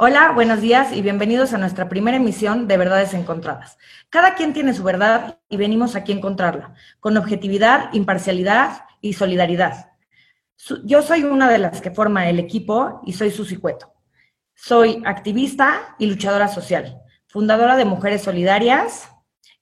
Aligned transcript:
Hola, 0.00 0.30
buenos 0.30 0.60
días 0.60 0.92
y 0.92 1.02
bienvenidos 1.02 1.52
a 1.52 1.58
nuestra 1.58 1.88
primera 1.88 2.18
emisión 2.18 2.68
de 2.68 2.76
Verdades 2.76 3.14
Encontradas. 3.14 3.78
Cada 4.10 4.36
quien 4.36 4.52
tiene 4.52 4.72
su 4.72 4.84
verdad 4.84 5.40
y 5.48 5.56
venimos 5.56 5.96
aquí 5.96 6.12
a 6.12 6.14
encontrarla, 6.14 6.74
con 7.00 7.16
objetividad, 7.16 7.92
imparcialidad 7.92 8.84
y 9.00 9.14
solidaridad. 9.14 9.90
Yo 10.84 11.02
soy 11.02 11.24
una 11.24 11.50
de 11.50 11.58
las 11.58 11.80
que 11.80 11.90
forma 11.90 12.28
el 12.28 12.38
equipo 12.38 13.02
y 13.06 13.14
soy 13.14 13.32
Susi 13.32 13.56
Cueto. 13.56 13.92
Soy 14.54 15.02
activista 15.04 15.96
y 15.98 16.06
luchadora 16.06 16.46
social, 16.46 17.02
fundadora 17.26 17.74
de 17.74 17.84
Mujeres 17.84 18.22
Solidarias 18.22 19.10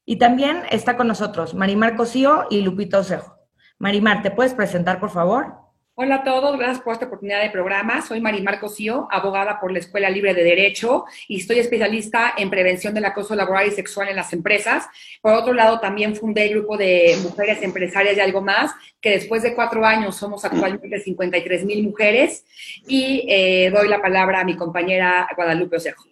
y 0.04 0.16
también 0.16 0.64
está 0.70 0.98
con 0.98 1.08
nosotros 1.08 1.54
Marimar 1.54 1.96
Cosío 1.96 2.44
y 2.50 2.60
Lupita 2.60 2.98
Osejo. 2.98 3.38
Marimar, 3.78 4.20
¿te 4.20 4.30
puedes 4.30 4.52
presentar, 4.52 5.00
por 5.00 5.08
favor? 5.08 5.65
Hola 5.98 6.16
a 6.16 6.24
todos, 6.24 6.58
gracias 6.58 6.82
por 6.82 6.92
esta 6.92 7.06
oportunidad 7.06 7.40
de 7.40 7.48
programa. 7.48 8.02
Soy 8.02 8.20
Marimar 8.20 8.60
Cosío, 8.60 9.08
abogada 9.10 9.58
por 9.58 9.72
la 9.72 9.78
Escuela 9.78 10.10
Libre 10.10 10.34
de 10.34 10.44
Derecho 10.44 11.06
y 11.26 11.40
estoy 11.40 11.58
especialista 11.58 12.34
en 12.36 12.50
prevención 12.50 12.92
del 12.92 13.06
acoso 13.06 13.34
laboral 13.34 13.66
y 13.66 13.70
sexual 13.70 14.10
en 14.10 14.16
las 14.16 14.34
empresas. 14.34 14.86
Por 15.22 15.32
otro 15.32 15.54
lado, 15.54 15.80
también 15.80 16.14
fundé 16.14 16.44
el 16.44 16.50
grupo 16.50 16.76
de 16.76 17.16
mujeres 17.22 17.62
empresarias 17.62 18.14
y 18.14 18.20
algo 18.20 18.42
más, 18.42 18.72
que 19.00 19.12
después 19.12 19.42
de 19.42 19.54
cuatro 19.54 19.86
años 19.86 20.16
somos 20.16 20.44
actualmente 20.44 21.00
53 21.00 21.64
mil 21.64 21.82
mujeres. 21.82 22.44
Y 22.86 23.24
eh, 23.30 23.70
doy 23.70 23.88
la 23.88 24.02
palabra 24.02 24.40
a 24.40 24.44
mi 24.44 24.54
compañera 24.54 25.26
Guadalupe 25.34 25.76
Osejo. 25.76 26.04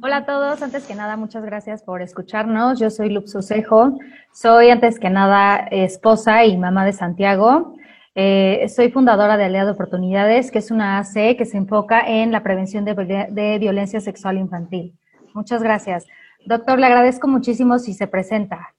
Hola 0.00 0.18
a 0.18 0.24
todos, 0.24 0.62
antes 0.62 0.86
que 0.86 0.94
nada, 0.94 1.18
muchas 1.18 1.44
gracias 1.44 1.82
por 1.82 2.00
escucharnos. 2.00 2.80
Yo 2.80 2.88
soy 2.88 3.10
Lupus 3.10 3.34
Osejo, 3.34 3.98
soy 4.32 4.70
antes 4.70 4.98
que 4.98 5.10
nada 5.10 5.58
esposa 5.70 6.46
y 6.46 6.56
mamá 6.56 6.86
de 6.86 6.94
Santiago. 6.94 7.74
Eh, 8.20 8.68
soy 8.68 8.90
fundadora 8.90 9.36
de 9.36 9.44
Aliado 9.44 9.70
Oportunidades, 9.70 10.50
que 10.50 10.58
es 10.58 10.72
una 10.72 10.98
AC 10.98 11.36
que 11.36 11.44
se 11.44 11.56
enfoca 11.56 12.00
en 12.00 12.32
la 12.32 12.42
prevención 12.42 12.84
de, 12.84 13.58
violencia 13.60 14.00
sexual 14.00 14.38
infantil. 14.38 14.92
Muchas 15.34 15.62
gracias. 15.62 16.04
Doctor, 16.44 16.80
le 16.80 16.86
agradezco 16.86 17.28
muchísimo 17.28 17.78
si 17.78 17.94
se 17.94 18.08
presenta. 18.08 18.74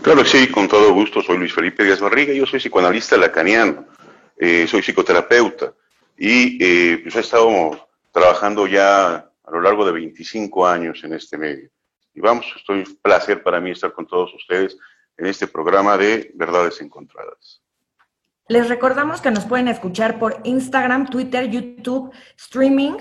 Claro 0.00 0.24
sí, 0.24 0.50
con 0.50 0.68
todo 0.68 0.94
gusto. 0.94 1.20
Soy 1.20 1.36
Luis 1.36 1.52
Felipe 1.52 1.84
Díaz 1.84 2.00
Barriga, 2.00 2.32
yo 2.32 2.46
soy 2.46 2.60
psicoanalista 2.60 3.18
lacaniano, 3.18 3.84
eh, 4.38 4.66
soy 4.66 4.80
psicoterapeuta 4.80 5.74
y 6.16 6.56
eh, 6.58 7.00
pues 7.02 7.14
he 7.16 7.20
estado 7.20 7.88
trabajando 8.10 8.66
ya 8.66 9.16
a 9.16 9.50
lo 9.50 9.60
largo 9.60 9.84
de 9.84 9.92
25 9.92 10.66
años 10.66 11.04
en 11.04 11.12
este 11.12 11.36
medio. 11.36 11.68
Y 12.14 12.20
vamos, 12.20 12.46
estoy 12.56 12.84
placer 13.02 13.42
para 13.42 13.60
mí 13.60 13.72
estar 13.72 13.92
con 13.92 14.06
todos 14.06 14.32
ustedes 14.32 14.78
en 15.18 15.26
este 15.26 15.46
programa 15.46 15.98
de 15.98 16.30
Verdades 16.36 16.80
Encontradas. 16.80 17.65
Les 18.48 18.68
recordamos 18.68 19.20
que 19.20 19.32
nos 19.32 19.44
pueden 19.44 19.66
escuchar 19.66 20.20
por 20.20 20.38
Instagram, 20.44 21.10
Twitter, 21.10 21.50
YouTube, 21.50 22.12
streaming 22.36 22.92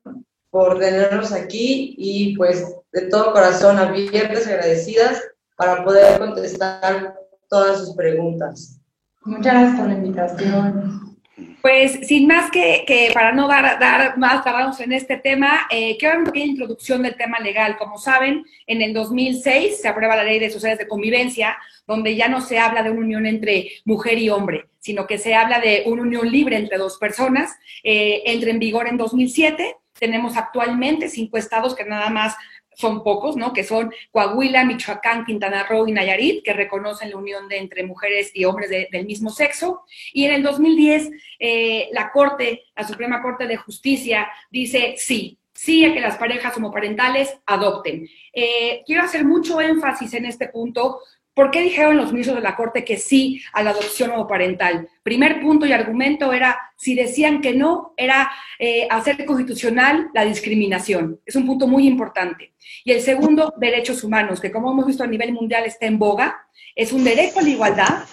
por 0.56 0.78
tenernos 0.78 1.32
aquí 1.32 1.94
y 1.98 2.34
pues 2.34 2.74
de 2.90 3.10
todo 3.10 3.34
corazón 3.34 3.78
abiertas 3.78 4.46
y 4.46 4.52
agradecidas 4.52 5.22
para 5.54 5.84
poder 5.84 6.18
contestar 6.18 7.14
todas 7.50 7.80
sus 7.80 7.94
preguntas. 7.94 8.80
Muchas 9.26 9.52
gracias 9.52 9.78
por 9.78 9.88
la 9.88 9.94
invitación. 9.94 11.18
Pues 11.60 12.06
sin 12.08 12.26
más 12.26 12.50
que, 12.50 13.10
para 13.12 13.32
no 13.32 13.48
dar, 13.48 13.78
dar 13.78 14.16
más 14.16 14.42
tardados 14.42 14.80
en 14.80 14.94
este 14.94 15.18
tema, 15.18 15.66
eh, 15.70 15.98
quiero 15.98 16.14
dar 16.14 16.22
una 16.22 16.32
pequeña 16.32 16.52
introducción 16.52 17.02
del 17.02 17.16
tema 17.16 17.38
legal. 17.38 17.76
Como 17.76 17.98
saben, 17.98 18.42
en 18.66 18.80
el 18.80 18.94
2006 18.94 19.82
se 19.82 19.88
aprueba 19.88 20.16
la 20.16 20.24
ley 20.24 20.38
de 20.38 20.48
sociedades 20.48 20.78
de 20.78 20.88
convivencia, 20.88 21.58
donde 21.86 22.16
ya 22.16 22.28
no 22.28 22.40
se 22.40 22.58
habla 22.58 22.82
de 22.82 22.90
una 22.90 23.00
unión 23.00 23.26
entre 23.26 23.72
mujer 23.84 24.16
y 24.16 24.30
hombre, 24.30 24.70
sino 24.78 25.06
que 25.06 25.18
se 25.18 25.34
habla 25.34 25.60
de 25.60 25.82
una 25.84 26.00
unión 26.00 26.30
libre 26.32 26.56
entre 26.56 26.78
dos 26.78 26.96
personas. 26.96 27.54
Eh, 27.84 28.22
entra 28.24 28.48
en 28.48 28.58
vigor 28.58 28.88
en 28.88 28.96
2007 28.96 29.76
tenemos 29.98 30.36
actualmente 30.36 31.08
cinco 31.08 31.38
estados 31.38 31.74
que 31.74 31.84
nada 31.84 32.10
más 32.10 32.36
son 32.76 33.02
pocos, 33.02 33.36
¿no? 33.36 33.52
Que 33.52 33.64
son 33.64 33.90
Coahuila, 34.10 34.64
Michoacán, 34.64 35.24
Quintana 35.24 35.64
Roo 35.64 35.88
y 35.88 35.92
Nayarit, 35.92 36.44
que 36.44 36.52
reconocen 36.52 37.10
la 37.10 37.16
unión 37.16 37.48
de 37.48 37.56
entre 37.56 37.84
mujeres 37.84 38.30
y 38.34 38.44
hombres 38.44 38.70
del 38.70 39.06
mismo 39.06 39.30
sexo. 39.30 39.82
Y 40.12 40.26
en 40.26 40.34
el 40.34 40.42
2010, 40.42 41.10
eh, 41.38 41.88
la 41.92 42.12
Corte, 42.12 42.64
la 42.76 42.86
Suprema 42.86 43.22
Corte 43.22 43.46
de 43.46 43.56
Justicia, 43.56 44.28
dice 44.50 44.94
sí, 44.98 45.38
sí 45.54 45.86
a 45.86 45.94
que 45.94 46.00
las 46.00 46.18
parejas 46.18 46.56
homoparentales 46.58 47.34
adopten. 47.46 48.06
Eh, 48.32 48.82
quiero 48.84 49.02
hacer 49.02 49.24
mucho 49.24 49.60
énfasis 49.60 50.12
en 50.12 50.26
este 50.26 50.48
punto 50.48 51.00
¿Por 51.36 51.50
qué 51.50 51.60
dijeron 51.60 51.98
los 51.98 52.12
ministros 52.12 52.36
de 52.36 52.42
la 52.42 52.56
Corte 52.56 52.82
que 52.82 52.96
sí 52.96 53.42
a 53.52 53.62
la 53.62 53.72
adopción 53.72 54.10
homoparental? 54.10 54.88
Primer 55.02 55.42
punto 55.42 55.66
y 55.66 55.72
argumento 55.72 56.32
era, 56.32 56.58
si 56.78 56.94
decían 56.94 57.42
que 57.42 57.52
no, 57.52 57.92
era 57.98 58.32
eh, 58.58 58.88
hacer 58.90 59.22
constitucional 59.26 60.08
la 60.14 60.24
discriminación. 60.24 61.20
Es 61.26 61.36
un 61.36 61.44
punto 61.44 61.66
muy 61.66 61.86
importante. 61.86 62.54
Y 62.84 62.92
el 62.92 63.02
segundo, 63.02 63.52
derechos 63.58 64.02
humanos, 64.02 64.40
que 64.40 64.50
como 64.50 64.72
hemos 64.72 64.86
visto 64.86 65.04
a 65.04 65.06
nivel 65.06 65.34
mundial 65.34 65.66
está 65.66 65.84
en 65.84 65.98
boga. 65.98 66.48
Es 66.74 66.90
un 66.90 67.04
derecho 67.04 67.40
a 67.40 67.42
la 67.42 67.50
igualdad, 67.50 68.04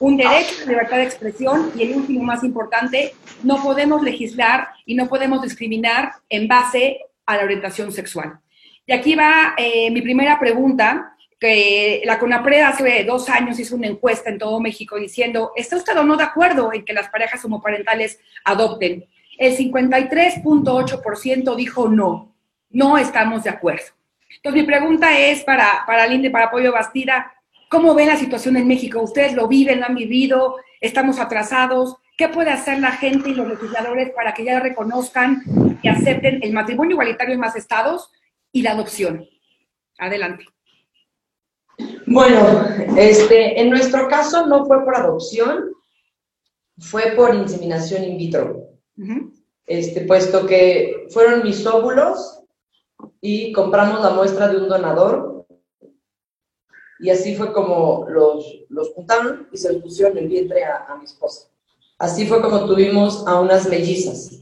un 0.00 0.16
derecho 0.16 0.56
a 0.56 0.64
la 0.64 0.70
libertad 0.72 0.96
de 0.96 1.04
expresión 1.04 1.70
y 1.76 1.82
el 1.84 1.94
último 1.94 2.24
más 2.24 2.42
importante, 2.42 3.14
no 3.44 3.62
podemos 3.62 4.02
legislar 4.02 4.70
y 4.84 4.96
no 4.96 5.06
podemos 5.06 5.42
discriminar 5.42 6.10
en 6.28 6.48
base 6.48 7.02
a 7.24 7.36
la 7.36 7.44
orientación 7.44 7.92
sexual. 7.92 8.40
Y 8.84 8.92
aquí 8.92 9.14
va 9.14 9.54
eh, 9.56 9.92
mi 9.92 10.02
primera 10.02 10.40
pregunta 10.40 11.14
que 11.38 12.02
la 12.04 12.18
CONAPRED 12.18 12.62
hace 12.62 13.04
dos 13.04 13.28
años 13.28 13.60
hizo 13.60 13.76
una 13.76 13.86
encuesta 13.86 14.28
en 14.30 14.38
todo 14.38 14.58
México 14.60 14.96
diciendo, 14.96 15.52
¿está 15.56 15.76
usted 15.76 15.96
o 15.96 16.02
no 16.02 16.16
de 16.16 16.24
acuerdo 16.24 16.72
en 16.72 16.84
que 16.84 16.92
las 16.92 17.08
parejas 17.10 17.44
homoparentales 17.44 18.18
adopten? 18.44 19.06
El 19.38 19.56
53.8% 19.56 21.54
dijo 21.54 21.88
no, 21.88 22.34
no 22.70 22.98
estamos 22.98 23.44
de 23.44 23.50
acuerdo. 23.50 23.84
Entonces 24.36 24.60
mi 24.60 24.66
pregunta 24.66 25.16
es 25.18 25.44
para, 25.44 25.84
para 25.86 26.06
Linda 26.06 26.26
y 26.28 26.30
para 26.30 26.46
Apoyo 26.46 26.72
Bastida, 26.72 27.32
¿cómo 27.68 27.94
ven 27.94 28.08
la 28.08 28.16
situación 28.16 28.56
en 28.56 28.66
México? 28.66 29.00
¿Ustedes 29.00 29.34
lo 29.34 29.46
viven, 29.46 29.78
lo 29.80 29.86
han 29.86 29.94
vivido? 29.94 30.56
¿Estamos 30.80 31.20
atrasados? 31.20 31.96
¿Qué 32.16 32.28
puede 32.28 32.50
hacer 32.50 32.80
la 32.80 32.90
gente 32.92 33.30
y 33.30 33.34
los 33.34 33.46
legisladores 33.46 34.10
para 34.10 34.34
que 34.34 34.42
ya 34.42 34.58
reconozcan 34.58 35.42
y 35.82 35.88
acepten 35.88 36.40
el 36.42 36.52
matrimonio 36.52 36.94
igualitario 36.94 37.34
en 37.34 37.40
más 37.40 37.54
estados 37.54 38.10
y 38.50 38.62
la 38.62 38.72
adopción? 38.72 39.24
Adelante. 39.98 40.44
Bueno, 42.06 42.40
este, 42.96 43.60
en 43.60 43.70
nuestro 43.70 44.08
caso 44.08 44.46
no 44.46 44.64
fue 44.66 44.84
por 44.84 44.96
adopción, 44.96 45.72
fue 46.78 47.12
por 47.16 47.34
inseminación 47.34 48.04
in 48.04 48.18
vitro. 48.18 48.70
este, 49.66 50.00
puesto 50.02 50.46
que 50.46 51.06
fueron 51.10 51.42
mis 51.42 51.64
óvulos 51.66 52.40
y 53.20 53.52
compramos 53.52 54.00
la 54.00 54.10
muestra 54.10 54.48
de 54.48 54.56
un 54.56 54.68
donador 54.68 55.46
y 57.00 57.10
así 57.10 57.36
fue 57.36 57.52
como 57.52 58.06
los, 58.08 58.64
los 58.68 58.92
juntaron 58.92 59.48
y 59.52 59.56
se 59.56 59.72
los 59.72 59.82
pusieron 59.82 60.16
en 60.18 60.24
el 60.24 60.30
vientre 60.30 60.64
a, 60.64 60.96
mi 60.96 61.04
esposa. 61.04 61.48
Así 61.98 62.26
fue 62.26 62.40
como 62.40 62.66
tuvimos 62.66 63.26
a 63.26 63.40
unas 63.40 63.68
mellizas. 63.68 64.40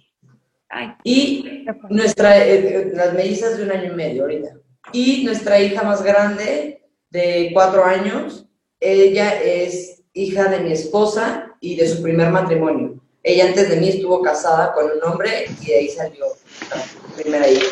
Y 1.05 1.65
nuestra, 1.91 2.45
eh, 2.47 2.55
eh, 2.55 2.93
las 2.95 3.15
mellizas 3.15 3.57
de 3.57 3.65
un 3.65 3.73
año 3.73 3.93
y 3.93 3.97
medio 3.97 4.23
ahorita. 4.23 4.57
Y 4.93 5.25
nuestra 5.25 5.61
hija 5.61 5.83
más 5.83 6.03
grande 6.03 6.86
de 7.11 7.51
cuatro 7.53 7.85
años. 7.85 8.47
Ella 8.81 9.41
es 9.43 10.03
hija 10.13 10.49
de 10.49 10.61
mi 10.61 10.73
esposa 10.73 11.57
y 11.61 11.77
de 11.77 11.89
su 11.89 12.03
primer 12.03 12.31
matrimonio. 12.31 13.01
Ella 13.23 13.47
antes 13.47 13.69
de 13.69 13.77
mí 13.77 13.89
estuvo 13.89 14.23
casada 14.23 14.73
con 14.73 14.85
un 14.85 15.03
hombre 15.03 15.47
y 15.61 15.67
de 15.67 15.77
ahí 15.77 15.89
salió 15.89 16.27
la 16.71 17.17
primera 17.17 17.49
hija. 17.49 17.67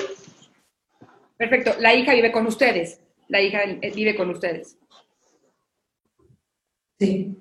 Perfecto. 1.37 1.75
La 1.79 1.95
hija 1.95 2.15
vive 2.15 2.33
con 2.33 2.47
ustedes. 2.47 3.01
La 3.29 3.41
hija 3.41 3.61
vive 3.95 4.17
con 4.17 4.31
ustedes. 4.31 4.77
Sí. 6.99 7.37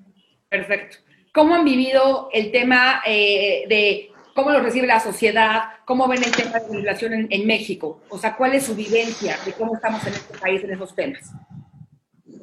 Perfecto. 0.48 0.98
¿Cómo 1.32 1.54
han 1.54 1.64
vivido 1.64 2.28
el 2.32 2.52
tema 2.52 3.02
eh, 3.04 3.64
de 3.68 4.10
cómo 4.34 4.50
lo 4.50 4.60
recibe 4.60 4.86
la 4.86 5.00
sociedad? 5.00 5.62
¿Cómo 5.84 6.06
ven 6.06 6.22
el 6.22 6.30
tema 6.30 6.60
de 6.60 6.82
la 6.82 6.92
en, 6.92 7.26
en 7.28 7.46
México? 7.46 8.02
O 8.08 8.18
sea, 8.18 8.36
¿cuál 8.36 8.54
es 8.54 8.64
su 8.64 8.74
vivencia 8.74 9.36
de 9.44 9.52
cómo 9.52 9.74
estamos 9.74 10.06
en 10.06 10.12
este 10.12 10.38
país 10.38 10.62
en 10.62 10.72
esos 10.72 10.94
temas? 10.94 11.32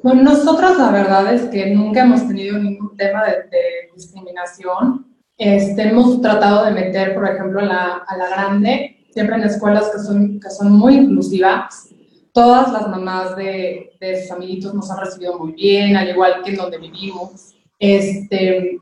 Bueno, 0.02 0.22
nosotros 0.22 0.78
la 0.78 0.90
verdad 0.90 1.32
es 1.32 1.42
que 1.42 1.70
nunca 1.70 2.02
hemos 2.02 2.26
tenido 2.26 2.58
ningún 2.58 2.96
tema 2.96 3.24
de, 3.24 3.90
discriminación. 3.94 5.06
Este, 5.38 5.88
hemos 5.88 6.20
tratado 6.20 6.64
de 6.64 6.72
meter, 6.72 7.14
por 7.14 7.28
ejemplo, 7.28 7.60
la, 7.60 8.02
a 8.06 8.16
la 8.16 8.28
grande, 8.28 9.06
siempre 9.10 9.36
en 9.36 9.44
escuelas 9.44 9.90
que 9.90 10.00
son, 10.00 10.40
que 10.40 10.50
son 10.50 10.72
muy 10.72 10.96
inclusivas, 10.96 11.88
todas 12.32 12.72
las 12.72 12.88
mamás 12.88 13.36
de, 13.36 13.92
de 14.00 14.22
sus 14.22 14.30
amiguitos 14.32 14.74
nos 14.74 14.90
han 14.90 15.04
recibido 15.04 15.38
muy 15.38 15.52
bien, 15.52 15.96
al 15.96 16.08
igual 16.08 16.42
que 16.42 16.50
en 16.50 16.56
donde 16.56 16.78
vivimos. 16.78 17.54
Este, 17.78 18.78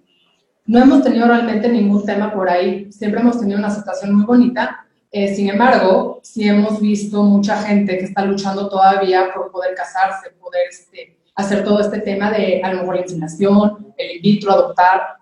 no 0.65 0.79
hemos 0.79 1.03
tenido 1.03 1.27
realmente 1.27 1.69
ningún 1.69 2.05
tema 2.07 2.33
por 2.33 2.49
ahí, 2.49 2.91
siempre 2.93 3.21
hemos 3.21 3.39
tenido 3.39 3.59
una 3.59 3.69
aceptación 3.69 4.15
muy 4.15 4.25
bonita. 4.25 4.87
Eh, 5.13 5.35
sin 5.35 5.51
embargo, 5.51 6.21
sí 6.23 6.49
hemos 6.49 6.81
visto 6.81 7.23
mucha 7.23 7.57
gente 7.63 7.99
que 7.99 8.05
está 8.05 8.25
luchando 8.25 8.69
todavía 8.69 9.33
por 9.35 9.51
poder 9.51 9.75
casarse, 9.75 10.31
poder 10.41 10.63
este, 10.71 11.19
hacer 11.35 11.65
todo 11.65 11.81
este 11.81 11.99
tema 12.01 12.31
de 12.31 12.63
a 12.63 12.73
lo 12.73 12.83
mejor 12.83 12.99
inseminación, 12.99 13.93
el 13.97 14.17
in 14.17 14.23
vitro, 14.23 14.53
adoptar, 14.53 15.17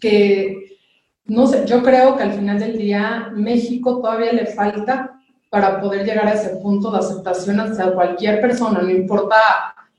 que 0.00 0.78
no 1.26 1.46
sé, 1.46 1.66
yo 1.66 1.82
creo 1.82 2.16
que 2.16 2.22
al 2.22 2.32
final 2.32 2.58
del 2.58 2.78
día 2.78 3.30
México 3.34 4.00
todavía 4.00 4.32
le 4.32 4.46
falta 4.46 5.20
para 5.50 5.80
poder 5.80 6.06
llegar 6.06 6.26
a 6.26 6.32
ese 6.32 6.56
punto 6.56 6.90
de 6.90 6.98
aceptación 6.98 7.60
hacia 7.60 7.92
cualquier 7.92 8.40
persona, 8.40 8.80
no 8.80 8.90
importa 8.90 9.36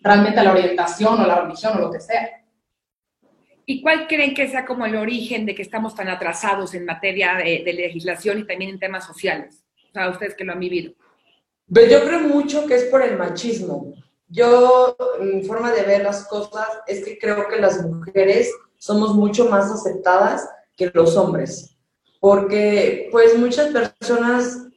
realmente 0.01 0.41
la 0.41 0.51
orientación 0.51 1.21
o 1.21 1.27
la 1.27 1.41
religión 1.41 1.77
o 1.77 1.81
lo 1.81 1.91
que 1.91 1.99
sea. 1.99 2.40
¿Y 3.71 3.81
cuál 3.81 4.05
creen 4.05 4.33
que 4.33 4.49
sea 4.49 4.65
como 4.65 4.85
el 4.85 4.97
origen 4.97 5.45
de 5.45 5.55
que 5.55 5.61
estamos 5.61 5.95
tan 5.95 6.09
atrasados 6.09 6.73
en 6.73 6.83
materia 6.83 7.35
de, 7.35 7.63
de 7.63 7.71
legislación 7.71 8.39
y 8.39 8.43
también 8.45 8.71
en 8.71 8.79
temas 8.79 9.05
sociales? 9.05 9.63
O 9.91 9.93
sea, 9.93 10.09
ustedes 10.09 10.35
que 10.35 10.43
lo 10.43 10.51
han 10.51 10.59
vivido. 10.59 10.91
Pues 11.73 11.89
yo 11.89 12.03
creo 12.03 12.19
mucho 12.19 12.67
que 12.67 12.75
es 12.75 12.83
por 12.83 13.01
el 13.01 13.17
machismo. 13.17 13.93
Yo, 14.27 14.97
mi 15.21 15.41
forma 15.43 15.71
de 15.71 15.83
ver 15.83 16.03
las 16.03 16.27
cosas 16.27 16.67
es 16.85 17.05
que 17.05 17.17
creo 17.17 17.47
que 17.47 17.61
las 17.61 17.81
mujeres 17.85 18.51
somos 18.77 19.15
mucho 19.15 19.45
más 19.45 19.71
aceptadas 19.71 20.49
que 20.75 20.91
los 20.93 21.15
hombres, 21.15 21.73
porque 22.19 23.07
pues 23.09 23.37
muchas 23.37 23.71
personas, 23.71 24.67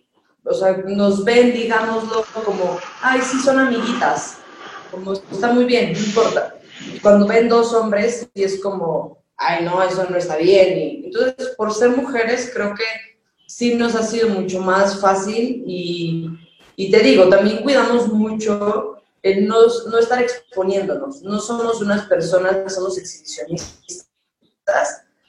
o 0.44 0.54
sea, 0.54 0.76
nos 0.86 1.24
ven, 1.24 1.52
digámoslo, 1.52 2.24
como, 2.44 2.78
ay, 3.02 3.20
sí, 3.22 3.40
son 3.40 3.58
amiguitas, 3.58 4.38
como 4.92 5.14
está 5.14 5.52
muy 5.52 5.64
bien, 5.64 5.94
no 5.94 5.98
importa. 5.98 6.54
Cuando 7.02 7.26
ven 7.26 7.48
dos 7.48 7.72
hombres, 7.72 8.28
y 8.34 8.44
es 8.44 8.60
como, 8.60 9.18
ay, 9.36 9.64
no, 9.64 9.82
eso 9.82 10.06
no 10.08 10.16
está 10.16 10.36
bien. 10.36 10.78
Y 10.78 11.04
entonces, 11.06 11.50
por 11.56 11.72
ser 11.72 11.90
mujeres, 11.90 12.50
creo 12.52 12.74
que 12.74 12.84
sí 13.46 13.74
nos 13.74 13.94
ha 13.94 14.02
sido 14.02 14.28
mucho 14.28 14.60
más 14.60 15.00
fácil 15.00 15.62
y, 15.66 16.28
y 16.76 16.90
te 16.90 17.00
digo, 17.00 17.28
también 17.28 17.62
cuidamos 17.62 18.08
mucho 18.08 19.02
el 19.22 19.48
no, 19.48 19.56
no 19.90 19.98
estar 19.98 20.22
exponiéndonos. 20.22 21.22
No 21.22 21.38
somos 21.40 21.80
unas 21.80 22.06
personas 22.06 22.56
que 22.56 22.70
somos 22.70 22.98
exhibicionistas, 22.98 24.04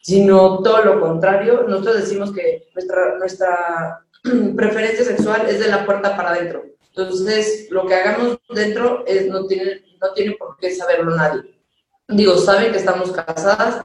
sino 0.02 0.62
todo 0.62 0.84
lo 0.84 1.00
contrario. 1.00 1.64
Nosotros 1.68 2.02
decimos 2.02 2.34
que 2.34 2.68
nuestra, 2.74 3.18
nuestra 3.18 4.06
preferencia 4.56 5.06
sexual 5.06 5.48
es 5.48 5.60
de 5.60 5.70
la 5.70 5.86
puerta 5.86 6.16
para 6.16 6.32
adentro. 6.32 6.64
Entonces, 6.96 7.68
lo 7.72 7.86
que 7.86 7.94
hagamos 7.94 8.40
dentro 8.50 9.06
es, 9.06 9.28
no, 9.28 9.46
tiene, 9.48 9.84
no 10.02 10.14
tiene 10.14 10.36
por 10.36 10.56
qué 10.58 10.74
saberlo 10.74 11.14
nadie. 11.14 11.60
Digo, 12.08 12.38
saben 12.38 12.72
que 12.72 12.78
estamos 12.78 13.12
casadas, 13.12 13.84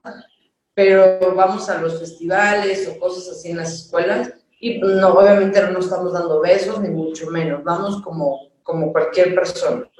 pero 0.74 1.34
vamos 1.34 1.68
a 1.68 1.80
los 1.80 1.98
festivales 1.98 2.88
o 2.88 3.00
cosas 3.00 3.36
así 3.36 3.50
en 3.50 3.56
las 3.56 3.74
escuelas 3.74 4.32
y 4.60 4.78
no, 4.78 5.08
obviamente 5.08 5.60
no 5.72 5.80
estamos 5.80 6.12
dando 6.12 6.40
besos, 6.40 6.80
ni 6.80 6.88
mucho 6.88 7.28
menos. 7.30 7.64
Vamos 7.64 8.00
como, 8.02 8.52
como 8.62 8.92
cualquier 8.92 9.34
persona. 9.34 9.90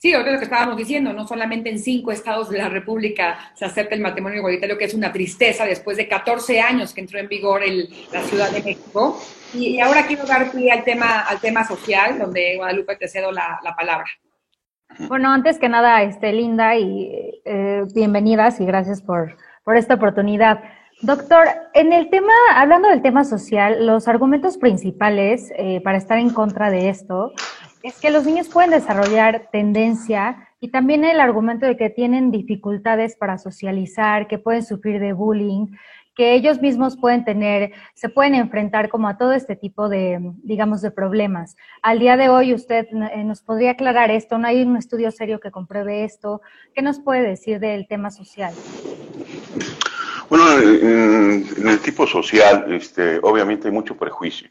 Sí, 0.00 0.14
ahorita 0.14 0.32
lo 0.32 0.38
que 0.38 0.44
estábamos 0.44 0.78
diciendo, 0.78 1.12
no 1.12 1.26
solamente 1.26 1.68
en 1.68 1.78
cinco 1.78 2.10
estados 2.10 2.48
de 2.48 2.56
la 2.56 2.70
República 2.70 3.36
se 3.52 3.66
acepta 3.66 3.94
el 3.94 4.00
matrimonio 4.00 4.38
igualitario, 4.38 4.78
que 4.78 4.86
es 4.86 4.94
una 4.94 5.12
tristeza 5.12 5.66
después 5.66 5.98
de 5.98 6.08
14 6.08 6.58
años 6.58 6.94
que 6.94 7.02
entró 7.02 7.18
en 7.18 7.28
vigor 7.28 7.62
el, 7.62 7.90
la 8.10 8.22
Ciudad 8.22 8.50
de 8.50 8.62
México. 8.62 9.20
Y, 9.52 9.78
ahora 9.78 10.06
quiero 10.06 10.24
dar 10.24 10.50
al 10.72 10.84
tema, 10.84 11.20
al 11.20 11.38
tema 11.38 11.66
social, 11.66 12.18
donde 12.18 12.56
Guadalupe 12.56 12.96
te 12.96 13.08
cedo 13.08 13.30
la, 13.30 13.60
la 13.62 13.76
palabra. 13.76 14.06
Bueno, 15.00 15.30
antes 15.30 15.58
que 15.58 15.68
nada, 15.68 16.02
este, 16.02 16.32
Linda, 16.32 16.76
y 16.78 17.42
eh, 17.44 17.82
bienvenidas 17.94 18.58
y 18.58 18.64
gracias 18.64 19.02
por, 19.02 19.36
por 19.64 19.76
esta 19.76 19.96
oportunidad. 19.96 20.62
Doctor, 21.02 21.46
en 21.74 21.92
el 21.92 22.08
tema, 22.08 22.32
hablando 22.54 22.88
del 22.88 23.02
tema 23.02 23.24
social, 23.24 23.86
los 23.86 24.08
argumentos 24.08 24.56
principales 24.56 25.52
eh, 25.56 25.82
para 25.82 25.98
estar 25.98 26.16
en 26.16 26.30
contra 26.30 26.70
de 26.70 26.88
esto 26.88 27.32
es 27.82 27.98
que 27.98 28.10
los 28.10 28.24
niños 28.24 28.48
pueden 28.48 28.70
desarrollar 28.70 29.48
tendencia 29.50 30.48
y 30.60 30.70
también 30.70 31.04
el 31.04 31.20
argumento 31.20 31.66
de 31.66 31.76
que 31.76 31.88
tienen 31.88 32.30
dificultades 32.30 33.16
para 33.16 33.38
socializar, 33.38 34.28
que 34.28 34.38
pueden 34.38 34.62
sufrir 34.62 35.00
de 35.00 35.14
bullying, 35.14 35.68
que 36.14 36.34
ellos 36.34 36.60
mismos 36.60 36.98
pueden 36.98 37.24
tener, 37.24 37.72
se 37.94 38.10
pueden 38.10 38.34
enfrentar 38.34 38.90
como 38.90 39.08
a 39.08 39.16
todo 39.16 39.32
este 39.32 39.56
tipo 39.56 39.88
de, 39.88 40.18
digamos, 40.42 40.82
de 40.82 40.90
problemas. 40.90 41.56
Al 41.80 41.98
día 41.98 42.18
de 42.18 42.28
hoy 42.28 42.52
usted 42.52 42.86
eh, 42.92 43.24
nos 43.24 43.40
podría 43.40 43.70
aclarar 43.70 44.10
esto, 44.10 44.36
no 44.36 44.46
hay 44.46 44.62
un 44.62 44.76
estudio 44.76 45.10
serio 45.12 45.40
que 45.40 45.50
compruebe 45.50 46.04
esto. 46.04 46.42
¿Qué 46.74 46.82
nos 46.82 47.00
puede 47.00 47.22
decir 47.22 47.58
del 47.58 47.88
tema 47.88 48.10
social? 48.10 48.52
Bueno, 50.28 50.44
en, 50.60 51.68
el 51.68 51.78
tipo 51.80 52.06
social, 52.06 52.70
este, 52.72 53.18
obviamente 53.22 53.68
hay 53.68 53.74
mucho 53.74 53.96
prejuicio 53.96 54.50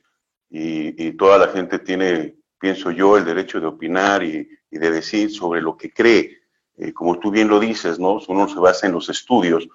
y, 0.50 1.08
y 1.08 1.12
toda 1.12 1.38
la 1.38 1.48
gente 1.50 1.78
tiene 1.78 2.39
pienso 2.60 2.92
yo, 2.92 3.18
el 3.18 3.26
derecho 3.26 3.60
de 3.60 3.68
opinar 3.68 4.24
y, 4.24 4.48
de 4.70 4.92
decir 4.92 5.32
sobre 5.32 5.62
lo 5.62 5.76
que 5.76 5.92
cree. 5.92 6.38
Eh, 6.78 6.94
como 6.94 7.18
tú 7.18 7.32
bien 7.32 7.48
lo 7.48 7.60
dices, 7.60 7.98
¿no? 7.98 8.20
Uno 8.28 8.48
se 8.48 8.60
basa 8.60 8.86
en 8.86 8.94
los 8.94 9.10
estudios. 9.10 9.68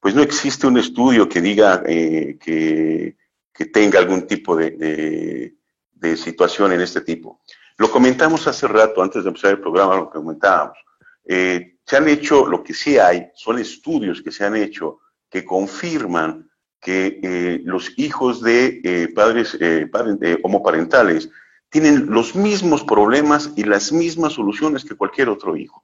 Pues 0.00 0.14
no 0.14 0.22
existe 0.22 0.66
un 0.66 0.78
estudio 0.78 1.28
que 1.28 1.40
diga 1.40 1.82
eh, 1.86 2.36
que, 2.40 3.16
que, 3.52 3.66
tenga 3.66 4.00
algún 4.00 4.26
tipo 4.26 4.56
de, 4.56 5.54
de, 5.92 6.16
situación 6.16 6.72
en 6.72 6.80
este 6.80 7.02
tipo. 7.02 7.40
Lo 7.76 7.90
comentamos 7.90 8.46
hace 8.48 8.66
rato, 8.66 9.00
antes 9.00 9.22
de 9.22 9.28
empezar 9.28 9.52
el 9.52 9.60
programa, 9.60 9.96
lo 9.96 10.10
comentábamos. 10.10 10.76
Eh, 11.24 11.76
se 11.86 11.96
han 11.96 12.08
hecho, 12.08 12.46
lo 12.46 12.64
que 12.64 12.74
sí 12.74 12.98
hay, 12.98 13.28
son 13.34 13.60
estudios 13.60 14.20
que 14.20 14.32
se 14.32 14.44
han 14.44 14.56
hecho 14.56 14.98
que 15.30 15.44
confirman 15.44 16.50
que 16.80 17.60
los 17.64 17.96
hijos 17.96 18.42
de 18.42 19.12
padres, 19.14 19.56
padres 19.90 20.38
homoparentales 20.42 21.30
tienen 21.72 22.10
los 22.10 22.36
mismos 22.36 22.84
problemas 22.84 23.50
y 23.56 23.64
las 23.64 23.92
mismas 23.92 24.34
soluciones 24.34 24.84
que 24.84 24.94
cualquier 24.94 25.30
otro 25.30 25.56
hijo. 25.56 25.82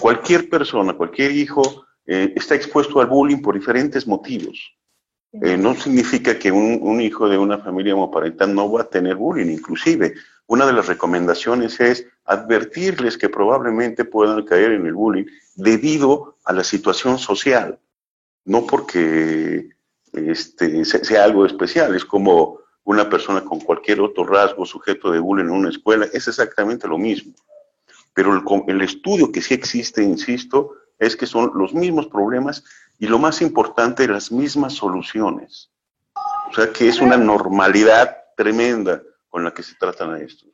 Cualquier 0.00 0.50
persona, 0.50 0.94
cualquier 0.94 1.30
hijo 1.30 1.86
eh, 2.04 2.32
está 2.34 2.56
expuesto 2.56 3.00
al 3.00 3.06
bullying 3.06 3.40
por 3.40 3.54
diferentes 3.54 4.04
motivos. 4.04 4.58
Eh, 5.30 5.56
no 5.56 5.76
significa 5.76 6.36
que 6.36 6.50
un, 6.50 7.00
hijo 7.00 7.28
de 7.28 7.38
una 7.38 7.58
familia 7.58 7.94
homoparental 7.94 8.52
no 8.52 8.72
va 8.72 8.80
a 8.80 8.90
tener 8.90 9.14
bullying. 9.14 9.46
Inclusive, 9.46 10.14
una 10.48 10.66
de 10.66 10.72
las 10.72 10.88
recomendaciones 10.88 11.78
es 11.78 12.04
advertirles 12.24 13.16
que 13.16 13.28
probablemente 13.28 14.04
puedan 14.04 14.44
caer 14.44 14.72
en 14.72 14.86
el 14.86 14.94
bullying 14.94 15.26
debido 15.54 16.36
a 16.44 16.52
la 16.52 16.64
situación 16.64 17.16
social, 17.18 17.78
no 18.44 18.66
porque 18.66 19.68
este, 20.12 20.84
sea 20.84 21.22
algo 21.22 21.46
especial. 21.46 21.94
Es 21.94 22.04
como 22.04 22.65
una 22.86 23.10
persona 23.10 23.42
con 23.44 23.60
cualquier 23.60 24.00
otro 24.00 24.24
rasgo 24.24 24.64
sujeto 24.64 25.10
de 25.10 25.18
bullying 25.18 25.46
en 25.46 25.50
una 25.50 25.70
escuela, 25.70 26.06
es 26.12 26.28
exactamente 26.28 26.88
lo 26.88 26.96
mismo. 26.96 27.34
Pero 28.14 28.32
el, 28.32 28.42
el, 28.68 28.80
estudio 28.80 29.30
que 29.30 29.42
sí 29.42 29.54
existe, 29.54 30.02
insisto, 30.02 30.72
es 30.98 31.16
que 31.16 31.26
son 31.26 31.50
los 31.54 31.74
mismos 31.74 32.06
problemas 32.06 32.64
y 32.98 33.08
lo 33.08 33.18
más 33.18 33.42
importante, 33.42 34.08
las 34.08 34.30
mismas 34.30 34.74
soluciones. 34.74 35.70
O 36.48 36.54
sea 36.54 36.72
que 36.72 36.88
es 36.88 37.00
una 37.00 37.16
normalidad 37.16 38.16
tremenda 38.36 39.02
con 39.28 39.42
la 39.42 39.52
que 39.52 39.64
se 39.64 39.74
tratan 39.74 40.14
a 40.14 40.20
estos. 40.20 40.48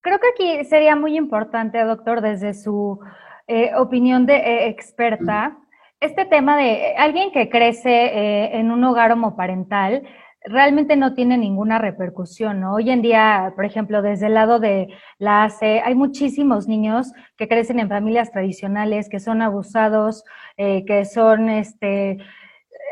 Creo 0.00 0.18
que 0.18 0.28
aquí 0.28 0.64
sería 0.64 0.96
muy 0.96 1.16
importante, 1.16 1.82
doctor, 1.84 2.20
desde 2.20 2.52
su 2.52 2.98
eh, 3.46 3.70
opinión 3.76 4.26
de 4.26 4.36
eh, 4.36 4.68
experta, 4.68 5.56
este 6.00 6.26
tema 6.26 6.56
de 6.56 6.94
alguien 6.96 7.30
que 7.32 7.48
crece 7.48 7.90
eh, 7.90 8.58
en 8.58 8.70
un 8.70 8.84
hogar 8.84 9.12
homoparental, 9.12 10.02
realmente 10.46 10.96
no 10.96 11.14
tiene 11.14 11.36
ninguna 11.36 11.78
repercusión, 11.78 12.60
¿no? 12.60 12.74
Hoy 12.74 12.90
en 12.90 13.02
día, 13.02 13.52
por 13.56 13.64
ejemplo, 13.64 14.00
desde 14.02 14.26
el 14.26 14.34
lado 14.34 14.60
de 14.60 14.88
la 15.18 15.44
ACE, 15.44 15.80
hay 15.84 15.94
muchísimos 15.94 16.68
niños 16.68 17.12
que 17.36 17.48
crecen 17.48 17.80
en 17.80 17.88
familias 17.88 18.30
tradicionales, 18.30 19.08
que 19.08 19.20
son 19.20 19.42
abusados, 19.42 20.24
eh, 20.56 20.84
que 20.86 21.04
son 21.04 21.50
este, 21.50 22.18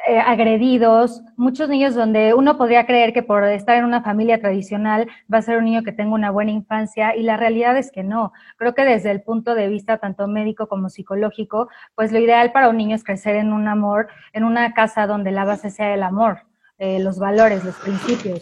eh, 0.07 0.19
agredidos, 0.19 1.23
muchos 1.37 1.69
niños 1.69 1.95
donde 1.95 2.35
uno 2.35 2.59
podría 2.59 2.87
creer 2.87 3.13
que 3.13 3.23
por 3.23 3.45
estar 3.45 3.77
en 3.79 3.85
una 3.85 4.03
familia 4.03 4.41
tradicional 4.41 5.09
va 5.33 5.39
a 5.39 5.43
ser 5.43 5.57
un 5.57 5.65
niño 5.65 5.83
que 5.83 5.93
tenga 5.93 6.13
una 6.13 6.31
buena 6.31 6.51
infancia 6.51 7.17
y 7.17 7.23
la 7.23 7.37
realidad 7.37 7.77
es 7.77 7.91
que 7.91 8.03
no. 8.03 8.33
Creo 8.57 8.75
que 8.75 8.85
desde 8.85 9.13
el 9.13 9.23
punto 9.23 9.55
de 9.55 9.69
vista 9.69 9.99
tanto 9.99 10.27
médico 10.27 10.69
como 10.69 10.91
psicológico, 10.91 11.69
pues 11.95 12.13
lo 12.13 12.19
ideal 12.19 12.53
para 12.53 12.69
un 12.69 12.77
niño 12.77 12.97
es 12.97 13.05
crecer 13.05 13.37
en 13.37 13.53
un 13.53 13.69
amor, 13.69 14.09
en 14.33 14.45
una 14.45 14.75
casa 14.75 15.07
donde 15.07 15.31
la 15.31 15.45
base 15.45 15.71
sea 15.71 15.95
el 15.95 16.03
amor 16.03 16.43
eh, 16.79 16.99
los 17.01 17.19
valores, 17.19 17.65
los 17.65 17.75
principios. 17.77 18.41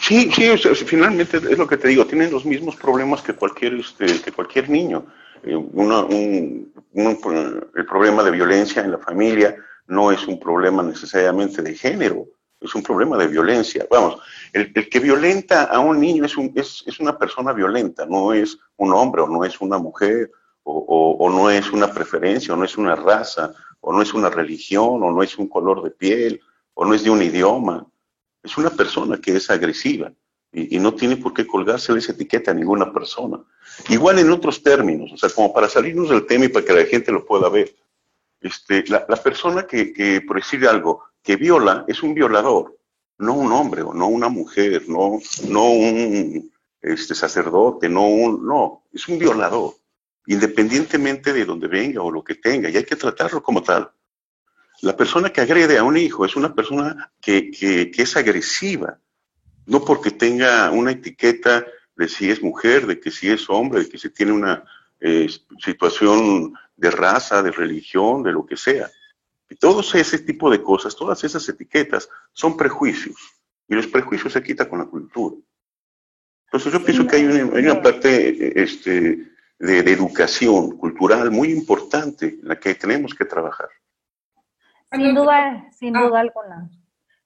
Sí, 0.00 0.30
sí, 0.32 0.56
finalmente 0.84 1.36
es 1.36 1.58
lo 1.58 1.66
que 1.66 1.76
te 1.76 1.88
digo, 1.88 2.06
tienen 2.06 2.32
los 2.32 2.44
mismos 2.44 2.76
problemas 2.76 3.22
que 3.22 3.34
cualquier, 3.34 3.74
este, 3.74 4.20
que 4.20 4.32
cualquier 4.32 4.68
niño. 4.68 5.06
Eh, 5.44 5.54
un, 5.54 6.72
el 6.94 7.86
problema 7.86 8.22
de 8.22 8.30
violencia 8.30 8.82
en 8.82 8.92
la 8.92 8.98
familia 8.98 9.56
no 9.86 10.10
es 10.10 10.26
un 10.26 10.38
problema 10.38 10.82
necesariamente 10.82 11.62
de 11.62 11.74
género, 11.74 12.26
es 12.60 12.74
un 12.74 12.82
problema 12.82 13.16
de 13.16 13.26
violencia. 13.26 13.86
Vamos, 13.90 14.18
el, 14.52 14.72
que 14.72 15.00
violenta 15.00 15.64
a 15.64 15.78
un 15.80 16.00
niño 16.00 16.24
es, 16.24 16.36
un, 16.36 16.52
es, 16.54 16.82
es, 16.86 17.00
una 17.00 17.16
persona 17.16 17.52
violenta, 17.52 18.06
no 18.06 18.32
es 18.32 18.58
un 18.76 18.92
hombre 18.92 19.22
o 19.22 19.28
no 19.28 19.44
es 19.44 19.60
una 19.60 19.78
mujer 19.78 20.30
o, 20.64 21.28
no 21.30 21.50
es 21.50 21.72
una 21.72 21.92
preferencia 21.92 22.54
o 22.54 22.56
no 22.56 22.64
es 22.64 22.76
una 22.76 22.94
raza 22.94 23.52
o 23.80 23.92
no 23.92 24.02
es 24.02 24.14
una 24.14 24.30
religión 24.30 25.02
o 25.02 25.10
no 25.10 25.22
es 25.22 25.36
un 25.38 25.48
color 25.48 25.82
de 25.82 25.90
piel 25.90 26.40
o 26.74 26.84
no 26.84 26.94
es 26.94 27.04
de 27.04 27.10
un 27.10 27.22
idioma. 27.22 27.86
Es 28.42 28.56
una 28.56 28.70
persona 28.70 29.20
que 29.20 29.36
es 29.36 29.50
agresiva 29.50 30.12
y, 30.52 30.78
no 30.78 30.94
tiene 30.94 31.16
por 31.16 31.32
qué 31.32 31.46
colgarse 31.46 31.96
esa 31.96 32.12
etiqueta 32.12 32.50
a 32.50 32.54
ninguna 32.54 32.92
persona. 32.92 33.40
Igual 33.88 34.18
en 34.18 34.30
otros 34.30 34.62
términos, 34.62 35.10
o 35.12 35.16
sea, 35.16 35.30
como 35.30 35.52
para 35.52 35.68
salirnos 35.68 36.10
del 36.10 36.26
tema 36.26 36.44
y 36.44 36.48
para 36.48 36.64
que 36.64 36.72
la 36.72 36.84
gente 36.84 37.12
lo 37.12 37.24
pueda 37.24 37.48
ver. 37.48 37.74
Este, 38.40 38.84
la, 38.88 39.06
la 39.08 39.16
persona 39.16 39.66
que, 39.66 39.92
que, 39.92 40.20
por 40.20 40.36
decir 40.36 40.66
algo, 40.66 41.04
que 41.22 41.36
viola 41.36 41.84
es 41.86 42.02
un 42.02 42.12
violador, 42.14 42.76
no 43.18 43.34
un 43.34 43.52
hombre 43.52 43.82
o 43.82 43.94
no 43.94 44.08
una 44.08 44.28
mujer, 44.28 44.88
no, 44.88 45.20
no 45.48 45.70
un 45.70 46.52
este, 46.82 47.14
sacerdote, 47.14 47.88
no 47.88 48.06
un, 48.08 48.44
no, 48.44 48.82
es 48.92 49.06
un 49.08 49.18
violador, 49.18 49.74
independientemente 50.26 51.32
de 51.32 51.44
donde 51.44 51.68
venga 51.68 52.02
o 52.02 52.10
lo 52.10 52.24
que 52.24 52.34
tenga, 52.34 52.68
y 52.68 52.76
hay 52.76 52.84
que 52.84 52.96
tratarlo 52.96 53.42
como 53.42 53.62
tal. 53.62 53.90
La 54.82 54.96
persona 54.96 55.30
que 55.30 55.40
agrede 55.40 55.78
a 55.78 55.84
un 55.84 55.96
hijo 55.96 56.26
es 56.26 56.34
una 56.34 56.54
persona 56.54 57.12
que, 57.20 57.50
que, 57.50 57.90
que 57.90 58.02
es 58.02 58.16
agresiva, 58.16 58.98
no 59.66 59.84
porque 59.84 60.10
tenga 60.10 60.70
una 60.72 60.90
etiqueta 60.90 61.64
de 61.94 62.08
si 62.08 62.30
es 62.30 62.42
mujer, 62.42 62.86
de 62.86 62.98
que 62.98 63.12
si 63.12 63.30
es 63.30 63.48
hombre, 63.48 63.84
de 63.84 63.88
que 63.88 63.98
si 63.98 64.10
tiene 64.10 64.32
una 64.32 64.64
eh, 65.00 65.28
situación 65.58 66.54
de 66.76 66.90
raza, 66.90 67.44
de 67.44 67.52
religión, 67.52 68.24
de 68.24 68.32
lo 68.32 68.44
que 68.44 68.56
sea. 68.56 68.90
Y 69.48 69.54
todos 69.54 69.94
ese 69.94 70.18
tipo 70.18 70.50
de 70.50 70.62
cosas, 70.62 70.96
todas 70.96 71.22
esas 71.22 71.48
etiquetas 71.48 72.08
son 72.32 72.56
prejuicios. 72.56 73.16
Y 73.68 73.74
los 73.74 73.86
prejuicios 73.86 74.32
se 74.32 74.42
quitan 74.42 74.68
con 74.68 74.80
la 74.80 74.86
cultura. 74.86 75.36
Entonces 76.46 76.72
yo 76.72 76.84
pienso 76.84 77.06
que 77.06 77.16
hay 77.16 77.24
una, 77.24 77.56
hay 77.56 77.64
una 77.64 77.80
parte 77.80 78.60
este, 78.60 79.30
de, 79.58 79.82
de, 79.82 79.92
educación 79.92 80.76
cultural 80.76 81.30
muy 81.30 81.52
importante 81.52 82.38
en 82.40 82.48
la 82.48 82.58
que 82.58 82.74
tenemos 82.74 83.14
que 83.14 83.24
trabajar. 83.24 83.68
Sin 84.92 85.14
duda, 85.14 85.68
sin 85.72 85.92
duda 85.92 86.18
ah, 86.18 86.20
alguna. 86.20 86.70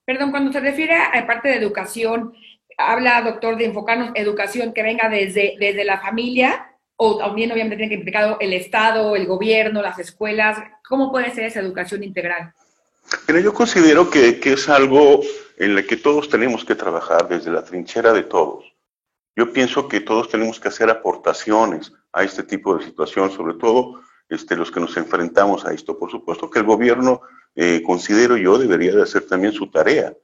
Perdón, 0.05 0.31
cuando 0.31 0.53
se 0.53 0.61
refiere 0.61 0.95
a 0.95 1.27
parte 1.27 1.49
de 1.49 1.57
educación, 1.57 2.33
habla, 2.79 3.23
doctor, 3.23 3.57
de 3.57 3.67
enfocarnos 3.67 4.13
educación 4.15 4.73
que 4.73 4.83
venga 4.83 5.09
desde, 5.09 5.57
desde 5.59 5.85
la 5.85 5.99
familia 5.99 6.73
o 6.97 7.19
también 7.19 7.53
obviamente 7.53 7.77
tiene 7.77 7.91
que 7.91 7.97
implicar 7.97 8.37
el 8.41 8.53
Estado, 8.53 9.17
el 9.17 9.27
gobierno, 9.27 9.83
las 9.83 9.99
escuelas. 9.99 10.59
¿Cómo 10.89 11.11
puede 11.11 11.31
ser 11.35 11.45
esa 11.45 11.61
educación 11.61 12.03
integral? 12.05 12.53
Pero 13.27 13.41
yo 13.41 13.53
considero 13.53 14.09
que, 14.11 14.41
que 14.41 14.55
es 14.55 14.69
algo 14.69 15.21
en 15.59 15.75
lo 15.75 15.85
que 15.87 15.97
todos 15.97 16.29
tenemos 16.29 16.65
que 16.65 16.75
trabajar 16.75 17.29
desde 17.29 17.51
la 17.51 17.65
trinchera 17.65 18.13
de 18.13 18.23
todos. 18.23 18.65
Yo 19.35 19.53
pienso 19.53 19.89
que 19.89 20.01
todos 20.01 20.31
tenemos 20.31 20.59
que 20.59 20.69
hacer 20.69 20.89
aportaciones 20.89 21.93
a 22.13 22.23
este 22.25 22.43
tipo 22.43 22.77
de 22.77 22.85
situación, 22.85 23.31
sobre 23.31 23.55
todo 23.55 24.01
este, 24.29 24.57
los 24.57 24.71
que 24.71 24.81
nos 24.81 24.97
enfrentamos 24.97 25.67
a 25.67 25.73
esto. 25.73 25.99
Por 25.99 26.11
supuesto 26.11 26.51
que 26.51 26.61
el 26.61 26.65
gobierno, 26.65 27.21
eh, 27.57 27.83
considero 27.83 28.37
yo, 28.37 28.59
debería 28.59 28.95
de 28.95 29.03
hacer 29.03 29.27
también 29.27 29.53
su 29.53 29.71
tarea. 29.71 30.15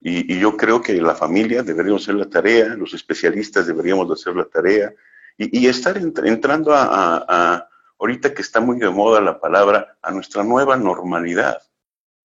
Y, 0.00 0.32
y, 0.32 0.38
yo 0.40 0.56
creo 0.56 0.80
que 0.80 0.94
la 1.02 1.14
familia 1.14 1.62
debería 1.62 1.94
hacer 1.96 2.14
la 2.14 2.28
tarea, 2.28 2.68
los 2.76 2.94
especialistas 2.94 3.66
deberíamos 3.66 4.08
de 4.08 4.14
hacer 4.14 4.34
la 4.34 4.44
tarea, 4.44 4.92
y, 5.36 5.60
y 5.60 5.66
estar 5.66 5.98
ent 5.98 6.18
entrando 6.20 6.72
a, 6.72 6.84
a, 6.84 7.24
a, 7.28 7.68
ahorita 7.98 8.32
que 8.32 8.42
está 8.42 8.60
muy 8.60 8.78
de 8.78 8.88
moda 8.88 9.20
la 9.20 9.38
palabra, 9.38 9.98
a 10.00 10.10
nuestra 10.10 10.42
nueva 10.44 10.76
normalidad. 10.76 11.58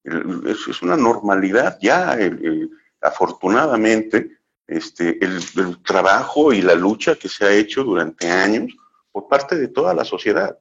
Es, 0.04 0.68
es 0.68 0.82
una 0.82 0.96
normalidad 0.96 1.78
ya, 1.82 2.14
el, 2.14 2.46
el, 2.46 2.70
afortunadamente, 3.02 4.38
este, 4.68 5.24
el, 5.24 5.40
el, 5.58 5.84
trabajo 5.84 6.54
y 6.54 6.62
la 6.62 6.76
lucha 6.76 7.16
que 7.16 7.28
se 7.28 7.46
ha 7.46 7.52
hecho 7.52 7.84
durante 7.84 8.30
años 8.30 8.72
por 9.12 9.28
parte 9.28 9.58
de 9.58 9.68
toda 9.68 9.94
la 9.94 10.06
sociedad 10.06 10.58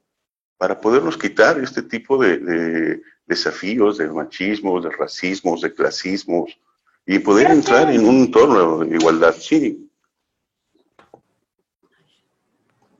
para 0.56 0.80
podernos 0.80 1.16
quitar 1.16 1.58
este 1.58 1.82
tipo 1.82 2.18
de, 2.18 2.38
de 2.38 3.02
desafíos, 3.26 3.98
de 3.98 4.08
machismos, 4.08 4.84
de 4.84 4.90
racismos, 4.90 5.60
de 5.60 5.72
clasismos 5.72 6.58
y 7.06 7.18
poder 7.18 7.50
entrar 7.50 7.90
en 7.90 8.04
un 8.06 8.16
entorno 8.24 8.78
de 8.78 8.96
igualdad. 8.96 9.34
Sí, 9.38 9.88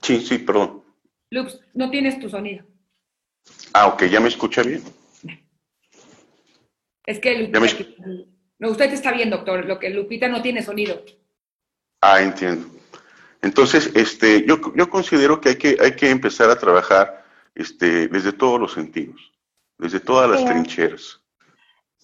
Sí, 0.02 0.20
sí, 0.20 0.38
perdón. 0.38 0.82
Lux, 1.30 1.60
no 1.74 1.90
tienes 1.90 2.18
tu 2.18 2.28
sonido. 2.28 2.64
Ah, 3.72 3.86
ok, 3.86 4.04
ya 4.04 4.20
me 4.20 4.28
escucha 4.28 4.62
bien. 4.62 4.82
Es 7.06 7.18
que 7.18 7.38
Lupita, 7.38 7.60
me... 7.60 8.26
no, 8.58 8.70
usted 8.70 8.92
está 8.92 9.12
bien, 9.12 9.30
doctor, 9.30 9.64
lo 9.64 9.78
que 9.78 9.90
Lupita 9.90 10.28
no 10.28 10.42
tiene 10.42 10.62
sonido. 10.62 11.02
Ah, 12.00 12.20
entiendo. 12.20 12.68
Entonces, 13.40 13.90
este, 13.94 14.44
yo, 14.46 14.60
yo 14.76 14.90
considero 14.90 15.40
que 15.40 15.50
hay, 15.50 15.56
que 15.56 15.76
hay 15.80 15.96
que 15.96 16.10
empezar 16.10 16.50
a 16.50 16.58
trabajar 16.58 17.24
este, 17.54 18.08
desde 18.08 18.32
todos 18.32 18.60
los 18.60 18.72
sentidos, 18.72 19.32
desde 19.82 20.00
todas 20.00 20.30
las 20.30 20.40
sí. 20.40 20.46
trincheras. 20.46 21.22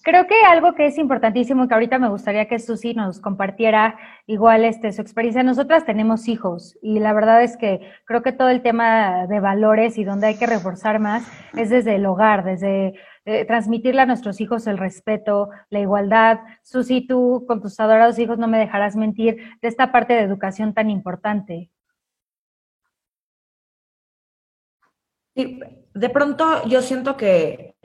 Creo 0.01 0.27
que 0.27 0.35
algo 0.47 0.75
que 0.75 0.87
es 0.87 0.97
importantísimo 0.97 1.67
que 1.67 1.73
ahorita 1.73 1.99
me 1.99 2.09
gustaría 2.09 2.47
que 2.47 2.57
Susi 2.57 2.93
nos 2.93 3.19
compartiera 3.19 3.97
igual 4.27 4.63
este, 4.63 4.93
su 4.93 5.01
experiencia. 5.01 5.43
Nosotras 5.43 5.85
tenemos 5.85 6.29
hijos 6.29 6.77
y 6.81 6.99
la 6.99 7.11
verdad 7.11 7.43
es 7.43 7.57
que 7.57 7.81
creo 8.05 8.21
que 8.21 8.31
todo 8.31 8.47
el 8.49 8.61
tema 8.61 9.27
de 9.27 9.41
valores 9.41 9.97
y 9.97 10.05
donde 10.05 10.27
hay 10.27 10.37
que 10.37 10.47
reforzar 10.47 10.99
más 10.99 11.29
es 11.53 11.69
desde 11.69 11.95
el 11.95 12.05
hogar, 12.05 12.45
desde 12.45 12.93
eh, 13.25 13.43
transmitirle 13.43 14.01
a 14.01 14.05
nuestros 14.05 14.39
hijos 14.39 14.67
el 14.67 14.77
respeto, 14.77 15.49
la 15.69 15.79
igualdad. 15.79 16.39
Susi, 16.63 17.05
tú 17.05 17.43
con 17.45 17.61
tus 17.61 17.77
adorados 17.81 18.19
hijos 18.19 18.37
no 18.37 18.47
me 18.47 18.57
dejarás 18.57 18.95
mentir 18.95 19.35
de 19.61 19.67
esta 19.67 19.91
parte 19.91 20.13
de 20.13 20.21
educación 20.21 20.73
tan 20.73 20.89
importante. 20.89 21.71
De 25.93 26.09
pronto 26.09 26.67
yo 26.67 26.81
siento 26.81 27.17
que 27.17 27.75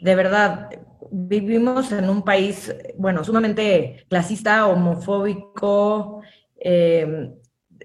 de 0.00 0.14
verdad 0.14 0.70
vivimos 1.10 1.92
en 1.92 2.08
un 2.08 2.22
país, 2.22 2.74
bueno, 2.96 3.22
sumamente 3.24 4.04
clasista, 4.08 4.66
homofóbico. 4.66 6.22
Eh, 6.56 7.32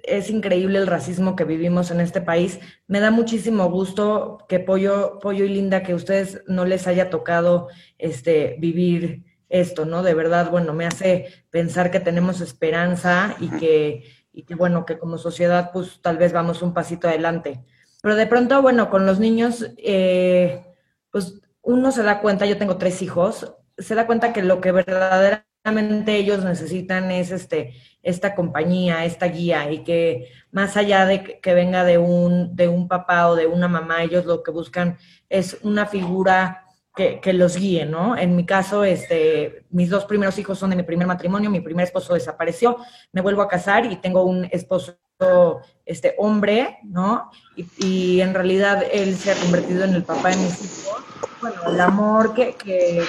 es 0.03 0.29
increíble 0.29 0.79
el 0.79 0.87
racismo 0.87 1.35
que 1.35 1.43
vivimos 1.43 1.91
en 1.91 1.99
este 1.99 2.21
país. 2.21 2.59
Me 2.87 2.99
da 2.99 3.11
muchísimo 3.11 3.69
gusto 3.69 4.45
que 4.47 4.59
Pollo, 4.59 5.19
Pollo 5.19 5.43
y 5.43 5.49
Linda, 5.49 5.83
que 5.83 5.93
ustedes 5.93 6.43
no 6.47 6.65
les 6.65 6.87
haya 6.87 7.09
tocado 7.09 7.67
este, 7.97 8.55
vivir 8.59 9.25
esto, 9.49 9.85
¿no? 9.85 10.03
De 10.03 10.13
verdad, 10.13 10.49
bueno, 10.49 10.73
me 10.73 10.85
hace 10.85 11.27
pensar 11.49 11.91
que 11.91 11.99
tenemos 11.99 12.41
esperanza 12.41 13.35
y 13.39 13.49
que, 13.49 14.03
y 14.31 14.43
que, 14.43 14.55
bueno, 14.55 14.85
que 14.85 14.97
como 14.97 15.17
sociedad, 15.17 15.71
pues 15.73 16.01
tal 16.01 16.17
vez 16.17 16.31
vamos 16.31 16.61
un 16.61 16.73
pasito 16.73 17.07
adelante. 17.07 17.63
Pero 18.01 18.15
de 18.15 18.27
pronto, 18.27 18.61
bueno, 18.61 18.89
con 18.89 19.05
los 19.05 19.19
niños, 19.19 19.65
eh, 19.77 20.63
pues 21.11 21.41
uno 21.61 21.91
se 21.91 22.03
da 22.03 22.21
cuenta, 22.21 22.45
yo 22.45 22.57
tengo 22.57 22.77
tres 22.77 23.01
hijos, 23.01 23.55
se 23.77 23.95
da 23.95 24.07
cuenta 24.07 24.33
que 24.33 24.43
lo 24.43 24.61
que 24.61 24.71
verdaderamente 24.71 26.15
ellos 26.15 26.43
necesitan 26.43 27.11
es 27.11 27.31
este, 27.31 27.73
esta 28.01 28.35
compañía, 28.35 29.05
esta 29.05 29.27
guía, 29.27 29.71
y 29.71 29.83
que 29.83 30.29
más 30.51 30.77
allá 30.77 31.05
de 31.05 31.39
que 31.41 31.53
venga 31.53 31.83
de 31.83 31.97
un, 31.97 32.55
de 32.55 32.67
un 32.67 32.87
papá 32.87 33.27
o 33.29 33.35
de 33.35 33.47
una 33.47 33.67
mamá, 33.67 34.03
ellos 34.03 34.25
lo 34.25 34.43
que 34.43 34.51
buscan 34.51 34.97
es 35.29 35.57
una 35.63 35.85
figura 35.85 36.63
que, 36.95 37.19
que, 37.19 37.33
los 37.33 37.57
guíe, 37.57 37.85
¿no? 37.85 38.17
En 38.17 38.35
mi 38.35 38.45
caso, 38.45 38.83
este, 38.83 39.65
mis 39.69 39.89
dos 39.89 40.05
primeros 40.05 40.37
hijos 40.39 40.57
son 40.57 40.69
de 40.71 40.75
mi 40.75 40.83
primer 40.83 41.05
matrimonio, 41.05 41.49
mi 41.51 41.61
primer 41.61 41.85
esposo 41.85 42.13
desapareció, 42.13 42.77
me 43.11 43.21
vuelvo 43.21 43.41
a 43.41 43.47
casar 43.47 43.85
y 43.85 43.97
tengo 43.97 44.23
un 44.23 44.45
esposo 44.51 44.97
este 45.85 46.15
hombre, 46.17 46.79
¿no? 46.83 47.31
Y, 47.55 47.65
y, 47.77 48.21
en 48.21 48.33
realidad 48.33 48.83
él 48.91 49.15
se 49.15 49.31
ha 49.31 49.35
convertido 49.35 49.83
en 49.83 49.95
el 49.95 50.03
papá 50.03 50.29
de 50.29 50.37
mis 50.37 50.83
hijos. 50.85 51.03
Bueno, 51.41 51.61
el 51.67 51.81
amor 51.81 52.33
que, 52.33 52.53
que 52.55 52.99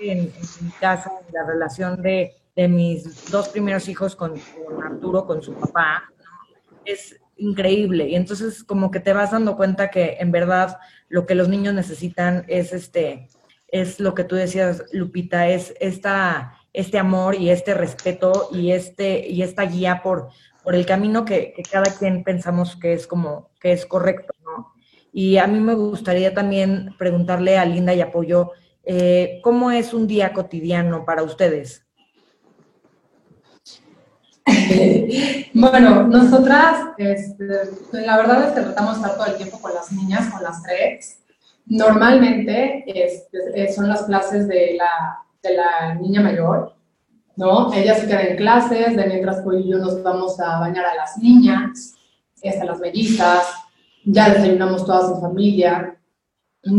en, 0.00 0.18
en, 0.18 0.32
mi 0.60 0.70
casa, 0.80 1.10
en 1.26 1.34
la 1.34 1.44
relación 1.44 2.00
de, 2.00 2.34
de, 2.56 2.68
mis 2.68 3.30
dos 3.30 3.48
primeros 3.48 3.88
hijos 3.88 4.16
con, 4.16 4.34
con 4.66 4.82
Arturo, 4.82 5.26
con 5.26 5.42
su 5.42 5.52
papá, 5.54 6.04
¿no? 6.18 6.70
es 6.84 7.20
increíble. 7.36 8.08
Y 8.08 8.14
entonces 8.14 8.64
como 8.64 8.90
que 8.90 9.00
te 9.00 9.12
vas 9.12 9.32
dando 9.32 9.56
cuenta 9.56 9.90
que 9.90 10.16
en 10.20 10.32
verdad 10.32 10.78
lo 11.08 11.26
que 11.26 11.34
los 11.34 11.48
niños 11.48 11.74
necesitan 11.74 12.44
es 12.48 12.72
este, 12.72 13.28
es 13.68 14.00
lo 14.00 14.14
que 14.14 14.24
tú 14.24 14.36
decías, 14.36 14.84
Lupita, 14.92 15.48
es 15.48 15.74
esta, 15.80 16.54
este 16.72 16.98
amor 16.98 17.34
y 17.34 17.50
este 17.50 17.74
respeto 17.74 18.48
y 18.52 18.72
este, 18.72 19.26
y 19.28 19.42
esta 19.42 19.64
guía 19.64 20.00
por 20.02 20.30
por 20.68 20.74
el 20.74 20.84
camino 20.84 21.24
que, 21.24 21.54
cada 21.72 21.96
quien 21.98 22.22
pensamos 22.22 22.76
que 22.76 22.92
es 22.92 23.06
como, 23.06 23.48
que 23.58 23.72
es 23.72 23.86
correcto, 23.86 24.34
¿no? 24.44 24.74
Y 25.14 25.38
a 25.38 25.46
mí 25.46 25.60
me 25.60 25.72
gustaría 25.72 26.34
también 26.34 26.94
preguntarle 26.98 27.56
a 27.56 27.64
Linda 27.64 27.94
y 27.94 28.02
Apoyo, 28.02 28.50
eh, 28.84 29.40
¿cómo 29.42 29.70
es 29.70 29.94
un 29.94 30.06
día 30.06 30.34
cotidiano 30.34 31.06
para 31.06 31.22
ustedes? 31.22 31.86
bueno, 35.54 36.06
nosotras, 36.06 36.88
este, 36.98 37.46
la 37.92 38.18
verdad 38.18 38.48
es 38.48 38.52
que 38.52 38.60
tratamos 38.60 38.96
de 38.96 39.00
estar 39.00 39.16
todo 39.16 39.26
el 39.32 39.38
tiempo 39.38 39.62
con 39.62 39.72
las 39.72 39.90
niñas, 39.90 40.30
con 40.30 40.42
las 40.42 40.62
tres. 40.62 41.22
Normalmente 41.64 42.84
este, 42.86 43.72
son 43.72 43.88
las 43.88 44.02
clases 44.02 44.46
de 44.46 44.74
la, 44.76 45.24
de 45.42 45.54
la 45.54 45.94
niña 45.94 46.20
mayor, 46.20 46.74
¿no? 47.38 47.72
Ella 47.72 47.94
se 47.94 48.06
queda 48.08 48.22
en 48.22 48.36
clases, 48.36 48.96
de 48.96 49.06
mientras 49.06 49.42
pues 49.42 49.64
yo 49.64 49.78
nos 49.78 50.02
vamos 50.02 50.38
a 50.40 50.58
bañar 50.58 50.84
a 50.84 50.94
las 50.96 51.16
niñas, 51.18 51.94
hasta 52.44 52.64
las 52.64 52.80
mellizas, 52.80 53.46
ya 54.04 54.30
desayunamos 54.30 54.84
todas 54.84 55.12
en 55.12 55.20
familia. 55.20 55.94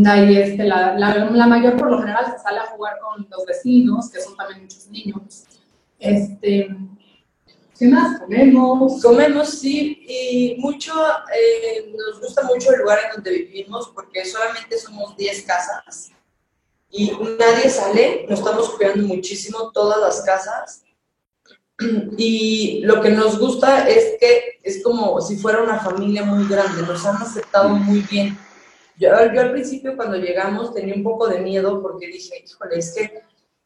Ahí 0.06 0.36
este, 0.36 0.64
la, 0.64 0.98
la, 0.98 1.46
mayor 1.46 1.76
por 1.76 1.90
lo 1.90 1.98
general 1.98 2.26
se 2.26 2.38
sale 2.38 2.58
a 2.58 2.66
jugar 2.66 2.98
con 3.00 3.26
los 3.30 3.46
vecinos, 3.46 4.10
que 4.10 4.20
son 4.20 4.36
también 4.36 4.60
muchos 4.60 4.86
niños. 4.88 5.44
Este, 5.98 6.68
¿Qué 7.78 7.88
más? 7.88 8.20
Comemos. 8.20 9.02
Comemos, 9.02 9.48
sí, 9.48 10.04
y 10.06 10.60
mucho, 10.60 10.92
eh, 11.34 11.90
nos 11.96 12.20
gusta 12.20 12.42
mucho 12.42 12.70
el 12.72 12.80
lugar 12.80 12.98
en 13.06 13.14
donde 13.14 13.30
vivimos 13.30 13.90
porque 13.94 14.26
solamente 14.26 14.76
somos 14.78 15.16
10 15.16 15.42
casas 15.44 16.12
y 16.90 17.12
nadie 17.38 17.70
sale, 17.70 18.26
nos 18.28 18.40
estamos 18.40 18.70
cuidando 18.70 19.06
muchísimo 19.06 19.70
todas 19.72 20.00
las 20.00 20.22
casas. 20.22 20.82
Y 22.18 22.82
lo 22.82 23.00
que 23.00 23.10
nos 23.10 23.38
gusta 23.38 23.88
es 23.88 24.16
que 24.20 24.60
es 24.62 24.82
como 24.82 25.20
si 25.20 25.36
fuera 25.36 25.62
una 25.62 25.78
familia 25.78 26.24
muy 26.24 26.46
grande, 26.46 26.82
nos 26.82 27.06
han 27.06 27.16
aceptado 27.16 27.70
muy 27.70 28.00
bien. 28.00 28.36
Yo, 28.98 29.08
yo 29.32 29.40
al 29.40 29.52
principio 29.52 29.96
cuando 29.96 30.18
llegamos 30.18 30.74
tenía 30.74 30.94
un 30.94 31.02
poco 31.02 31.26
de 31.28 31.40
miedo 31.40 31.80
porque 31.80 32.08
dije, 32.08 32.44
híjole, 32.44 32.78
es 32.78 32.94
que 32.94 33.22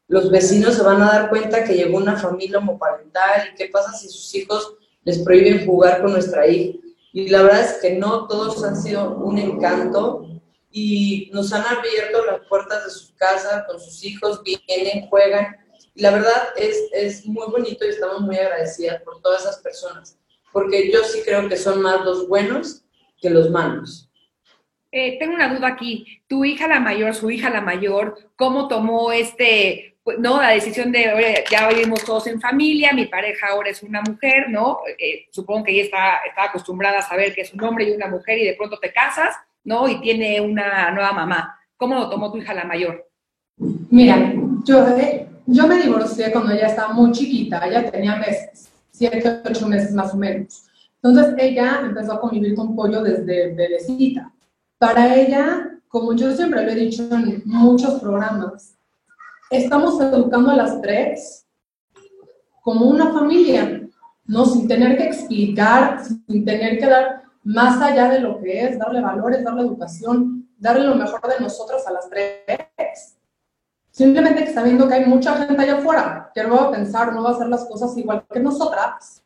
los 0.07 0.31
vecinos 0.31 0.75
se 0.75 0.83
van 0.83 1.03
a 1.03 1.07
dar 1.07 1.31
cuenta 1.31 1.65
que 1.65 1.75
llegó 1.75 1.97
una 1.97 2.17
familia 2.17 2.59
homoparental 2.59 3.49
y 3.53 3.57
qué 3.57 3.67
pasa 3.67 3.93
si 3.93 4.09
sus 4.09 4.33
hijos 4.35 4.75
les 5.03 5.19
prohíben 5.19 5.67
jugar 5.67 6.03
con 6.03 6.13
nuestra 6.13 6.47
hija. 6.47 6.79
Y 7.13 7.29
la 7.29 7.43
verdad 7.43 7.63
es 7.63 7.73
que 7.81 7.95
no, 7.95 8.27
todos 8.27 8.63
han 8.65 8.77
sido 8.77 9.17
un 9.17 9.39
encanto 9.39 10.34
y 10.77 11.31
nos 11.33 11.53
han 11.53 11.65
abierto 11.65 12.27
las 12.27 12.41
puertas 12.49 12.85
de 12.85 12.91
su 12.91 13.15
casa 13.15 13.65
con 13.65 13.79
sus 13.79 14.05
hijos, 14.05 14.43
vienen, 14.43 15.07
juegan. 15.07 15.57
Y 15.95 16.03
la 16.03 16.11
verdad 16.11 16.49
es, 16.57 16.89
es 16.93 17.25
muy 17.27 17.47
bonito 17.47 17.87
y 17.87 17.91
estamos 17.91 18.23
muy 18.23 18.37
agradecidas 18.37 19.01
por 19.03 19.23
todas 19.23 19.43
esas 19.43 19.59
personas, 19.59 20.19
porque 20.53 20.91
yo 20.91 21.05
sí 21.05 21.23
creo 21.25 21.49
que 21.49 21.57
son 21.57 21.81
más 21.81 22.05
los 22.05 22.27
buenos 22.27 22.83
que 23.23 23.31
los 23.31 23.51
malos. 23.51 24.11
Eh, 24.91 25.17
tengo 25.21 25.35
una 25.35 25.55
duda 25.55 25.69
aquí. 25.69 26.23
Tu 26.27 26.45
hija 26.45 26.67
la 26.67 26.81
mayor, 26.81 27.15
su 27.15 27.31
hija 27.31 27.51
la 27.51 27.61
mayor, 27.61 28.33
¿cómo 28.35 28.67
tomó 28.67 29.13
este 29.13 29.97
pues, 30.03 30.19
¿no? 30.19 30.43
La 30.43 30.51
decisión 30.51 30.91
de, 30.91 31.15
oye, 31.15 31.45
ya 31.49 31.69
vivimos 31.69 32.05
todos 32.05 32.27
en 32.27 32.41
familia, 32.41 32.93
mi 32.93 33.07
pareja 33.07 33.49
ahora 33.51 33.71
es 33.71 33.83
una 33.85 34.03
mujer, 34.03 34.51
¿no? 34.51 34.81
Eh, 34.99 35.27
supongo 35.31 35.65
que 35.65 35.73
ella 35.73 35.85
está, 35.85 36.17
está 36.29 36.45
acostumbrada 36.45 36.99
a 36.99 37.03
saber 37.03 37.33
que 37.33 37.43
es 37.43 37.55
un 37.55 37.63
hombre 37.63 37.89
y 37.89 37.93
una 37.93 38.09
mujer 38.09 38.39
y 38.39 38.45
de 38.45 38.55
pronto 38.55 38.79
te 38.79 38.93
casas, 38.93 39.37
¿no? 39.65 39.89
Y 39.89 40.01
tiene 40.01 40.41
una 40.41 40.91
nueva 40.93 41.13
mamá. 41.13 41.59
¿Cómo 41.77 41.97
lo 41.97 42.09
tomó 42.09 42.31
tu 42.31 42.39
hija 42.39 42.55
la 42.55 42.65
mayor? 42.65 43.09
Mira, 43.91 44.33
yo, 44.65 44.87
yo 45.47 45.67
me 45.67 45.83
divorcié 45.83 46.33
cuando 46.33 46.53
ella 46.53 46.69
estaba 46.69 46.93
muy 46.93 47.13
chiquita, 47.13 47.67
ella 47.67 47.91
tenía 47.91 48.17
meses, 48.17 48.71
siete, 48.91 49.41
ocho 49.45 49.67
meses 49.69 49.93
más 49.93 50.15
o 50.15 50.17
menos. 50.17 50.65
Entonces 51.03 51.35
ella 51.39 51.81
empezó 51.83 52.15
a 52.15 52.21
convivir 52.21 52.55
con 52.55 52.75
pollo 52.75 53.03
desde 53.03 53.55
bebecita. 53.55 54.33
Para 54.79 55.15
ella, 55.15 55.71
como 55.89 56.15
yo 56.15 56.35
siempre 56.35 56.65
lo 56.65 56.71
he 56.71 56.75
dicho 56.75 57.09
en 57.11 57.43
muchos 57.45 58.01
programas, 58.01 58.75
estamos 59.51 60.01
educando 60.01 60.51
a 60.51 60.57
las 60.57 60.81
tres 60.81 61.47
como 62.63 62.87
una 62.87 63.13
familia, 63.13 63.83
¿no? 64.25 64.47
Sin 64.47 64.67
tener 64.67 64.97
que 64.97 65.05
explicar, 65.05 66.03
sin 66.05 66.45
tener 66.45 66.79
que 66.79 66.87
dar 66.87 67.24
más 67.45 67.81
allá 67.81 68.09
de 68.09 68.21
lo 68.21 68.41
que 68.41 68.65
es, 68.65 68.79
darle 68.79 69.01
valores, 69.01 69.45
darle 69.45 69.63
educación, 69.63 70.49
darle 70.59 70.87
lo 70.87 70.95
mejor 70.95 71.21
de 71.29 71.41
nosotros 71.41 71.87
a 71.87 71.93
las 71.93 72.09
tres. 72.09 73.19
Simplemente 73.91 74.45
que 74.45 74.53
sabiendo 74.53 74.89
que 74.89 74.95
hay 74.95 75.05
mucha 75.05 75.37
gente 75.37 75.63
allá 75.63 75.79
afuera 75.79 76.31
que 76.35 76.43
no 76.43 76.57
va 76.57 76.65
a 76.65 76.71
pensar, 76.73 77.13
no 77.13 77.23
va 77.23 77.31
a 77.31 77.33
hacer 77.35 77.49
las 77.49 77.65
cosas 77.67 77.97
igual 77.97 78.25
que 78.33 78.41
nosotras. 78.41 79.23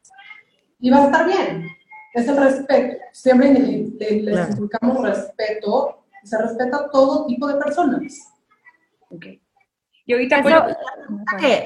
Y 0.80 0.90
va 0.90 0.98
a 0.98 1.04
estar 1.06 1.26
bien. 1.26 1.66
Es 2.12 2.28
el 2.28 2.36
respeto. 2.36 2.96
Siempre 3.12 3.52
les, 3.52 4.22
les 4.22 4.58
respeto. 4.58 6.04
Se 6.24 6.36
respeta 6.36 6.76
a 6.76 6.90
todo 6.90 7.26
tipo 7.26 7.46
de 7.46 7.54
personas. 7.54 8.32
Okay. 9.08 9.40
Y 10.04 10.12
ahorita 10.12 10.42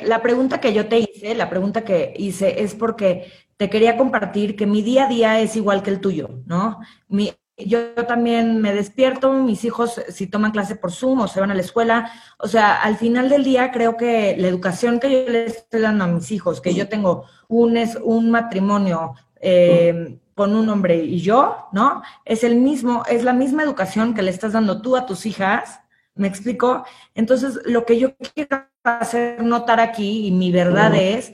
la 0.04 0.20
pregunta 0.20 0.60
que 0.60 0.72
yo 0.72 0.88
te 0.88 0.98
hice, 0.98 1.34
la 1.34 1.48
pregunta 1.48 1.82
que 1.82 2.12
hice 2.16 2.62
es 2.62 2.74
porque 2.74 3.30
te 3.62 3.70
quería 3.70 3.96
compartir 3.96 4.56
que 4.56 4.66
mi 4.66 4.82
día 4.82 5.04
a 5.04 5.08
día 5.08 5.38
es 5.38 5.54
igual 5.54 5.84
que 5.84 5.90
el 5.90 6.00
tuyo, 6.00 6.30
¿no? 6.46 6.80
Mi, 7.06 7.32
yo 7.56 7.94
también 8.08 8.60
me 8.60 8.74
despierto, 8.74 9.32
mis 9.34 9.64
hijos 9.64 10.02
si 10.08 10.26
toman 10.26 10.50
clase 10.50 10.74
por 10.74 10.90
Zoom 10.90 11.20
o 11.20 11.28
se 11.28 11.38
van 11.38 11.52
a 11.52 11.54
la 11.54 11.60
escuela, 11.60 12.10
o 12.40 12.48
sea, 12.48 12.82
al 12.82 12.96
final 12.96 13.28
del 13.28 13.44
día 13.44 13.70
creo 13.70 13.96
que 13.96 14.34
la 14.36 14.48
educación 14.48 14.98
que 14.98 15.12
yo 15.12 15.30
les 15.30 15.58
estoy 15.58 15.82
dando 15.82 16.02
a 16.02 16.08
mis 16.08 16.32
hijos, 16.32 16.60
que 16.60 16.74
yo 16.74 16.88
tengo 16.88 17.26
un, 17.46 17.76
es, 17.76 17.96
un 18.02 18.32
matrimonio 18.32 19.14
eh, 19.40 20.18
con 20.34 20.56
un 20.56 20.68
hombre 20.68 20.96
y 20.96 21.20
yo, 21.20 21.68
¿no? 21.70 22.02
Es 22.24 22.42
el 22.42 22.56
mismo, 22.56 23.04
es 23.08 23.22
la 23.22 23.32
misma 23.32 23.62
educación 23.62 24.12
que 24.12 24.22
le 24.22 24.32
estás 24.32 24.54
dando 24.54 24.82
tú 24.82 24.96
a 24.96 25.06
tus 25.06 25.24
hijas 25.24 25.82
¿Me 26.14 26.28
explico? 26.28 26.84
Entonces, 27.14 27.58
lo 27.64 27.86
que 27.86 27.98
yo 27.98 28.14
quiero 28.34 28.66
hacer 28.84 29.42
notar 29.42 29.80
aquí, 29.80 30.26
y 30.26 30.30
mi 30.30 30.52
verdad 30.52 30.94
es 30.94 31.32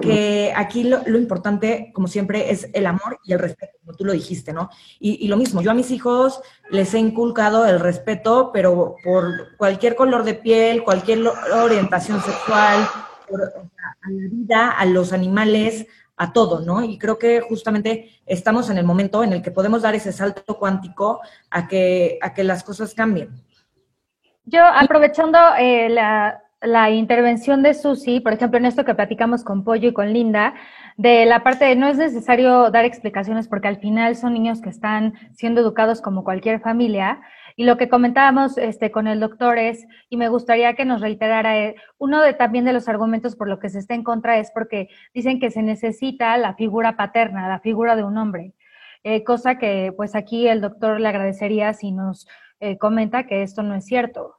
que, 0.00 0.52
aquí 0.54 0.84
lo, 0.84 1.16
importante, 1.16 1.90
como 1.94 2.06
siempre, 2.06 2.50
es 2.50 2.68
el 2.74 2.86
amor 2.86 3.18
y 3.24 3.32
el 3.32 3.38
respeto, 3.38 3.78
como 3.80 3.96
tú 3.96 4.04
lo 4.04 4.12
dijiste, 4.12 4.52
¿no? 4.52 4.68
Y, 5.00 5.26
lo 5.28 5.36
mismo, 5.36 5.62
yo 5.62 5.70
a 5.70 5.74
mis 5.74 5.90
hijos 5.90 6.42
les 6.70 6.92
he 6.92 6.98
inculcado 6.98 7.64
el 7.64 7.80
respeto, 7.80 8.50
pero 8.52 8.96
por 9.02 9.56
cualquier 9.56 9.94
color 9.94 10.24
de 10.24 10.34
piel, 10.34 10.84
cualquier 10.84 11.20
orientación 11.54 12.20
sexual, 12.20 12.80
a 12.82 14.10
la 14.10 14.28
vida, 14.30 14.70
a 14.70 14.84
los 14.84 15.12
animales, 15.14 15.86
a 16.16 16.32
todo, 16.32 16.60
¿no? 16.60 16.84
Y 16.84 16.98
creo 16.98 17.18
que 17.18 17.40
justamente 17.40 18.10
estamos 18.26 18.68
en 18.68 18.76
el 18.76 18.84
momento 18.84 19.24
en 19.24 19.32
el 19.32 19.40
que 19.40 19.50
podemos 19.50 19.80
dar 19.80 19.94
ese 19.94 20.12
salto 20.12 20.58
cuántico 20.58 21.20
a 21.50 21.66
que, 21.66 22.18
a 22.20 22.34
que 22.34 22.44
las 22.44 22.62
cosas 22.62 22.94
cambien. 22.94 23.30
Yo, 24.44 24.62
aprovechando 24.64 25.38
eh, 25.58 25.88
la, 25.88 26.41
la, 26.62 26.90
intervención 26.90 27.62
de 27.62 27.74
Susi, 27.74 28.20
por 28.20 28.32
ejemplo, 28.32 28.58
en 28.58 28.66
esto 28.66 28.84
que 28.84 28.94
platicamos 28.94 29.44
con 29.44 29.64
Pollo 29.64 29.88
y 29.88 29.92
con 29.92 30.12
Linda, 30.12 30.54
de 30.96 31.26
la 31.26 31.42
parte 31.42 31.64
de 31.64 31.76
no 31.76 31.88
es 31.88 31.98
necesario 31.98 32.70
dar 32.70 32.84
explicaciones 32.84 33.48
porque 33.48 33.68
al 33.68 33.78
final 33.78 34.16
son 34.16 34.34
niños 34.34 34.60
que 34.60 34.70
están 34.70 35.14
siendo 35.32 35.60
educados 35.60 36.00
como 36.00 36.24
cualquier 36.24 36.60
familia. 36.60 37.20
Y 37.56 37.64
lo 37.64 37.76
que 37.76 37.88
comentábamos 37.88 38.56
este, 38.56 38.90
con 38.90 39.06
el 39.06 39.20
doctor 39.20 39.58
es, 39.58 39.86
y 40.08 40.16
me 40.16 40.28
gustaría 40.28 40.74
que 40.74 40.84
nos 40.84 41.00
reiterara, 41.00 41.58
eh, 41.58 41.76
uno 41.98 42.22
de 42.22 42.34
también 42.34 42.64
de 42.64 42.72
los 42.72 42.88
argumentos 42.88 43.36
por 43.36 43.48
lo 43.48 43.58
que 43.58 43.68
se 43.68 43.78
está 43.78 43.94
en 43.94 44.04
contra 44.04 44.38
es 44.38 44.50
porque 44.52 44.88
dicen 45.12 45.38
que 45.38 45.50
se 45.50 45.62
necesita 45.62 46.36
la 46.38 46.54
figura 46.54 46.96
paterna, 46.96 47.48
la 47.48 47.60
figura 47.60 47.96
de 47.96 48.04
un 48.04 48.16
hombre. 48.16 48.54
Eh, 49.04 49.24
cosa 49.24 49.58
que 49.58 49.92
pues 49.96 50.14
aquí 50.14 50.46
el 50.46 50.60
doctor 50.60 51.00
le 51.00 51.08
agradecería 51.08 51.72
si 51.74 51.90
nos 51.90 52.28
eh, 52.60 52.78
comenta 52.78 53.26
que 53.26 53.42
esto 53.42 53.62
no 53.62 53.74
es 53.74 53.84
cierto. 53.84 54.36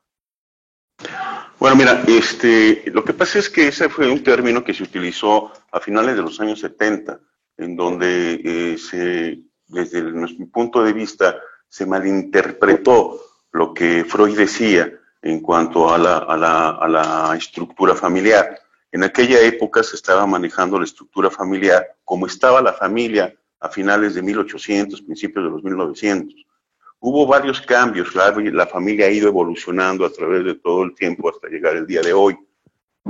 Bueno, 1.64 1.78
mira, 1.78 2.04
este, 2.10 2.84
lo 2.92 3.06
que 3.06 3.14
pasa 3.14 3.40
es 3.40 3.50
que 3.50 3.70
ese 3.70 3.88
fue 3.88 4.12
un 4.12 4.22
término 4.22 4.66
que 4.66 4.74
se 4.74 4.84
utilizó 4.84 5.50
a 5.72 5.80
finales 5.80 6.18
de 6.18 6.22
los 6.22 6.38
años 6.42 6.60
70, 6.60 7.22
en 7.56 7.78
donde 7.78 8.42
eh, 8.44 8.78
se, 8.78 9.40
desde 9.68 10.02
nuestro 10.02 10.46
punto 10.48 10.84
de 10.84 10.92
vista 10.92 11.40
se 11.70 11.86
malinterpretó 11.86 13.18
lo 13.54 13.74
que 13.74 14.04
Freud 14.04 14.38
decía 14.38 14.92
en 15.22 15.40
cuanto 15.40 15.94
a 15.94 15.98
la, 15.98 16.18
a 16.18 16.36
la, 16.36 16.70
a 16.72 16.88
la 16.90 17.34
estructura 17.38 17.96
familiar. 17.96 18.60
En 18.92 19.06
aquella 19.06 19.40
época 19.40 19.84
se 19.84 19.96
estaba 19.96 20.28
manejando 20.28 20.78
la 20.78 20.84
estructura 20.84 21.32
familiar 21.32 21.96
como 22.04 22.28
estaba 22.28 22.62
la 22.62 22.74
familia 22.74 23.34
a 23.62 23.70
finales 23.70 24.16
de 24.16 24.22
1800, 24.22 25.02
principios 25.04 25.46
de 25.46 25.52
los 25.52 25.64
1900 25.64 26.46
Hubo 27.06 27.28
varios 27.28 27.60
cambios, 27.60 28.16
la 28.16 28.66
familia 28.66 29.08
ha 29.08 29.10
ido 29.10 29.28
evolucionando 29.28 30.06
a 30.06 30.10
través 30.10 30.46
de 30.46 30.56
todo 30.56 30.84
el 30.84 30.96
tiempo 30.96 31.30
hasta 31.30 31.50
llegar 31.50 31.76
el 31.76 31.86
día 31.86 32.00
de 32.00 32.14
hoy. 32.14 32.38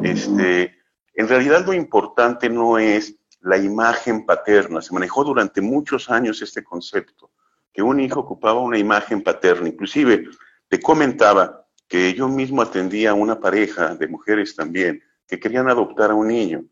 Este, 0.01 0.79
en 1.13 1.27
realidad 1.27 1.63
lo 1.63 1.73
importante 1.73 2.49
no 2.49 2.79
es 2.79 3.15
la 3.41 3.55
imagen 3.55 4.25
paterna, 4.25 4.81
se 4.81 4.95
manejó 4.95 5.23
durante 5.23 5.61
muchos 5.61 6.09
años 6.09 6.41
este 6.41 6.63
concepto, 6.63 7.29
que 7.71 7.83
un 7.83 7.99
hijo 7.99 8.21
ocupaba 8.21 8.61
una 8.61 8.79
imagen 8.79 9.21
paterna. 9.21 9.69
Inclusive 9.69 10.27
te 10.67 10.79
comentaba 10.79 11.67
que 11.87 12.15
yo 12.15 12.27
mismo 12.27 12.63
atendía 12.63 13.11
a 13.11 13.13
una 13.13 13.39
pareja 13.39 13.93
de 13.93 14.07
mujeres 14.07 14.55
también 14.55 15.03
que 15.27 15.39
querían 15.39 15.69
adoptar 15.69 16.09
a 16.09 16.15
un 16.15 16.29
niño. 16.29 16.65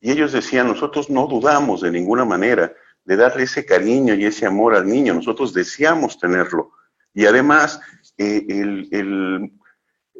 Y 0.00 0.10
ellos 0.10 0.32
decían, 0.32 0.68
nosotros 0.68 1.10
no 1.10 1.26
dudamos 1.26 1.82
de 1.82 1.90
ninguna 1.90 2.24
manera 2.24 2.72
de 3.04 3.16
darle 3.16 3.44
ese 3.44 3.64
cariño 3.64 4.14
y 4.14 4.24
ese 4.24 4.46
amor 4.46 4.74
al 4.74 4.86
niño. 4.86 5.14
Nosotros 5.14 5.52
deseamos 5.52 6.18
tenerlo. 6.18 6.72
Y 7.14 7.26
además, 7.26 7.80
eh, 8.16 8.46
el, 8.48 9.52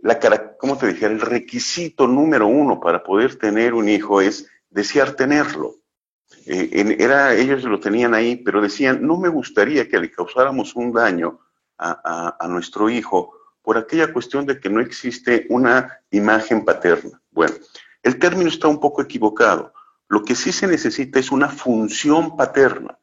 la, 0.02 0.18
¿cómo 0.58 0.76
te 0.76 0.88
dije? 0.88 1.06
El 1.06 1.20
requisito 1.20 2.06
número 2.06 2.46
uno 2.46 2.80
para 2.80 3.02
poder 3.02 3.36
tener 3.36 3.74
un 3.74 3.88
hijo 3.88 4.20
es 4.20 4.48
desear 4.70 5.12
tenerlo. 5.12 5.76
Eh, 6.46 6.96
era, 6.98 7.34
ellos 7.34 7.62
lo 7.64 7.78
tenían 7.78 8.14
ahí, 8.14 8.36
pero 8.36 8.60
decían, 8.60 9.06
no 9.06 9.16
me 9.16 9.28
gustaría 9.28 9.88
que 9.88 9.98
le 9.98 10.10
causáramos 10.10 10.74
un 10.74 10.92
daño 10.92 11.40
a, 11.78 12.36
a 12.38 12.48
nuestro 12.48 12.88
hijo 12.88 13.34
por 13.62 13.78
aquella 13.78 14.12
cuestión 14.12 14.44
de 14.44 14.58
que 14.58 14.68
no 14.68 14.80
existe 14.80 15.46
una 15.48 16.00
imagen 16.10 16.64
paterna. 16.64 17.20
Bueno, 17.30 17.54
El 18.02 18.18
término 18.18 18.48
está 18.48 18.66
un 18.68 18.80
poco 18.80 19.02
equivocado. 19.02 19.72
Lo 20.12 20.22
que 20.22 20.34
sí 20.34 20.52
se 20.52 20.66
necesita 20.66 21.18
es 21.18 21.32
una 21.32 21.48
función 21.48 22.36
paterna. 22.36 22.98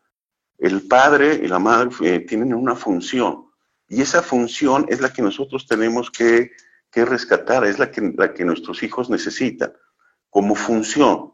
El 0.59 0.87
padre 0.87 1.41
y 1.43 1.47
la 1.47 1.57
madre 1.57 1.89
eh, 2.01 2.19
tienen 2.19 2.53
una 2.53 2.75
función 2.75 3.47
y 3.87 4.03
esa 4.03 4.21
función 4.21 4.85
es 4.89 5.01
la 5.01 5.11
que 5.11 5.23
nosotros 5.23 5.65
tenemos 5.65 6.11
que, 6.11 6.51
rescatar, 6.93 7.65
es 7.65 7.79
la 7.79 7.89
que, 7.89 8.13
la 8.15 8.31
que 8.31 8.45
nuestros 8.45 8.83
hijos 8.83 9.09
necesitan 9.09 9.73
como 10.29 10.53
función. 10.53 11.33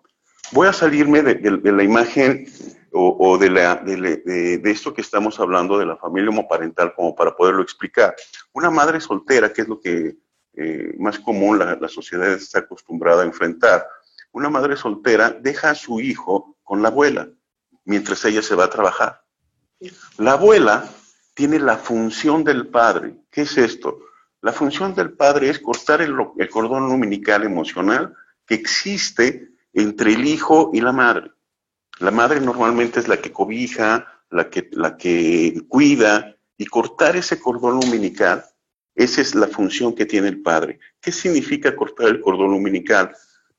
Voy 0.54 0.70
a 0.70 0.72
salirme 0.72 1.22
de, 1.22 1.72
la 1.74 1.84
imagen 1.84 2.46
o, 2.94 3.38
de, 3.38 3.50
la, 3.50 3.76
de, 3.76 4.62
esto 4.64 4.94
que 4.94 5.02
estamos 5.02 5.42
hablando 5.42 5.78
de 5.78 5.88
la 5.88 5.98
familia 5.98 6.30
homoparental 6.30 6.94
como 6.96 7.14
para 7.14 7.36
poderlo 7.36 7.62
explicar. 7.62 8.16
Una 8.54 8.70
madre 8.70 9.02
soltera, 9.02 9.52
que 9.52 9.64
es 9.64 9.68
lo 9.68 9.82
que 9.82 10.16
eh, 10.54 10.96
más 10.98 11.20
común 11.20 11.60
la 11.60 11.90
sociedad 11.90 12.32
está 12.32 12.60
acostumbrada 12.60 13.24
a 13.24 13.26
enfrentar, 13.26 13.86
una 14.36 14.50
madre 14.50 14.76
soltera 14.76 15.32
deja 15.32 15.70
a 15.70 15.76
su 15.76 16.02
hijo 16.02 16.58
con 16.62 16.82
la 16.82 16.90
abuela 16.90 17.30
mientras 17.86 18.26
ella 18.26 18.42
se 18.42 18.54
va 18.54 18.66
a 18.66 18.70
trabajar. 18.70 19.24
La 20.18 20.34
abuela 20.34 20.90
tiene 21.34 21.58
la 21.58 21.78
función 21.78 22.44
del 22.44 22.68
padre. 22.68 23.16
¿Qué 23.32 23.44
es 23.44 23.58
esto? 23.58 24.00
La 24.42 24.52
función 24.52 24.94
del 24.94 25.14
padre 25.14 25.50
es 25.50 25.60
cortar 25.60 26.02
el, 26.02 26.14
el 26.38 26.50
cordón 26.50 26.84
umbilical 26.84 27.44
emocional 27.44 28.14
que 28.46 28.56
existe 28.56 29.52
entre 29.72 30.14
el 30.14 30.26
hijo 30.26 30.70
y 30.74 30.82
la 30.82 30.92
madre. 30.92 31.32
La 32.00 32.12
madre 32.12 32.42
normalmente 32.42 33.00
es 33.00 33.08
la 33.08 33.22
que 33.22 33.32
cobija, 33.32 34.06
la 34.32 34.50
que, 34.50 34.68
la 34.74 34.98
que 34.98 35.62
cuida, 35.70 36.36
y 36.58 36.66
cortar 36.66 37.16
ese 37.16 37.40
cordón 37.40 37.76
umbilical, 37.76 38.44
esa 38.96 39.22
es 39.22 39.34
la 39.34 39.48
función 39.48 39.96
que 39.96 40.06
tiene 40.06 40.28
el 40.28 40.42
padre. 40.42 40.80
¿Qué 41.00 41.14
significa 41.14 41.76
cortar 41.76 42.08
el 42.08 42.20
cordón 42.20 42.54
umbilical? 42.54 43.16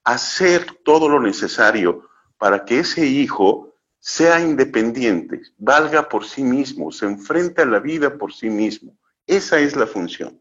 Hacer 0.07 0.67
todo 0.85 1.09
lo 1.09 1.21
necesario 1.21 2.09
para 2.39 2.65
que 2.65 2.79
ese 2.79 3.05
hijo 3.05 3.75
sea 3.99 4.41
independiente, 4.41 5.43
valga 5.59 6.09
por 6.09 6.25
sí 6.25 6.45
mismo, 6.45 6.93
se 6.93 7.07
enfrente 7.07 7.63
a 7.63 7.67
la 7.67 7.81
vida 7.81 8.17
por 8.17 8.33
sí 8.33 8.49
mismo. 8.49 8.97
Esa 9.27 9.59
es 9.59 9.75
la 9.75 9.87
función. 9.87 10.41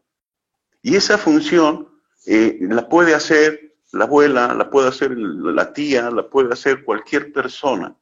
Y 0.82 0.94
esa 0.94 1.18
función 1.18 1.88
eh, 2.26 2.58
la 2.60 2.88
puede 2.88 3.12
hacer 3.12 3.74
la 3.90 4.04
abuela, 4.04 4.54
la 4.54 4.70
puede 4.70 4.88
hacer 4.88 5.18
la 5.18 5.72
tía, 5.72 6.10
la 6.12 6.30
puede 6.30 6.52
hacer 6.52 6.84
cualquier 6.84 7.32
persona. 7.32 7.96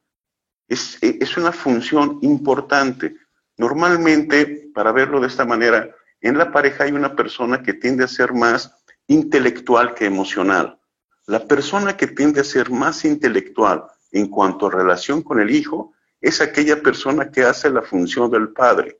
Es, 0.67 0.99
es 1.01 1.35
una 1.35 1.51
función 1.51 2.19
importante. 2.21 3.15
Normalmente, 3.57 4.69
para 4.71 4.91
verlo 4.91 5.19
de 5.19 5.27
esta 5.27 5.45
manera, 5.45 5.89
en 6.21 6.37
la 6.37 6.51
pareja 6.51 6.83
hay 6.83 6.91
una 6.91 7.15
persona 7.15 7.63
que 7.63 7.73
tiende 7.73 8.03
a 8.03 8.07
ser 8.07 8.33
más 8.33 8.71
intelectual 9.07 9.95
que 9.95 10.05
emocional. 10.05 10.79
La 11.27 11.45
persona 11.45 11.97
que 11.97 12.07
tiende 12.07 12.41
a 12.41 12.43
ser 12.43 12.69
más 12.69 13.03
intelectual 13.03 13.85
en 14.11 14.27
cuanto 14.27 14.67
a 14.67 14.71
relación 14.71 15.23
con 15.23 15.39
el 15.39 15.49
hijo 15.49 15.93
es 16.21 16.39
aquella 16.39 16.81
persona 16.81 17.31
que 17.31 17.43
hace 17.43 17.69
la 17.69 17.81
función 17.81 18.29
del 18.29 18.49
padre. 18.49 18.99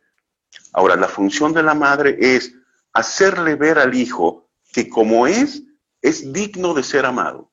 Ahora, 0.74 0.96
la 0.96 1.08
función 1.08 1.54
de 1.54 1.64
la 1.64 1.74
madre 1.74 2.18
es 2.20 2.54
hacerle 2.94 3.56
ver 3.56 3.78
al 3.78 3.94
hijo 3.94 4.50
que 4.72 4.90
como 4.90 5.28
es, 5.28 5.64
es 6.02 6.34
digno 6.34 6.74
de 6.74 6.84
ser 6.84 7.06
amado. 7.06 7.52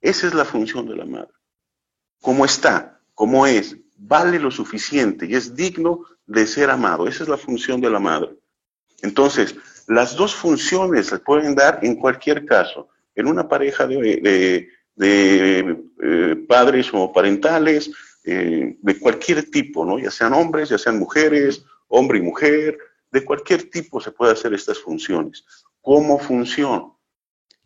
Esa 0.00 0.26
es 0.26 0.34
la 0.34 0.44
función 0.44 0.86
de 0.86 0.96
la 0.96 1.04
madre. 1.04 1.32
Como 2.20 2.44
está, 2.44 3.00
como 3.14 3.46
es, 3.46 3.76
vale 3.96 4.38
lo 4.38 4.50
suficiente 4.50 5.26
y 5.26 5.34
es 5.34 5.54
digno 5.54 6.04
de 6.26 6.46
ser 6.46 6.70
amado. 6.70 7.06
Esa 7.06 7.24
es 7.24 7.28
la 7.28 7.36
función 7.36 7.80
de 7.80 7.90
la 7.90 7.98
madre. 7.98 8.36
Entonces, 9.02 9.56
las 9.86 10.14
dos 10.14 10.34
funciones 10.34 11.06
se 11.06 11.18
pueden 11.18 11.54
dar 11.54 11.80
en 11.82 11.96
cualquier 11.96 12.46
caso. 12.46 12.88
En 13.14 13.26
una 13.26 13.48
pareja 13.48 13.86
de, 13.86 14.68
eh, 14.98 16.36
padres 16.48 16.90
o 16.92 17.12
parentales, 17.12 17.90
eh, 18.24 18.76
de 18.80 18.98
cualquier 18.98 19.50
tipo, 19.50 19.84
¿no? 19.84 19.98
Ya 19.98 20.10
sean 20.10 20.34
hombres, 20.34 20.68
ya 20.68 20.78
sean 20.78 20.98
mujeres, 20.98 21.64
hombre 21.88 22.18
y 22.18 22.22
mujer, 22.22 22.78
de 23.10 23.24
cualquier 23.24 23.70
tipo 23.70 24.00
se 24.00 24.12
puede 24.12 24.32
hacer 24.32 24.54
estas 24.54 24.78
funciones. 24.78 25.44
¿Cómo 25.80 26.18
función? 26.18 26.92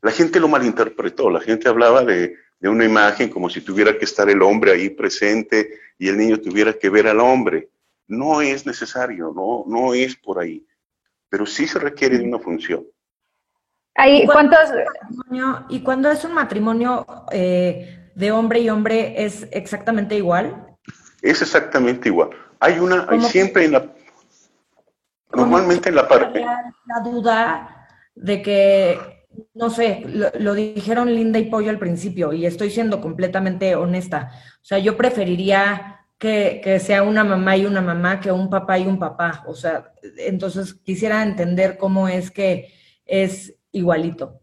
La 0.01 0.11
gente 0.11 0.41
lo 0.41 0.49
malinterpretó, 0.49 1.31
la 1.31 1.41
gente 1.41 1.69
hablaba 1.69 2.05
de, 2.05 2.37
una 2.61 2.85
imagen 2.85 3.29
como 3.29 3.51
si 3.51 3.61
tuviera 3.61 3.99
que 3.99 4.07
estar 4.07 4.29
el 4.31 4.41
hombre 4.41 4.73
ahí 4.73 4.91
presente 4.91 5.81
y 5.99 6.09
el 6.09 6.17
niño 6.17 6.41
tuviera 6.41 6.73
que 6.73 6.89
ver 6.89 7.09
al 7.09 7.21
hombre. 7.21 7.69
No 8.07 8.41
es 8.41 8.65
necesario, 8.65 9.33
no, 9.35 9.65
no 9.67 9.93
es 9.93 10.17
por 10.17 10.39
ahí, 10.39 10.67
pero 11.29 11.45
sí 11.45 11.67
se 11.67 11.79
requiere 11.79 12.19
de 12.19 12.25
una 12.25 12.39
función. 12.39 12.87
¿Y, 14.07 14.27
cuántos... 14.27 14.71
¿Y 15.69 15.81
cuando 15.81 16.11
es 16.11 16.25
un 16.25 16.35
matrimonio 16.35 17.07
eh, 17.31 18.11
de 18.15 18.33
hombre 18.33 18.61
y 18.61 18.71
hombre 18.71 19.25
es 19.25 19.47
exactamente 19.53 20.17
igual? 20.17 20.67
Es 21.23 21.43
exactamente 21.43 22.09
igual. 22.09 22.31
Hay 22.61 22.79
una, 22.79 23.07
hay 23.09 23.21
siempre 23.21 23.67
en 23.67 23.73
la... 23.73 23.87
Normalmente 25.33 25.89
en 25.89 25.95
la 25.95 26.09
parte... 26.09 26.41
La 26.41 27.01
duda 27.03 27.87
de 28.15 28.43
que 28.43 28.99
no 29.55 29.71
sé, 29.71 30.05
lo, 30.39 30.55
dijeron 30.55 31.15
Linda 31.15 31.39
y 31.39 31.47
Pollo 31.47 31.71
al 31.71 31.79
principio 31.79 32.33
y 32.33 32.47
estoy 32.47 32.71
siendo 32.71 33.01
completamente 33.01 33.75
honesta. 33.75 34.31
O 34.63 34.65
sea, 34.65 34.79
yo 34.79 34.97
preferiría 34.97 36.07
que, 36.19 36.61
que, 36.63 36.79
sea 36.79 37.03
una 37.03 37.25
mamá 37.25 37.57
y 37.57 37.67
una 37.67 37.81
mamá 37.81 38.21
que 38.21 38.31
un 38.31 38.49
papá 38.49 38.79
y 38.79 38.87
un 38.87 38.99
papá. 38.99 39.43
O 39.47 39.55
sea, 39.55 39.93
entonces 40.19 40.75
quisiera 40.75 41.23
entender 41.23 41.77
cómo 41.77 42.09
es 42.09 42.31
que 42.31 42.73
es 43.05 43.55
igualito. 43.75 44.41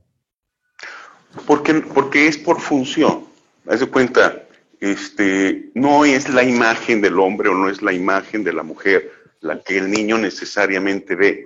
Porque, 1.48 1.74
porque 1.74 2.28
es 2.28 2.38
por 2.38 2.60
función. 2.60 3.26
Haz 3.67 3.80
de 3.80 3.88
cuenta, 3.88 4.44
este, 4.80 5.72
no 5.74 6.06
es 6.06 6.30
la 6.30 6.44
imagen 6.44 7.02
del 7.02 7.20
hombre 7.20 7.50
o 7.50 7.56
no 7.56 7.70
es 7.70 7.82
la 7.82 7.94
imagen 7.94 8.44
de 8.44 8.54
la 8.54 8.63
mujer 8.63 9.12
la 9.39 9.60
que 9.63 9.78
el 9.78 9.89
niño 9.89 10.20
necesariamente 10.20 11.15
ve 11.15 11.44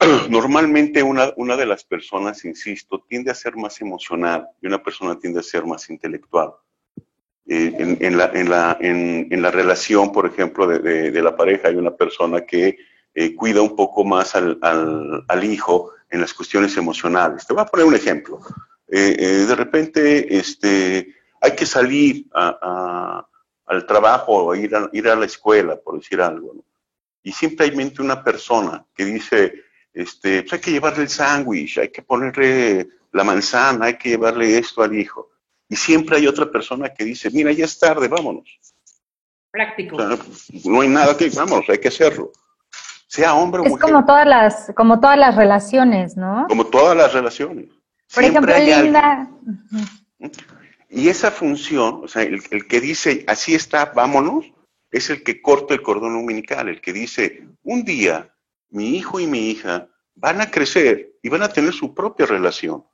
Normalmente 0.30 1.02
una, 1.02 1.32
una, 1.36 1.56
de 1.56 1.66
las 1.66 1.84
personas, 1.84 2.44
insisto, 2.44 3.04
tiende 3.08 3.30
a 3.30 3.34
ser 3.34 3.56
más 3.56 3.80
emocional 3.80 4.48
y 4.60 4.66
una 4.66 4.82
persona 4.82 5.18
tiende 5.18 5.40
a 5.40 5.42
ser 5.42 5.64
más 5.64 5.88
intelectual. 5.90 6.50
Eh, 7.46 7.96
en, 8.00 8.16
la, 8.16 8.30
en, 8.32 8.48
la, 8.48 8.78
en, 8.80 9.42
la, 9.42 9.50
relación, 9.50 10.12
por 10.12 10.26
ejemplo, 10.26 10.66
de, 10.66 11.22
la 11.22 11.36
pareja 11.36 11.68
hay 11.68 11.76
una 11.76 11.94
persona 11.94 12.40
que 12.46 12.78
eh, 13.14 13.34
cuida 13.34 13.60
un 13.60 13.76
poco 13.76 14.02
más 14.04 14.34
al, 14.34 14.58
al, 14.62 15.44
hijo 15.44 15.92
en 16.10 16.20
las 16.20 16.34
cuestiones 16.34 16.76
emocionales. 16.76 17.46
Te 17.46 17.52
voy 17.54 17.62
a 17.62 17.66
poner 17.66 17.86
un 17.86 17.94
ejemplo. 17.94 18.40
Eh, 18.88 19.44
de 19.48 19.54
repente 19.54 20.36
este, 20.36 21.14
hay 21.40 21.54
que 21.54 21.66
salir 21.66 22.26
a, 22.34 23.26
al 23.66 23.86
trabajo 23.86 24.44
o 24.44 24.54
ir 24.54 24.74
a, 24.74 24.88
ir 24.92 25.08
a 25.08 25.16
la 25.16 25.26
escuela, 25.26 25.76
por 25.76 25.98
decir 25.98 26.20
algo. 26.20 26.54
Y 27.22 27.32
siempre 27.32 27.66
hay 27.66 27.76
mente 27.76 28.02
una 28.02 28.22
persona 28.22 28.84
que 28.94 29.04
dice, 29.04 29.64
este, 29.92 30.42
pues 30.42 30.54
hay 30.54 30.60
que 30.60 30.70
llevarle 30.72 31.02
el 31.04 31.08
sándwich, 31.08 31.78
hay 31.78 31.88
que 31.88 32.02
ponerle 32.02 32.88
la 33.12 33.24
manzana, 33.24 33.86
hay 33.86 33.96
que 33.96 34.10
llevarle 34.10 34.58
esto 34.58 34.82
al 34.82 34.94
hijo. 34.94 35.30
Y 35.68 35.76
siempre 35.76 36.16
hay 36.16 36.26
otra 36.26 36.50
persona 36.50 36.92
que 36.92 37.04
dice, 37.04 37.30
mira, 37.30 37.52
ya 37.52 37.64
es 37.64 37.78
tarde, 37.78 38.08
vámonos. 38.08 38.60
Práctico. 39.50 39.96
no 40.64 40.80
hay 40.80 40.88
nada 40.88 41.16
que, 41.16 41.30
vámonos, 41.30 41.68
hay 41.68 41.78
que 41.78 41.88
hacerlo. 41.88 42.32
Sea 43.14 43.32
hombre 43.32 43.60
o 43.60 43.64
mujer. 43.64 43.76
Es 43.76 43.92
como 43.92 44.04
todas 44.04 44.26
las, 44.26 44.72
como 44.74 44.98
todas 44.98 45.16
las 45.16 45.36
relaciones, 45.36 46.16
¿no? 46.16 46.46
Como 46.48 46.66
todas 46.66 46.96
las 46.96 47.12
relaciones. 47.12 47.68
Por 48.12 48.24
ejemplo, 48.24 48.52
Linda. 48.58 49.30
Y 50.90 51.08
esa 51.08 51.30
función, 51.30 52.00
o 52.02 52.08
sea, 52.08 52.22
el, 52.22 52.42
el, 52.50 52.66
que 52.66 52.80
dice, 52.80 53.24
así 53.28 53.54
está, 53.54 53.92
vámonos, 53.94 54.46
es 54.90 55.10
el 55.10 55.22
que 55.22 55.40
corta 55.40 55.74
el 55.74 55.82
cordón 55.82 56.16
umbilical, 56.16 56.68
el 56.68 56.80
que 56.80 56.92
dice, 56.92 57.46
un 57.62 57.84
día 57.84 58.34
mi 58.70 58.96
hijo 58.96 59.20
y 59.20 59.28
mi 59.28 59.50
hija 59.50 59.88
van 60.16 60.40
a 60.40 60.50
crecer 60.50 61.12
y 61.22 61.28
van 61.28 61.44
a 61.44 61.48
tener 61.48 61.72
su 61.72 61.94
propia 61.94 62.26
relación. 62.26 62.84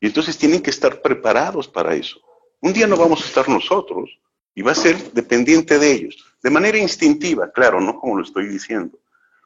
Y 0.00 0.06
entonces 0.06 0.38
tienen 0.38 0.62
que 0.62 0.70
estar 0.70 1.02
preparados 1.02 1.66
para 1.66 1.96
eso. 1.96 2.20
Un 2.60 2.72
día 2.72 2.86
no 2.86 2.96
vamos 2.96 3.24
a 3.24 3.26
estar 3.26 3.48
nosotros 3.48 4.20
y 4.54 4.62
va 4.62 4.70
a 4.70 4.76
ser 4.76 5.12
dependiente 5.14 5.80
de 5.80 5.90
ellos. 5.90 6.24
De 6.44 6.50
manera 6.50 6.78
instintiva, 6.78 7.50
claro, 7.50 7.80
no 7.80 7.98
como 7.98 8.18
lo 8.18 8.22
estoy 8.22 8.46
diciendo, 8.46 9.00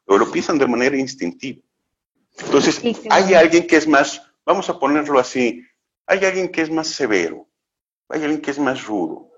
pero 0.07 0.19
lo 0.19 0.31
piensan 0.31 0.59
de 0.59 0.67
manera 0.67 0.97
instintiva. 0.97 1.61
Entonces, 2.39 2.81
hay 3.11 3.35
alguien 3.35 3.67
que 3.67 3.77
es 3.77 3.87
más, 3.87 4.23
vamos 4.45 4.69
a 4.69 4.79
ponerlo 4.79 5.19
así, 5.19 5.63
hay 6.07 6.25
alguien 6.25 6.49
que 6.49 6.63
es 6.63 6.71
más 6.71 6.89
severo, 6.89 7.47
hay 8.09 8.23
alguien 8.23 8.41
que 8.41 8.51
es 8.51 8.59
más 8.59 8.85
rudo. 8.85 9.31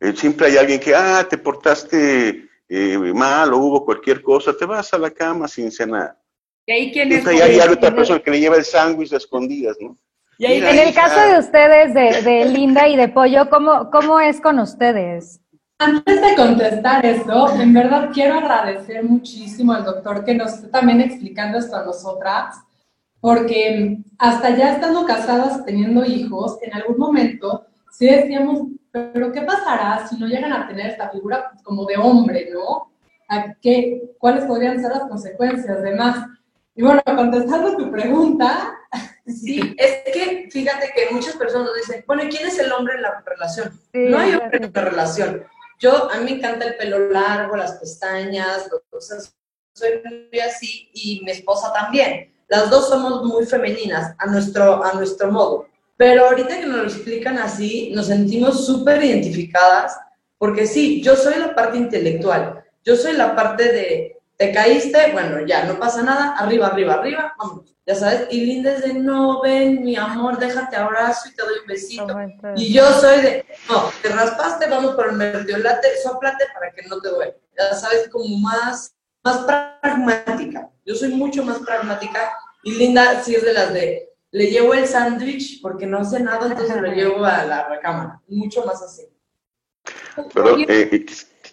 Eh, 0.00 0.12
siempre 0.14 0.46
hay 0.48 0.56
alguien 0.56 0.78
que, 0.78 0.94
ah, 0.94 1.26
te 1.28 1.38
portaste 1.38 2.48
eh, 2.68 2.98
mal 3.14 3.52
o 3.52 3.58
hubo 3.58 3.84
cualquier 3.84 4.22
cosa, 4.22 4.56
te 4.56 4.64
vas 4.64 4.92
a 4.92 4.98
la 4.98 5.10
cama 5.10 5.48
sin 5.48 5.70
cenar. 5.70 6.16
¿Y 6.66 6.72
ahí 6.72 6.92
quién 6.92 7.12
es? 7.12 7.24
Y 7.24 7.40
hay 7.40 7.58
otra 7.60 7.94
persona 7.94 8.20
que 8.20 8.30
le 8.30 8.40
lleva 8.40 8.56
el 8.56 8.64
sándwich 8.64 9.12
a 9.12 9.18
escondidas, 9.18 9.76
¿no? 9.80 9.96
Y 10.38 10.46
en 10.46 10.64
el 10.64 10.92
caso 10.92 11.18
de 11.18 11.38
ustedes, 11.38 11.94
de, 12.24 12.44
Linda 12.46 12.86
y 12.88 12.96
de 12.96 13.08
Pollo, 13.08 13.48
¿cómo, 13.48 13.90
¿cómo 13.90 14.20
es 14.20 14.40
con 14.40 14.58
ustedes? 14.58 15.40
Antes 15.78 16.22
de 16.22 16.34
contestar 16.34 17.04
eso, 17.04 17.52
en 17.60 17.74
verdad 17.74 18.10
quiero 18.12 18.34
agradecer 18.34 19.04
muchísimo 19.04 19.74
al 19.74 19.84
doctor 19.84 20.24
que 20.24 20.34
nos 20.34 20.54
está 20.54 20.70
también 20.70 21.02
explicando 21.02 21.58
esto 21.58 21.76
a 21.76 21.84
nosotras, 21.84 22.56
porque 23.20 23.98
hasta 24.18 24.56
ya 24.56 24.72
estando 24.72 25.04
casadas, 25.04 25.64
teniendo 25.66 26.04
hijos, 26.04 26.58
en 26.62 26.72
algún 26.72 26.96
momento 26.96 27.66
sí 27.90 28.06
decíamos, 28.06 28.68
pero 28.90 29.30
¿qué 29.32 29.42
pasará 29.42 30.06
si 30.08 30.16
no 30.16 30.26
llegan 30.26 30.52
a 30.52 30.66
tener 30.66 30.86
esta 30.86 31.10
figura 31.10 31.52
como 31.62 31.84
de 31.84 31.98
hombre, 31.98 32.48
¿no? 32.52 32.90
¿A 33.28 33.52
qué, 33.60 34.14
¿Cuáles 34.18 34.44
podrían 34.44 34.80
ser 34.80 34.92
las 34.92 35.08
consecuencias? 35.08 35.78
Además, 35.78 36.26
y 36.74 36.82
bueno, 36.82 37.02
contestando 37.04 37.76
tu 37.76 37.90
pregunta. 37.90 38.72
Sí, 39.26 39.74
es 39.76 40.14
que 40.14 40.48
fíjate 40.52 40.92
que 40.94 41.12
muchas 41.12 41.34
personas 41.34 41.70
dicen, 41.74 42.04
bueno, 42.06 42.22
¿quién 42.30 42.46
es 42.46 42.60
el 42.60 42.70
hombre 42.70 42.94
en 42.94 43.02
la 43.02 43.24
relación? 43.26 43.72
no 43.92 44.18
hay 44.18 44.34
hombre 44.34 44.58
en 44.58 44.72
la 44.72 44.80
relación. 44.82 45.44
Yo, 45.78 46.10
a 46.10 46.18
mí 46.18 46.24
me 46.24 46.38
encanta 46.38 46.66
el 46.66 46.76
pelo 46.76 47.10
largo, 47.10 47.56
las 47.56 47.72
pestañas, 47.72 48.68
soy 49.72 50.02
muy 50.04 50.40
así 50.40 50.88
y 50.94 51.20
mi 51.22 51.30
esposa 51.32 51.72
también. 51.72 52.32
Las 52.48 52.70
dos 52.70 52.88
somos 52.88 53.24
muy 53.24 53.44
femeninas 53.44 54.14
a 54.18 54.26
nuestro, 54.26 54.82
a 54.82 54.92
nuestro 54.94 55.30
modo. 55.30 55.68
Pero 55.96 56.26
ahorita 56.26 56.60
que 56.60 56.66
nos 56.66 56.76
lo 56.76 56.84
explican 56.84 57.38
así, 57.38 57.90
nos 57.94 58.06
sentimos 58.06 58.64
súper 58.64 59.02
identificadas, 59.02 59.98
porque 60.38 60.66
sí, 60.66 61.02
yo 61.02 61.16
soy 61.16 61.38
la 61.38 61.54
parte 61.54 61.78
intelectual, 61.78 62.64
yo 62.84 62.96
soy 62.96 63.14
la 63.14 63.34
parte 63.34 63.72
de, 63.72 64.15
te 64.36 64.52
caíste, 64.52 65.12
bueno, 65.12 65.46
ya, 65.46 65.64
no 65.64 65.78
pasa 65.78 66.02
nada, 66.02 66.36
arriba, 66.36 66.66
arriba, 66.66 66.94
arriba, 66.94 67.34
vamos, 67.38 67.74
ya 67.86 67.94
sabes, 67.94 68.28
y 68.30 68.44
Linda 68.44 68.72
es 68.72 68.82
de, 68.82 68.94
no, 68.94 69.40
ven, 69.40 69.82
mi 69.82 69.96
amor, 69.96 70.38
déjate 70.38 70.76
abrazo 70.76 71.28
y 71.28 71.34
te 71.34 71.42
doy 71.42 71.58
un 71.60 71.66
besito. 71.66 72.16
y 72.56 72.72
yo 72.72 72.90
soy 72.92 73.20
de, 73.22 73.46
no, 73.68 73.90
te 74.02 74.08
raspaste, 74.08 74.68
vamos 74.68 74.94
por 74.94 75.08
el 75.08 75.16
mertiolate, 75.16 75.88
soplate 76.02 76.44
para 76.52 76.72
que 76.72 76.82
no 76.88 77.00
te 77.00 77.08
duele. 77.08 77.36
Ya 77.56 77.74
sabes, 77.74 78.08
como 78.08 78.38
más, 78.38 78.94
más 79.24 79.38
pragmática. 79.80 80.68
Yo 80.84 80.94
soy 80.94 81.10
mucho 81.10 81.42
más 81.42 81.58
pragmática 81.60 82.32
y 82.62 82.72
Linda 82.72 83.22
sí 83.22 83.34
es 83.34 83.44
de 83.44 83.52
las 83.52 83.72
de, 83.72 84.10
le 84.32 84.50
llevo 84.50 84.74
el 84.74 84.86
sándwich 84.86 85.62
porque 85.62 85.86
no 85.86 86.04
sé 86.04 86.20
nada, 86.20 86.46
entonces 86.46 86.76
lo 86.76 86.92
llevo 86.92 87.24
a 87.24 87.44
la 87.44 87.68
recámara. 87.68 88.20
Mucho 88.28 88.64
más 88.66 88.82
así. 88.82 89.08
Pero 90.34 90.56
eh, 90.58 91.06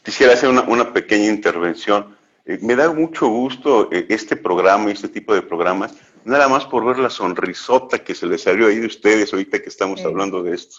quisiera 0.03 0.33
hacer 0.33 0.49
una, 0.49 0.93
pequeña 0.93 1.27
intervención. 1.27 2.17
Eh, 2.45 2.59
me 2.61 2.75
da 2.75 2.91
mucho 2.91 3.27
gusto 3.27 3.89
eh, 3.91 4.05
este 4.09 4.35
programa 4.35 4.89
y 4.89 4.93
este 4.93 5.07
tipo 5.07 5.33
de 5.33 5.41
programas, 5.41 5.95
nada 6.25 6.47
más 6.47 6.65
por 6.65 6.85
ver 6.85 6.99
la 6.99 7.09
sonrisota 7.09 7.99
que 7.99 8.15
se 8.15 8.25
les 8.25 8.41
salió 8.41 8.67
ahí 8.67 8.79
de 8.79 8.87
ustedes 8.87 9.31
ahorita 9.31 9.61
que 9.61 9.69
estamos 9.69 10.03
hablando 10.03 10.43
de 10.43 10.55
esto. 10.55 10.77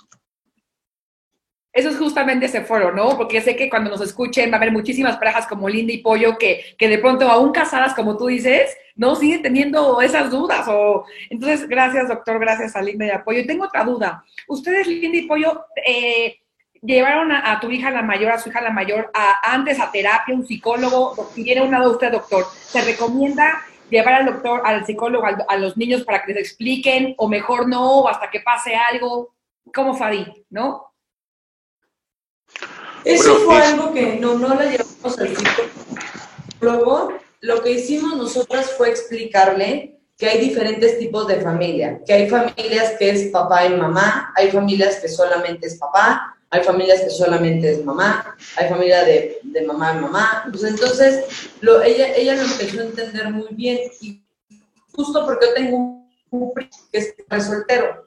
Eso 1.72 1.88
es 1.88 1.96
justamente 1.96 2.46
ese 2.46 2.60
foro, 2.60 2.92
¿no? 2.92 3.16
Porque 3.16 3.40
sé 3.40 3.56
que 3.56 3.68
cuando 3.68 3.90
nos 3.90 4.00
escuchen 4.00 4.48
va 4.50 4.54
a 4.54 4.56
haber 4.58 4.70
muchísimas 4.70 5.16
parejas 5.16 5.46
como 5.48 5.68
Linda 5.68 5.92
y 5.92 5.98
Pollo 5.98 6.38
que, 6.38 6.76
que 6.78 6.88
de 6.88 6.98
pronto, 6.98 7.28
aún 7.28 7.50
casadas, 7.50 7.94
como 7.94 8.16
tú 8.16 8.28
dices, 8.28 8.76
no 8.94 9.16
siguen 9.16 9.42
teniendo 9.42 10.00
esas 10.00 10.30
dudas. 10.30 10.68
O... 10.68 11.04
Entonces, 11.30 11.66
gracias, 11.68 12.08
doctor, 12.08 12.38
gracias 12.38 12.76
a 12.76 12.82
Linda 12.82 13.06
y 13.06 13.10
a 13.10 13.24
Pollo. 13.24 13.40
Y 13.40 13.46
tengo 13.46 13.64
otra 13.64 13.82
duda. 13.82 14.24
Ustedes, 14.46 14.86
Linda 14.86 15.18
y 15.18 15.26
Pollo, 15.26 15.64
eh, 15.84 16.36
llevaron 16.84 17.32
a, 17.32 17.58
tu 17.60 17.70
hija 17.70 17.90
la 17.90 18.02
mayor, 18.02 18.32
a 18.32 18.38
su 18.38 18.50
hija 18.50 18.60
la 18.60 18.70
mayor, 18.70 19.10
a, 19.14 19.52
antes 19.54 19.80
a 19.80 19.90
terapia, 19.90 20.34
un 20.34 20.46
psicólogo. 20.46 21.30
Si 21.34 21.42
tiene 21.42 21.62
una 21.62 21.78
duda 21.78 21.92
usted, 21.92 22.12
doctor, 22.12 22.46
¿se 22.52 22.82
recomienda 22.82 23.62
llevar 23.90 24.14
al 24.14 24.26
doctor, 24.26 24.62
al 24.64 24.84
psicólogo, 24.84 25.26
a, 25.26 25.56
los 25.56 25.76
niños 25.76 26.02
para 26.02 26.22
que 26.22 26.32
les 26.32 26.42
expliquen, 26.42 27.14
o 27.16 27.28
mejor 27.28 27.68
no, 27.68 28.00
o 28.00 28.08
hasta 28.08 28.30
que 28.30 28.40
pase 28.40 28.74
algo? 28.74 29.34
¿Cómo 29.74 29.94
Fadi, 29.94 30.26
no? 30.50 30.92
Eso 33.04 33.36
fue 33.40 33.56
algo 33.62 33.92
que 33.92 34.16
no, 34.16 34.38
no 34.38 34.54
la 34.54 34.64
llevamos 34.64 35.18
al 35.18 35.36
psicólogo. 35.36 37.12
Lo 37.40 37.62
que 37.62 37.72
hicimos 37.72 38.16
nosotras 38.16 38.72
fue 38.76 38.90
explicarle 38.90 40.00
que 40.16 40.28
hay 40.28 40.40
diferentes 40.40 40.98
tipos 40.98 41.26
de 41.26 41.40
familia, 41.40 42.00
que 42.06 42.12
hay 42.12 42.30
familias 42.30 42.94
que 42.98 43.10
es 43.10 43.30
papá 43.30 43.66
y 43.66 43.74
mamá, 43.74 44.32
hay 44.36 44.50
familias 44.50 44.96
que 45.00 45.08
solamente 45.08 45.66
es 45.66 45.76
papá, 45.76 46.33
hay 46.54 46.62
familias 46.62 47.00
que 47.00 47.10
solamente 47.10 47.72
es 47.72 47.84
mamá, 47.84 48.36
hay 48.56 48.68
familia 48.68 49.02
de, 49.04 49.40
de 49.42 49.62
mamá 49.62 49.94
y 49.96 50.00
mamá. 50.02 50.44
Pues 50.52 50.62
entonces, 50.62 51.24
lo, 51.60 51.82
ella, 51.82 52.14
ella 52.14 52.36
lo 52.36 52.42
empezó 52.42 52.80
a 52.80 52.84
entender 52.84 53.28
muy 53.30 53.48
bien 53.50 53.78
y 54.00 54.22
justo 54.92 55.26
porque 55.26 55.46
yo 55.46 55.54
tengo 55.54 55.76
un 56.30 56.54
primo 56.54 56.70
que 56.92 56.98
es 56.98 57.44
soltero, 57.44 58.06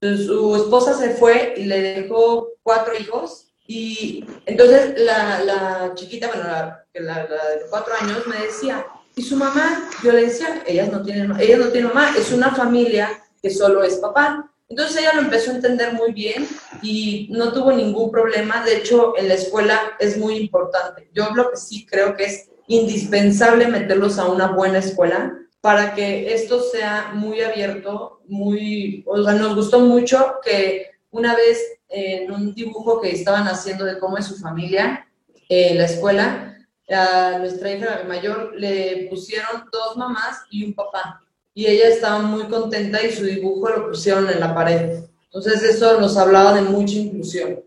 su 0.00 0.54
esposa 0.54 0.96
se 0.96 1.10
fue 1.14 1.54
y 1.56 1.64
le 1.64 1.80
dejó 1.80 2.50
cuatro 2.62 2.94
hijos 2.96 3.52
y 3.66 4.24
entonces 4.46 4.94
la, 4.98 5.42
la 5.42 5.92
chiquita, 5.96 6.28
bueno, 6.28 6.44
la, 6.44 6.78
la, 6.94 7.22
de 7.24 7.66
cuatro 7.70 7.92
años 8.00 8.24
me 8.28 8.36
decía, 8.36 8.86
¿y 9.16 9.22
su 9.22 9.36
mamá? 9.36 9.90
Yo 10.04 10.12
le 10.12 10.26
decía, 10.26 10.62
ellas 10.64 10.92
no 10.92 11.02
tienen, 11.02 11.32
ella 11.40 11.56
no 11.56 11.70
tiene 11.70 11.88
mamá, 11.88 12.14
es 12.16 12.30
una 12.30 12.54
familia 12.54 13.20
que 13.42 13.50
solo 13.50 13.82
es 13.82 13.96
papá. 13.96 14.51
Entonces 14.72 14.96
ella 14.96 15.12
lo 15.12 15.20
empezó 15.20 15.50
a 15.50 15.56
entender 15.56 15.92
muy 15.92 16.12
bien 16.12 16.48
y 16.80 17.28
no 17.30 17.52
tuvo 17.52 17.72
ningún 17.72 18.10
problema. 18.10 18.64
De 18.64 18.78
hecho, 18.78 19.12
en 19.18 19.28
la 19.28 19.34
escuela 19.34 19.78
es 19.98 20.16
muy 20.16 20.36
importante. 20.36 21.10
Yo 21.12 21.28
lo 21.34 21.50
que 21.50 21.58
sí 21.58 21.84
creo 21.84 22.16
que 22.16 22.24
es 22.24 22.48
indispensable 22.68 23.68
meterlos 23.68 24.18
a 24.18 24.30
una 24.30 24.46
buena 24.46 24.78
escuela 24.78 25.36
para 25.60 25.94
que 25.94 26.32
esto 26.32 26.62
sea 26.62 27.10
muy 27.12 27.42
abierto, 27.42 28.22
muy, 28.28 29.04
o 29.06 29.22
sea, 29.22 29.34
nos 29.34 29.56
gustó 29.56 29.80
mucho 29.80 30.36
que 30.42 30.86
una 31.10 31.36
vez 31.36 31.60
en 31.90 32.32
un 32.32 32.54
dibujo 32.54 32.98
que 32.98 33.10
estaban 33.10 33.48
haciendo 33.48 33.84
de 33.84 33.98
cómo 33.98 34.16
es 34.16 34.24
su 34.24 34.38
familia 34.38 35.06
la 35.50 35.84
escuela, 35.84 36.56
a 36.88 37.36
nuestra 37.38 37.72
hija 37.72 38.04
mayor 38.08 38.54
le 38.56 39.06
pusieron 39.10 39.68
dos 39.70 39.98
mamás 39.98 40.44
y 40.50 40.64
un 40.64 40.72
papá. 40.72 41.22
Y 41.54 41.66
ella 41.66 41.88
estaba 41.88 42.18
muy 42.20 42.44
contenta 42.44 43.02
y 43.02 43.12
su 43.12 43.24
dibujo 43.24 43.68
lo 43.68 43.88
pusieron 43.88 44.28
en 44.28 44.40
la 44.40 44.54
pared. 44.54 45.04
Entonces 45.24 45.62
eso 45.62 46.00
nos 46.00 46.16
hablaba 46.16 46.54
de 46.54 46.62
mucha 46.62 46.94
inclusión. 46.94 47.60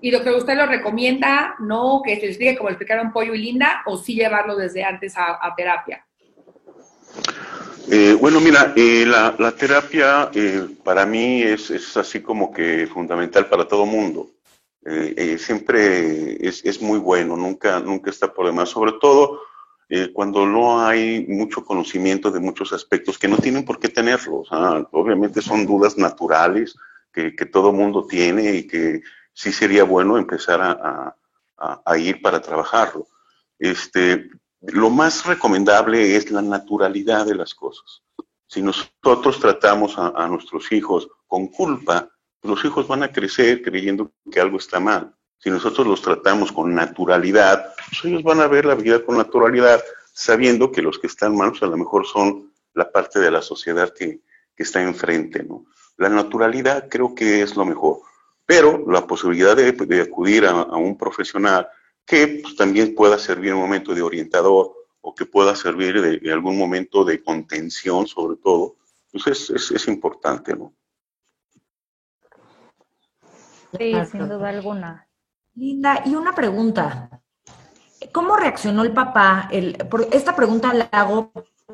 Y 0.00 0.10
lo 0.10 0.22
que 0.22 0.30
usted 0.30 0.54
lo 0.54 0.66
recomienda, 0.66 1.54
no 1.60 2.02
que 2.04 2.20
se 2.20 2.26
explique 2.26 2.56
como 2.56 2.68
explicaron 2.68 3.12
Pollo 3.12 3.34
y 3.34 3.38
Linda, 3.38 3.82
o 3.86 3.96
sí 3.96 4.14
llevarlo 4.14 4.54
desde 4.56 4.84
antes 4.84 5.14
a 5.16 5.54
terapia. 5.56 6.04
Eh, 7.90 8.16
bueno, 8.18 8.40
mira, 8.40 8.72
eh, 8.76 9.04
la, 9.06 9.52
terapia 9.52 10.30
eh, 10.34 10.66
para 10.82 11.04
mí 11.04 11.42
es, 11.42 11.96
así 11.96 12.22
como 12.22 12.52
que 12.52 12.86
fundamental 12.86 13.46
para 13.46 13.68
todo 13.68 13.84
mundo. 13.84 14.30
siempre 15.38 16.36
es, 16.46 16.80
muy 16.80 16.98
bueno, 16.98 17.36
nunca, 17.36 17.80
nunca 17.80 18.10
está 18.10 18.32
por 18.32 18.46
demás, 18.46 18.68
sobre 18.70 18.92
todo 19.00 19.40
cuando 20.12 20.46
no 20.46 20.84
hay 20.84 21.26
mucho 21.28 21.64
conocimiento 21.64 22.30
de 22.30 22.40
muchos 22.40 22.72
aspectos 22.72 23.18
que 23.18 23.28
no 23.28 23.36
tienen 23.36 23.64
por 23.64 23.78
qué 23.78 23.88
tenerlos. 23.88 24.48
obviamente 24.90 25.40
son 25.40 25.66
dudas 25.66 25.96
naturales 25.98 26.76
que, 27.12 27.32
todo 27.52 27.72
mundo 27.72 28.06
tiene 28.06 28.54
y 28.54 28.66
que 28.66 29.02
sí 29.32 29.52
sería 29.52 29.84
bueno 29.84 30.18
empezar 30.18 30.60
a, 30.60 31.16
a 31.56 31.98
ir 31.98 32.20
para 32.20 32.40
trabajarlo. 32.40 33.06
Este, 33.58 34.30
lo 34.60 34.90
más 34.90 35.26
recomendable 35.26 36.16
es 36.16 36.30
la 36.30 36.42
naturalidad 36.42 37.26
de 37.26 37.34
las 37.34 37.54
cosas. 37.54 38.02
Si 38.46 38.62
nosotros 38.62 39.40
tratamos 39.40 39.94
a, 39.98 40.26
nuestros 40.28 40.70
hijos 40.72 41.08
con 41.26 41.48
culpa, 41.48 42.08
los 42.42 42.64
hijos 42.64 42.86
van 42.86 43.02
a 43.02 43.12
crecer 43.12 43.62
creyendo 43.62 44.12
que 44.30 44.40
algo 44.40 44.58
está 44.58 44.80
mal. 44.80 45.14
Si 45.44 45.50
nosotros 45.50 45.86
los 45.86 46.00
tratamos 46.00 46.50
con 46.52 46.74
naturalidad, 46.74 47.74
pues 47.76 48.02
ellos 48.06 48.22
van 48.22 48.40
a 48.40 48.46
ver 48.46 48.64
la 48.64 48.74
vida 48.74 49.04
con 49.04 49.18
naturalidad, 49.18 49.84
sabiendo 50.14 50.72
que 50.72 50.80
los 50.80 50.98
que 50.98 51.06
están 51.06 51.36
mal, 51.36 51.50
pues 51.50 51.62
a 51.62 51.66
lo 51.66 51.76
mejor 51.76 52.06
son 52.06 52.50
la 52.72 52.90
parte 52.90 53.20
de 53.20 53.30
la 53.30 53.42
sociedad 53.42 53.92
que, 53.92 54.22
está 54.56 54.80
enfrente. 54.80 55.42
¿no? 55.42 55.66
La 55.98 56.08
naturalidad 56.08 56.88
creo 56.88 57.14
que 57.14 57.42
es 57.42 57.56
lo 57.56 57.66
mejor, 57.66 57.98
pero 58.46 58.90
la 58.90 59.06
posibilidad 59.06 59.54
de, 59.54 60.00
acudir 60.00 60.46
a, 60.46 60.52
a 60.52 60.76
un 60.78 60.96
profesional 60.96 61.68
que 62.06 62.40
pues, 62.42 62.56
también 62.56 62.94
pueda 62.94 63.18
servir 63.18 63.50
en 63.50 63.56
un 63.56 63.64
momento 63.64 63.94
de 63.94 64.00
orientador 64.00 64.72
o 65.02 65.14
que 65.14 65.26
pueda 65.26 65.54
servir 65.54 66.00
de, 66.00 66.32
algún 66.32 66.56
momento 66.56 67.04
de 67.04 67.22
contención 67.22 68.06
sobre 68.06 68.38
todo, 68.38 68.76
pues 69.12 69.26
es, 69.26 69.70
es, 69.70 69.88
importante, 69.88 70.56
¿no? 70.56 70.72
Sí, 73.76 73.92
sin 74.10 74.26
duda 74.26 74.48
alguna. 74.48 75.06
Linda, 75.54 76.02
y 76.04 76.14
una 76.14 76.34
pregunta. 76.34 77.08
¿Cómo 78.12 78.36
reaccionó 78.36 78.82
el 78.82 78.92
papá? 78.92 79.48
El, 79.50 79.76
esta 80.12 80.34
pregunta 80.34 80.74
la 80.74 80.88
hago 80.92 81.32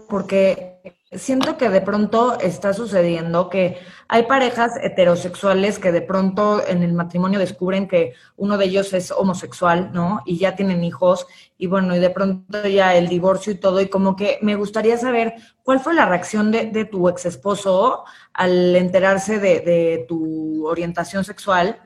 porque 0.09 0.81
siento 1.13 1.57
que 1.57 1.69
de 1.69 1.81
pronto 1.81 2.39
está 2.39 2.73
sucediendo 2.73 3.49
que 3.49 3.79
hay 4.07 4.25
parejas 4.25 4.73
heterosexuales 4.81 5.79
que 5.79 5.91
de 5.91 6.03
pronto 6.03 6.65
en 6.65 6.83
el 6.83 6.93
matrimonio 6.93 7.41
descubren 7.41 7.89
que 7.89 8.15
uno 8.37 8.57
de 8.57 8.67
ellos 8.67 8.93
es 8.93 9.11
homosexual, 9.11 9.91
¿no? 9.93 10.23
Y 10.25 10.39
ya 10.39 10.55
tienen 10.55 10.85
hijos 10.85 11.27
y 11.59 11.67
bueno, 11.67 11.97
y 11.97 11.99
de 11.99 12.11
pronto 12.11 12.67
ya 12.69 12.95
el 12.95 13.09
divorcio 13.09 13.53
y 13.53 13.57
todo, 13.57 13.81
y 13.81 13.89
como 13.89 14.15
que 14.15 14.39
me 14.43 14.55
gustaría 14.55 14.97
saber 14.99 15.35
cuál 15.63 15.81
fue 15.81 15.95
la 15.95 16.07
reacción 16.07 16.53
de, 16.53 16.85
tu 16.85 17.09
ex 17.09 17.27
esposo 17.27 18.05
al 18.33 18.77
enterarse 18.77 19.41
de, 19.41 20.05
tu 20.07 20.67
orientación 20.67 21.25
sexual 21.25 21.81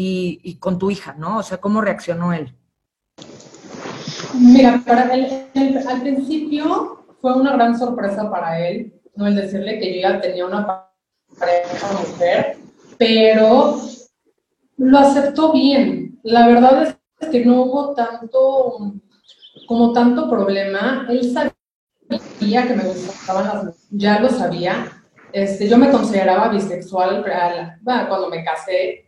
y, 0.00 0.54
con 0.60 0.78
tu 0.78 0.90
hija, 0.90 1.16
¿no? 1.18 1.38
O 1.38 1.42
sea, 1.42 1.58
¿cómo 1.58 1.80
reaccionó 1.80 2.32
él? 2.32 2.54
Mira, 4.38 4.80
para 4.86 5.02
al 5.02 6.00
principio 6.00 7.04
fue 7.20 7.32
una 7.34 7.54
gran 7.54 7.76
sorpresa 7.76 8.30
para 8.30 8.60
él, 8.68 8.92
no 9.16 9.26
el 9.26 9.34
decirle 9.34 9.80
que 9.80 9.96
yo 9.96 10.08
ya 10.08 10.20
tenía 10.20 10.46
una 10.46 10.86
pareja 11.36 11.88
mujer, 11.98 12.58
pero 12.96 13.80
lo 14.76 14.98
aceptó 14.98 15.52
bien. 15.52 16.20
La 16.22 16.46
verdad 16.46 16.96
es 17.18 17.28
que 17.28 17.44
no 17.44 17.62
hubo 17.62 17.94
tanto, 17.94 18.94
como 19.66 19.92
tanto 19.92 20.30
problema. 20.30 21.06
Él 21.08 21.32
sabía 21.32 22.68
que 22.68 22.76
me 22.76 22.84
gustaban 22.84 23.44
las 23.46 23.88
ya 23.90 24.20
lo 24.20 24.28
sabía. 24.28 24.92
Este, 25.32 25.68
yo 25.68 25.76
me 25.76 25.90
consideraba 25.90 26.50
bisexual 26.50 27.24
cuando 27.82 28.30
me 28.30 28.44
casé. 28.44 29.07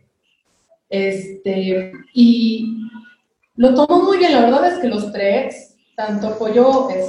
Este, 0.91 1.93
y 2.13 2.89
lo 3.55 3.73
tomó 3.73 4.03
muy 4.03 4.17
bien. 4.17 4.33
La 4.33 4.41
verdad 4.41 4.73
es 4.73 4.79
que 4.79 4.89
los 4.89 5.11
tres, 5.13 5.77
tanto 5.95 6.37
Pollo, 6.37 6.89
mi 6.89 7.07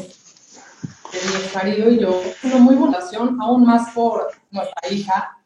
marido 1.53 1.91
y 1.91 1.99
yo, 1.99 2.23
una 2.45 2.59
muy 2.59 2.77
buena 2.77 2.99
relación, 2.99 3.37
aún 3.43 3.67
más 3.67 3.93
por 3.93 4.29
nuestra 4.53 4.89
hija. 4.89 5.37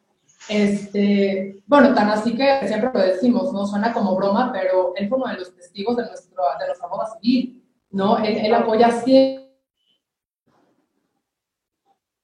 Este, 0.49 1.63
bueno, 1.67 1.95
tan 1.95 2.11
así 2.11 2.37
que 2.37 2.69
siempre 2.69 2.91
lo 2.93 3.01
decimos, 3.01 3.53
¿no? 3.55 3.67
Suena 3.67 3.93
como 3.93 4.15
broma, 4.15 4.53
pero 4.53 4.93
él 4.97 5.09
fue 5.09 5.17
uno 5.19 5.29
de 5.29 5.39
los 5.39 5.55
testigos 5.57 5.97
de, 5.97 6.05
nuestro, 6.05 6.43
de 6.61 6.67
nuestra 6.67 6.89
boda 6.89 7.09
civil, 7.19 7.65
¿no? 7.91 8.19
Él, 8.19 8.37
él 8.37 8.55
apoya 8.55 8.91
siempre, 9.03 9.51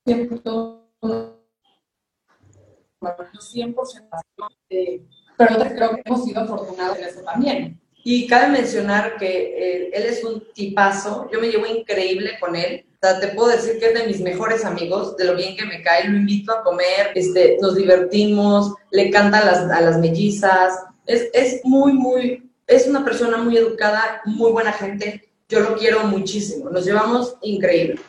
siempre 0.05 0.41
100%, 3.01 4.23
pero 5.37 5.59
creo 5.59 5.97
que 5.97 6.03
hemos 6.05 6.25
sido 6.25 6.41
afortunados 6.43 6.99
en 6.99 7.05
eso 7.05 7.21
también. 7.23 7.81
Y 8.05 8.27
cabe 8.27 8.49
mencionar 8.49 9.17
que 9.17 9.29
eh, 9.29 9.91
él 9.93 10.03
es 10.05 10.25
un 10.25 10.43
tipazo, 10.53 11.29
yo 11.33 11.41
me 11.41 11.49
llevo 11.49 11.67
increíble 11.67 12.33
con 12.41 12.57
él. 12.57 12.85
O 12.95 13.07
sea, 13.07 13.21
te 13.21 13.29
puedo 13.29 13.49
decir 13.49 13.79
que 13.79 13.87
es 13.87 13.95
de 13.95 14.07
mis 14.07 14.21
mejores 14.21 14.65
amigos, 14.65 15.17
de 15.17 15.25
lo 15.25 15.37
bien 15.37 15.57
que 15.57 15.67
me 15.67 15.83
cae, 15.83 16.09
lo 16.09 16.17
invito 16.17 16.53
a 16.53 16.63
comer, 16.63 17.11
este, 17.15 17.59
nos 17.61 17.77
divertimos, 17.77 18.75
le 18.91 19.11
canta 19.11 19.39
a 19.39 19.45
las, 19.45 19.71
a 19.71 19.81
las 19.81 19.99
mellizas, 19.99 20.79
es, 21.07 21.29
es 21.33 21.65
muy, 21.65 21.93
muy, 21.93 22.51
es 22.67 22.87
una 22.87 23.05
persona 23.05 23.39
muy 23.39 23.57
educada, 23.57 24.21
muy 24.25 24.53
buena 24.53 24.73
gente, 24.73 25.29
yo 25.49 25.61
lo 25.61 25.77
quiero 25.77 26.05
muchísimo, 26.05 26.71
nos 26.71 26.85
llevamos 26.85 27.37
increíble. 27.43 28.01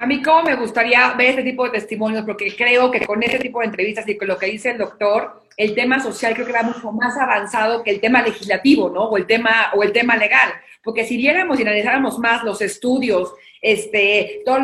A 0.00 0.06
mí 0.06 0.22
cómo 0.22 0.44
me 0.44 0.54
gustaría 0.54 1.12
ver 1.14 1.30
este 1.30 1.42
tipo 1.42 1.64
de 1.64 1.70
testimonios, 1.70 2.24
porque 2.24 2.54
creo 2.54 2.88
que 2.88 3.04
con 3.04 3.20
este 3.20 3.40
tipo 3.40 3.58
de 3.58 3.66
entrevistas 3.66 4.08
y 4.08 4.16
con 4.16 4.28
lo 4.28 4.38
que 4.38 4.46
dice 4.46 4.70
el 4.70 4.78
doctor, 4.78 5.42
el 5.56 5.74
tema 5.74 6.00
social 6.00 6.34
creo 6.34 6.46
que 6.46 6.52
va 6.52 6.62
mucho 6.62 6.92
más 6.92 7.16
avanzado 7.16 7.82
que 7.82 7.90
el 7.90 8.00
tema 8.00 8.22
legislativo, 8.22 8.88
¿no? 8.90 9.06
O 9.06 9.16
el 9.16 9.26
tema, 9.26 9.72
o 9.74 9.82
el 9.82 9.90
tema 9.90 10.16
legal. 10.16 10.52
Porque 10.84 11.04
si 11.04 11.16
viéramos 11.16 11.58
y 11.58 11.62
analizáramos 11.62 12.16
más 12.20 12.44
los 12.44 12.62
estudios, 12.62 13.32
este, 13.60 14.42
todo 14.44 14.60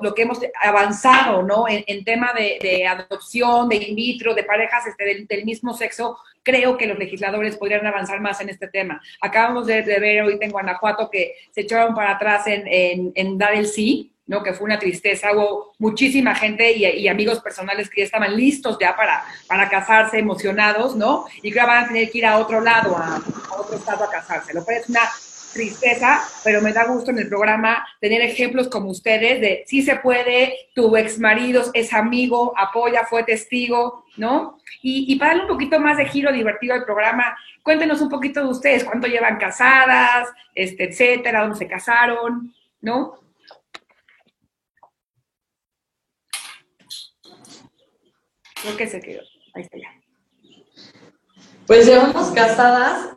lo, 0.00 0.14
que 0.14 0.22
hemos 0.22 0.40
avanzado, 0.58 1.42
¿no? 1.42 1.66
En, 1.68 2.02
tema 2.02 2.32
de, 2.32 2.86
adopción, 2.86 3.68
de 3.68 3.76
in 3.76 3.94
vitro, 3.94 4.34
de 4.34 4.44
parejas 4.44 4.86
este, 4.86 5.26
del, 5.28 5.44
mismo 5.44 5.74
sexo, 5.74 6.16
creo 6.42 6.78
que 6.78 6.86
los 6.86 6.98
legisladores 6.98 7.58
podrían 7.58 7.86
avanzar 7.86 8.22
más 8.22 8.40
en 8.40 8.48
este 8.48 8.68
tema. 8.68 9.02
Acabamos 9.20 9.66
de, 9.66 9.82
ver 9.82 10.20
ahorita 10.20 10.46
en 10.46 10.50
Guanajuato 10.50 11.10
que 11.10 11.34
se 11.50 11.60
echaron 11.60 11.94
para 11.94 12.12
atrás 12.12 12.46
en, 12.46 12.66
en, 12.66 13.12
en 13.14 13.36
dar 13.36 13.54
el 13.54 13.66
sí, 13.66 14.14
¿no? 14.28 14.42
Que 14.42 14.52
fue 14.52 14.66
una 14.66 14.78
tristeza. 14.78 15.32
Hubo 15.32 15.72
muchísima 15.78 16.34
gente 16.34 16.70
y, 16.70 17.08
amigos 17.08 17.40
personales 17.40 17.90
que 17.90 18.02
ya 18.02 18.04
estaban 18.04 18.36
listos 18.36 18.78
ya 18.80 18.94
para, 18.94 19.24
para 19.48 19.68
casarse, 19.68 20.18
emocionados, 20.18 20.94
¿no? 20.94 21.26
Y 21.42 21.50
que 21.50 21.58
van 21.58 21.84
a 21.84 21.88
tener 21.88 22.10
que 22.10 22.18
ir 22.18 22.26
a 22.26 22.38
otro 22.38 22.60
lado, 22.60 22.96
a, 22.96 23.20
otro 23.58 23.76
estado 23.76 24.04
a 24.04 24.10
casarse. 24.10 24.54
Lo 24.54 24.64
cual 24.64 24.76
es 24.76 24.88
una 24.88 25.00
tristeza, 25.52 26.20
pero 26.44 26.60
me 26.60 26.74
da 26.74 26.84
gusto 26.84 27.10
en 27.10 27.18
el 27.18 27.28
programa 27.28 27.84
tener 28.00 28.20
ejemplos 28.20 28.68
como 28.68 28.90
ustedes 28.90 29.40
de 29.40 29.64
sí 29.66 29.82
se 29.82 29.96
puede, 29.96 30.54
tu 30.74 30.94
ex 30.94 31.18
marido 31.18 31.62
es 31.72 31.94
amigo, 31.94 32.52
apoya, 32.56 33.06
fue 33.06 33.24
testigo, 33.24 34.04
¿no? 34.18 34.58
Y, 34.82 35.10
y 35.10 35.16
para 35.16 35.30
darle 35.30 35.44
un 35.44 35.48
poquito 35.48 35.80
más 35.80 35.96
de 35.96 36.04
giro 36.04 36.30
divertido 36.32 36.74
al 36.74 36.84
programa, 36.84 37.34
cuéntenos 37.62 38.02
un 38.02 38.10
poquito 38.10 38.40
de 38.40 38.50
ustedes, 38.50 38.84
cuánto 38.84 39.06
llevan 39.06 39.38
casadas, 39.38 40.28
este, 40.54 40.84
etcétera, 40.84 41.40
dónde 41.40 41.56
se 41.56 41.66
casaron, 41.66 42.54
¿no? 42.82 43.27
Creo 48.62 48.76
que 48.76 48.88
se 48.88 49.00
quedó. 49.00 49.22
Ahí 49.54 49.62
está 49.62 49.78
ya. 49.78 49.88
Pues 51.66 51.86
llevamos 51.86 52.30
casadas. 52.30 53.16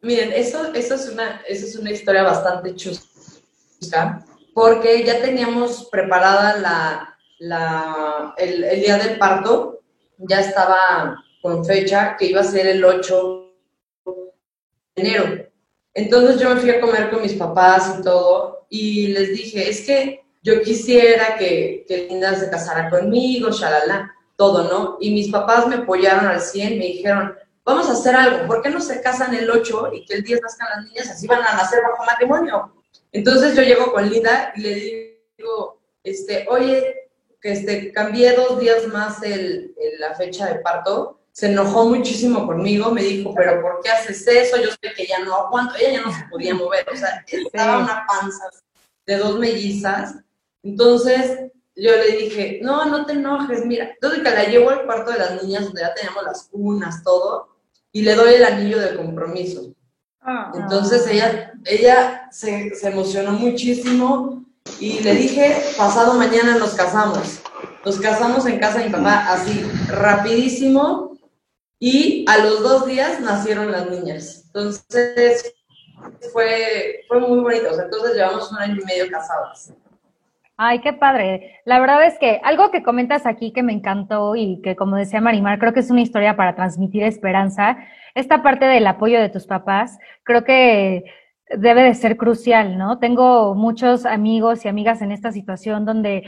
Miren, 0.00 0.32
eso, 0.32 0.72
eso, 0.74 0.94
es, 0.94 1.08
una, 1.08 1.42
eso 1.48 1.66
es 1.66 1.76
una 1.76 1.90
historia 1.90 2.22
bastante 2.24 2.74
chusca, 2.74 4.24
porque 4.52 5.04
ya 5.04 5.20
teníamos 5.20 5.88
preparada 5.90 6.56
la, 6.58 7.18
la, 7.38 8.34
el, 8.36 8.64
el 8.64 8.80
día 8.80 8.98
del 8.98 9.18
parto, 9.18 9.80
ya 10.18 10.40
estaba 10.40 11.22
con 11.40 11.64
fecha 11.64 12.16
que 12.16 12.26
iba 12.26 12.40
a 12.40 12.44
ser 12.44 12.66
el 12.66 12.84
8 12.84 13.52
de 14.96 15.02
enero. 15.02 15.48
Entonces 15.94 16.40
yo 16.40 16.52
me 16.52 16.60
fui 16.60 16.70
a 16.70 16.80
comer 16.80 17.10
con 17.10 17.22
mis 17.22 17.34
papás 17.34 17.96
y 17.98 18.02
todo, 18.02 18.66
y 18.70 19.08
les 19.08 19.28
dije, 19.28 19.68
es 19.68 19.86
que 19.86 20.24
yo 20.42 20.62
quisiera 20.62 21.36
que, 21.36 21.84
que 21.86 22.08
Linda 22.08 22.34
se 22.34 22.50
casara 22.50 22.90
conmigo, 22.90 23.50
shalala 23.50 24.12
todo, 24.42 24.64
¿no? 24.64 24.96
Y 24.98 25.12
mis 25.12 25.30
papás 25.30 25.68
me 25.68 25.76
apoyaron 25.76 26.26
al 26.26 26.40
100, 26.40 26.76
me 26.76 26.86
dijeron, 26.86 27.32
vamos 27.64 27.88
a 27.88 27.92
hacer 27.92 28.16
algo, 28.16 28.48
¿por 28.48 28.60
qué 28.60 28.70
no 28.70 28.80
se 28.80 29.00
casan 29.00 29.32
el 29.36 29.48
8 29.48 29.90
y 29.94 30.04
que 30.04 30.14
el 30.14 30.24
10 30.24 30.42
nazcan 30.42 30.68
las 30.74 30.84
niñas, 30.86 31.10
así 31.10 31.28
van 31.28 31.42
a 31.42 31.54
nacer 31.54 31.80
bajo 31.88 32.04
matrimonio? 32.04 32.74
Entonces 33.12 33.54
yo 33.54 33.62
llego 33.62 33.92
con 33.92 34.10
Linda 34.10 34.52
y 34.56 34.60
le 34.62 34.74
digo, 35.38 35.80
este, 36.02 36.44
oye, 36.50 37.08
que 37.40 37.52
este, 37.52 37.92
cambié 37.92 38.32
dos 38.32 38.58
días 38.58 38.84
más 38.88 39.22
el, 39.22 39.76
la 40.00 40.16
fecha 40.16 40.46
de 40.46 40.56
parto, 40.56 41.20
se 41.30 41.46
enojó 41.46 41.88
muchísimo 41.88 42.44
conmigo, 42.44 42.90
me 42.90 43.02
dijo, 43.04 43.32
pero 43.36 43.62
¿por 43.62 43.80
qué 43.80 43.90
haces 43.90 44.26
eso? 44.26 44.56
Yo 44.56 44.70
sé 44.70 44.92
que 44.96 45.06
ya 45.06 45.20
no 45.20 45.36
aguanto, 45.36 45.76
ella 45.76 45.92
ya 45.92 46.02
no 46.02 46.12
se 46.12 46.24
podía 46.28 46.52
mover, 46.52 46.84
o 46.92 46.96
sea, 46.96 47.24
estaba 47.28 47.78
una 47.78 48.04
panza 48.08 48.50
de 49.06 49.16
dos 49.18 49.38
mellizas, 49.38 50.16
entonces 50.64 51.52
yo 51.74 51.90
le 51.96 52.16
dije, 52.16 52.60
no, 52.62 52.84
no 52.86 53.06
te 53.06 53.12
enojes, 53.12 53.64
mira. 53.64 53.90
Entonces 53.94 54.22
que 54.22 54.30
la 54.30 54.44
llevo 54.44 54.70
al 54.70 54.84
cuarto 54.84 55.12
de 55.12 55.18
las 55.18 55.42
niñas, 55.42 55.64
donde 55.64 55.82
ya 55.82 55.94
teníamos 55.94 56.22
las 56.24 56.44
cunas, 56.44 57.02
todo, 57.02 57.48
y 57.92 58.02
le 58.02 58.14
doy 58.14 58.34
el 58.34 58.44
anillo 58.44 58.80
de 58.80 58.96
compromiso. 58.96 59.74
Ah. 60.20 60.52
Entonces 60.54 61.06
ella, 61.06 61.52
ella 61.64 62.28
se, 62.30 62.74
se 62.74 62.88
emocionó 62.88 63.32
muchísimo 63.32 64.44
y 64.78 65.00
le 65.00 65.14
dije, 65.14 65.56
pasado 65.76 66.14
mañana 66.14 66.56
nos 66.56 66.74
casamos. 66.74 67.40
Nos 67.84 67.98
casamos 67.98 68.46
en 68.46 68.60
casa 68.60 68.78
de 68.78 68.86
mi 68.86 68.92
papá, 68.92 69.32
así, 69.32 69.62
rapidísimo, 69.88 71.18
y 71.80 72.24
a 72.28 72.38
los 72.38 72.62
dos 72.62 72.86
días 72.86 73.18
nacieron 73.20 73.72
las 73.72 73.90
niñas. 73.90 74.44
Entonces, 74.46 75.52
fue, 76.32 77.04
fue 77.08 77.20
muy 77.20 77.40
bonito. 77.40 77.68
entonces 77.80 78.14
llevamos 78.14 78.52
un 78.52 78.58
año 78.58 78.80
y 78.80 78.84
medio 78.84 79.10
casados. 79.10 79.70
Ay, 80.56 80.80
qué 80.80 80.92
padre. 80.92 81.60
La 81.64 81.80
verdad 81.80 82.04
es 82.06 82.18
que 82.18 82.40
algo 82.44 82.70
que 82.70 82.82
comentas 82.82 83.26
aquí 83.26 83.52
que 83.52 83.62
me 83.62 83.72
encantó 83.72 84.36
y 84.36 84.60
que 84.62 84.76
como 84.76 84.96
decía 84.96 85.20
Marimar, 85.20 85.58
creo 85.58 85.72
que 85.72 85.80
es 85.80 85.90
una 85.90 86.02
historia 86.02 86.36
para 86.36 86.54
transmitir 86.54 87.02
esperanza. 87.02 87.78
Esta 88.14 88.42
parte 88.42 88.66
del 88.66 88.86
apoyo 88.86 89.20
de 89.20 89.30
tus 89.30 89.46
papás, 89.46 89.98
creo 90.24 90.44
que 90.44 91.04
debe 91.56 91.82
de 91.82 91.94
ser 91.94 92.16
crucial, 92.16 92.78
¿no? 92.78 92.98
Tengo 92.98 93.54
muchos 93.54 94.06
amigos 94.06 94.64
y 94.64 94.68
amigas 94.68 95.02
en 95.02 95.12
esta 95.12 95.32
situación 95.32 95.84
donde, 95.84 96.24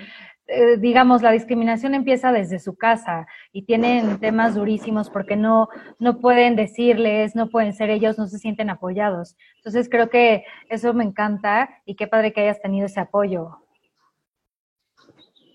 eh, 0.46 0.76
digamos, 0.78 1.22
la 1.22 1.30
discriminación 1.30 1.94
empieza 1.94 2.32
desde 2.32 2.58
su 2.58 2.76
casa 2.76 3.26
y 3.52 3.64
tienen 3.66 4.18
temas 4.20 4.54
durísimos 4.54 5.10
porque 5.10 5.36
no, 5.36 5.68
no 5.98 6.18
pueden 6.20 6.56
decirles, 6.56 7.36
no 7.36 7.48
pueden 7.50 7.72
ser 7.74 7.90
ellos, 7.90 8.18
no 8.18 8.26
se 8.26 8.38
sienten 8.38 8.70
apoyados. 8.70 9.36
Entonces 9.56 9.88
creo 9.88 10.10
que 10.10 10.44
eso 10.70 10.92
me 10.94 11.04
encanta 11.04 11.70
y 11.84 11.94
qué 11.96 12.06
padre 12.06 12.32
que 12.32 12.42
hayas 12.42 12.60
tenido 12.60 12.86
ese 12.86 13.00
apoyo. 13.00 13.63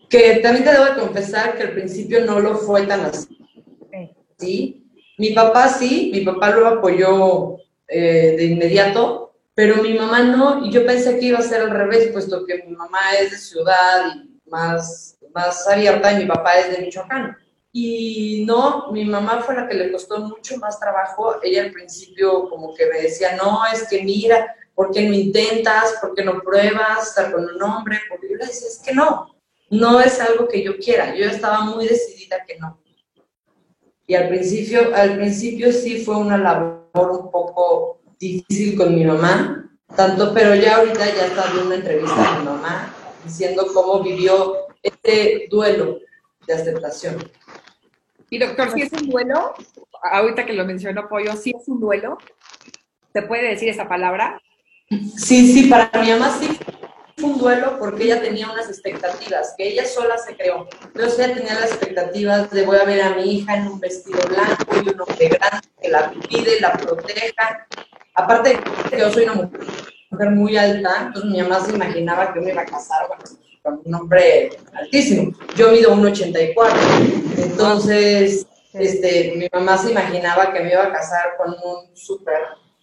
Que 0.09 0.39
también 0.41 0.65
te 0.65 0.71
debo 0.71 0.85
de 0.85 0.99
confesar 0.99 1.55
que 1.55 1.63
al 1.63 1.73
principio 1.73 2.25
no 2.25 2.39
lo 2.39 2.55
fue 2.55 2.87
tan 2.87 3.01
así. 3.01 3.37
¿sí? 4.39 4.91
Mi 5.17 5.31
papá 5.31 5.69
sí, 5.69 6.09
mi 6.13 6.21
papá 6.21 6.51
lo 6.51 6.67
apoyó 6.67 7.57
eh, 7.87 8.35
de 8.37 8.45
inmediato, 8.45 9.33
pero 9.53 9.83
mi 9.83 9.93
mamá 9.93 10.23
no, 10.23 10.65
y 10.65 10.71
yo 10.71 10.85
pensé 10.85 11.19
que 11.19 11.25
iba 11.25 11.39
a 11.39 11.43
ser 11.43 11.61
al 11.61 11.71
revés, 11.71 12.11
puesto 12.13 12.45
que 12.45 12.63
mi 12.63 12.75
mamá 12.75 12.99
es 13.19 13.31
de 13.31 13.37
ciudad 13.37 14.15
y 14.15 14.49
más, 14.49 15.17
más 15.35 15.67
abierta 15.67 16.13
y 16.13 16.23
mi 16.23 16.25
papá 16.25 16.53
es 16.59 16.71
de 16.71 16.85
Michoacán. 16.85 17.37
Y 17.71 18.45
no, 18.47 18.91
mi 18.91 19.05
mamá 19.05 19.41
fue 19.41 19.55
la 19.55 19.67
que 19.67 19.75
le 19.75 19.91
costó 19.91 20.19
mucho 20.21 20.57
más 20.57 20.79
trabajo. 20.79 21.35
Ella 21.43 21.63
al 21.63 21.71
principio 21.71 22.49
como 22.49 22.73
que 22.73 22.87
me 22.87 23.01
decía, 23.01 23.35
no, 23.35 23.61
es 23.71 23.87
que 23.87 24.01
mira, 24.01 24.55
¿por 24.73 24.91
qué 24.91 25.07
no 25.07 25.13
intentas? 25.13 25.95
¿Por 26.01 26.15
qué 26.15 26.23
no 26.23 26.39
pruebas 26.41 27.09
estar 27.09 27.31
con 27.31 27.43
un 27.43 27.61
hombre? 27.61 27.99
Porque 28.09 28.29
yo 28.29 28.37
le 28.37 28.45
decía, 28.47 28.69
es 28.69 28.81
que 28.83 28.93
no, 28.93 29.35
no 29.69 29.99
es 29.99 30.19
algo 30.19 30.47
que 30.47 30.63
yo 30.63 30.77
quiera. 30.77 31.15
Yo 31.15 31.25
estaba 31.25 31.61
muy 31.61 31.87
decidida 31.87 32.43
que 32.45 32.57
no. 32.57 32.79
Y 34.07 34.15
al 34.15 34.27
principio, 34.27 34.95
al 34.95 35.17
principio 35.17 35.71
sí 35.71 36.03
fue 36.03 36.17
una 36.17 36.37
labor 36.37 37.11
un 37.11 37.31
poco 37.31 38.01
difícil 38.19 38.75
con 38.75 38.95
mi 38.95 39.05
mamá, 39.05 39.69
Tanto, 39.95 40.33
pero 40.35 40.53
ya 40.53 40.77
ahorita 40.77 41.03
ya 41.15 41.25
está 41.25 41.45
viendo 41.45 41.65
una 41.65 41.75
entrevista 41.75 42.35
a 42.35 42.39
mi 42.39 42.45
mamá 42.45 42.93
diciendo 43.23 43.65
cómo 43.73 44.03
vivió 44.03 44.67
este 44.83 45.47
duelo 45.49 45.99
de 46.45 46.53
aceptación. 46.53 47.17
Y 48.29 48.37
doctor, 48.37 48.71
si 48.71 48.83
es 48.83 48.93
un 48.93 49.09
duelo, 49.09 49.55
ahorita 50.03 50.45
que 50.45 50.53
lo 50.53 50.63
mencionó 50.63 51.09
Pollo, 51.09 51.35
si 51.35 51.49
es 51.49 51.67
un 51.67 51.79
duelo, 51.79 52.19
¿se 53.11 53.23
puede 53.23 53.49
decir 53.49 53.69
esa 53.69 53.87
palabra? 53.87 54.39
Sí, 55.17 55.51
sí, 55.51 55.67
para 55.67 55.89
mi 56.01 56.11
mamá 56.11 56.37
sí 56.39 56.57
un 57.21 57.37
duelo 57.37 57.77
porque 57.79 58.05
ella 58.05 58.21
tenía 58.21 58.51
unas 58.51 58.69
expectativas 58.69 59.53
que 59.57 59.69
ella 59.69 59.85
sola 59.85 60.17
se 60.17 60.35
creó. 60.35 60.67
Entonces 60.85 61.19
ella 61.19 61.35
tenía 61.35 61.53
las 61.55 61.71
expectativas 61.71 62.49
de 62.51 62.65
voy 62.65 62.77
a 62.77 62.85
ver 62.85 63.01
a 63.01 63.15
mi 63.15 63.37
hija 63.37 63.57
en 63.57 63.67
un 63.67 63.79
vestido 63.79 64.19
blanco 64.27 64.75
y 64.75 64.89
un 64.89 65.01
hombre 65.01 65.29
grande 65.29 65.67
que 65.81 65.89
la 65.89 66.11
cuide, 66.11 66.59
la 66.59 66.73
proteja. 66.73 67.67
Aparte 68.15 68.59
que 68.89 68.99
yo 68.99 69.11
soy 69.11 69.23
una 69.23 69.33
mujer 69.33 70.31
muy 70.31 70.57
alta, 70.57 71.05
entonces 71.07 71.31
mi 71.31 71.41
mamá 71.41 71.65
se 71.65 71.71
imaginaba 71.73 72.33
que 72.33 72.41
me 72.41 72.51
iba 72.51 72.61
a 72.61 72.65
casar 72.65 73.07
con 73.61 73.81
un 73.85 73.95
hombre 73.95 74.49
altísimo. 74.73 75.33
Yo 75.55 75.71
mido 75.71 75.93
1,84. 75.95 77.37
Entonces, 77.37 78.45
este, 78.73 79.33
mi 79.35 79.47
mamá 79.51 79.77
se 79.77 79.91
imaginaba 79.91 80.53
que 80.53 80.61
me 80.61 80.71
iba 80.71 80.83
a 80.83 80.91
casar 80.91 81.35
con 81.37 81.51
un 81.51 81.95
súper 81.95 82.39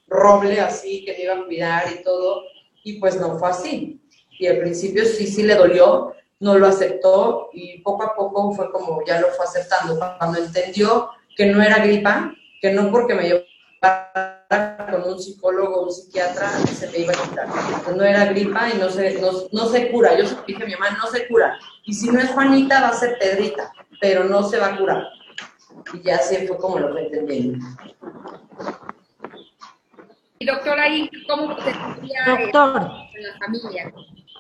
roble 0.09 0.61
así, 0.61 1.05
que 1.05 1.13
me 1.13 1.25
iba 1.25 1.35
a 1.35 1.45
cuidar 1.45 1.85
y 1.93 2.03
todo, 2.03 2.43
y 2.85 2.99
pues 3.01 3.21
no 3.21 3.39
fue 3.39 3.51
así. 3.51 4.01
Y 4.39 4.47
al 4.47 4.59
principio 4.59 5.05
sí, 5.05 5.27
sí 5.27 5.43
le 5.43 5.55
dolió, 5.55 6.15
no 6.41 6.59
lo 6.59 6.67
aceptó 6.67 7.51
y 7.53 7.79
poco 7.79 8.03
a 8.05 8.15
poco 8.15 8.53
fue 8.53 8.71
como 8.71 9.05
ya 9.07 9.21
lo 9.21 9.29
fue 9.29 9.45
aceptando. 9.45 9.99
Cuando 10.19 10.39
entendió 10.39 11.11
que 11.37 11.47
no 11.47 11.63
era 11.63 11.79
gripa, 11.79 12.33
que 12.61 12.73
no 12.73 12.91
porque 12.91 13.15
me 13.15 13.23
llevara 13.29 14.37
con 14.91 15.13
un 15.13 15.19
psicólogo 15.19 15.77
o 15.77 15.85
un 15.85 15.93
psiquiatra 15.93 16.49
se 16.67 16.91
me 16.91 16.99
iba 16.99 17.13
a 17.13 17.29
quitar. 17.29 17.49
No 17.97 18.03
era 18.05 18.27
gripa 18.27 18.69
y 18.71 18.79
no 18.79 18.89
se, 18.91 19.21
no, 19.21 19.31
no 19.53 19.67
se 19.69 19.91
cura. 19.91 20.17
Yo 20.19 20.25
dije 20.47 20.63
a 20.63 20.67
mi 20.67 20.73
mamá, 20.73 20.99
no 21.03 21.11
se 21.11 21.27
cura. 21.27 21.59
Y 21.85 21.95
si 21.95 22.11
no 22.11 22.21
es 22.21 22.31
Juanita, 22.31 22.81
va 22.81 22.89
a 22.89 22.93
ser 22.93 23.19
Pedrita, 23.19 23.73
pero 24.01 24.25
no 24.25 24.43
se 24.43 24.59
va 24.59 24.69
a 24.69 24.77
curar. 24.77 25.05
Y 25.93 26.03
ya 26.03 26.17
así 26.17 26.47
fue 26.47 26.57
como 26.59 26.79
lo 26.79 26.93
fue 26.93 27.07
entendiendo. 27.07 27.65
Y 30.39 30.47
doctora, 30.47 30.83
ahí, 30.83 31.09
¿cómo 31.27 31.57
se 31.57 31.73
sentía 31.73 32.25
Doctor, 32.27 32.91
en 33.15 33.23
la 33.23 33.39
familia? 33.39 33.93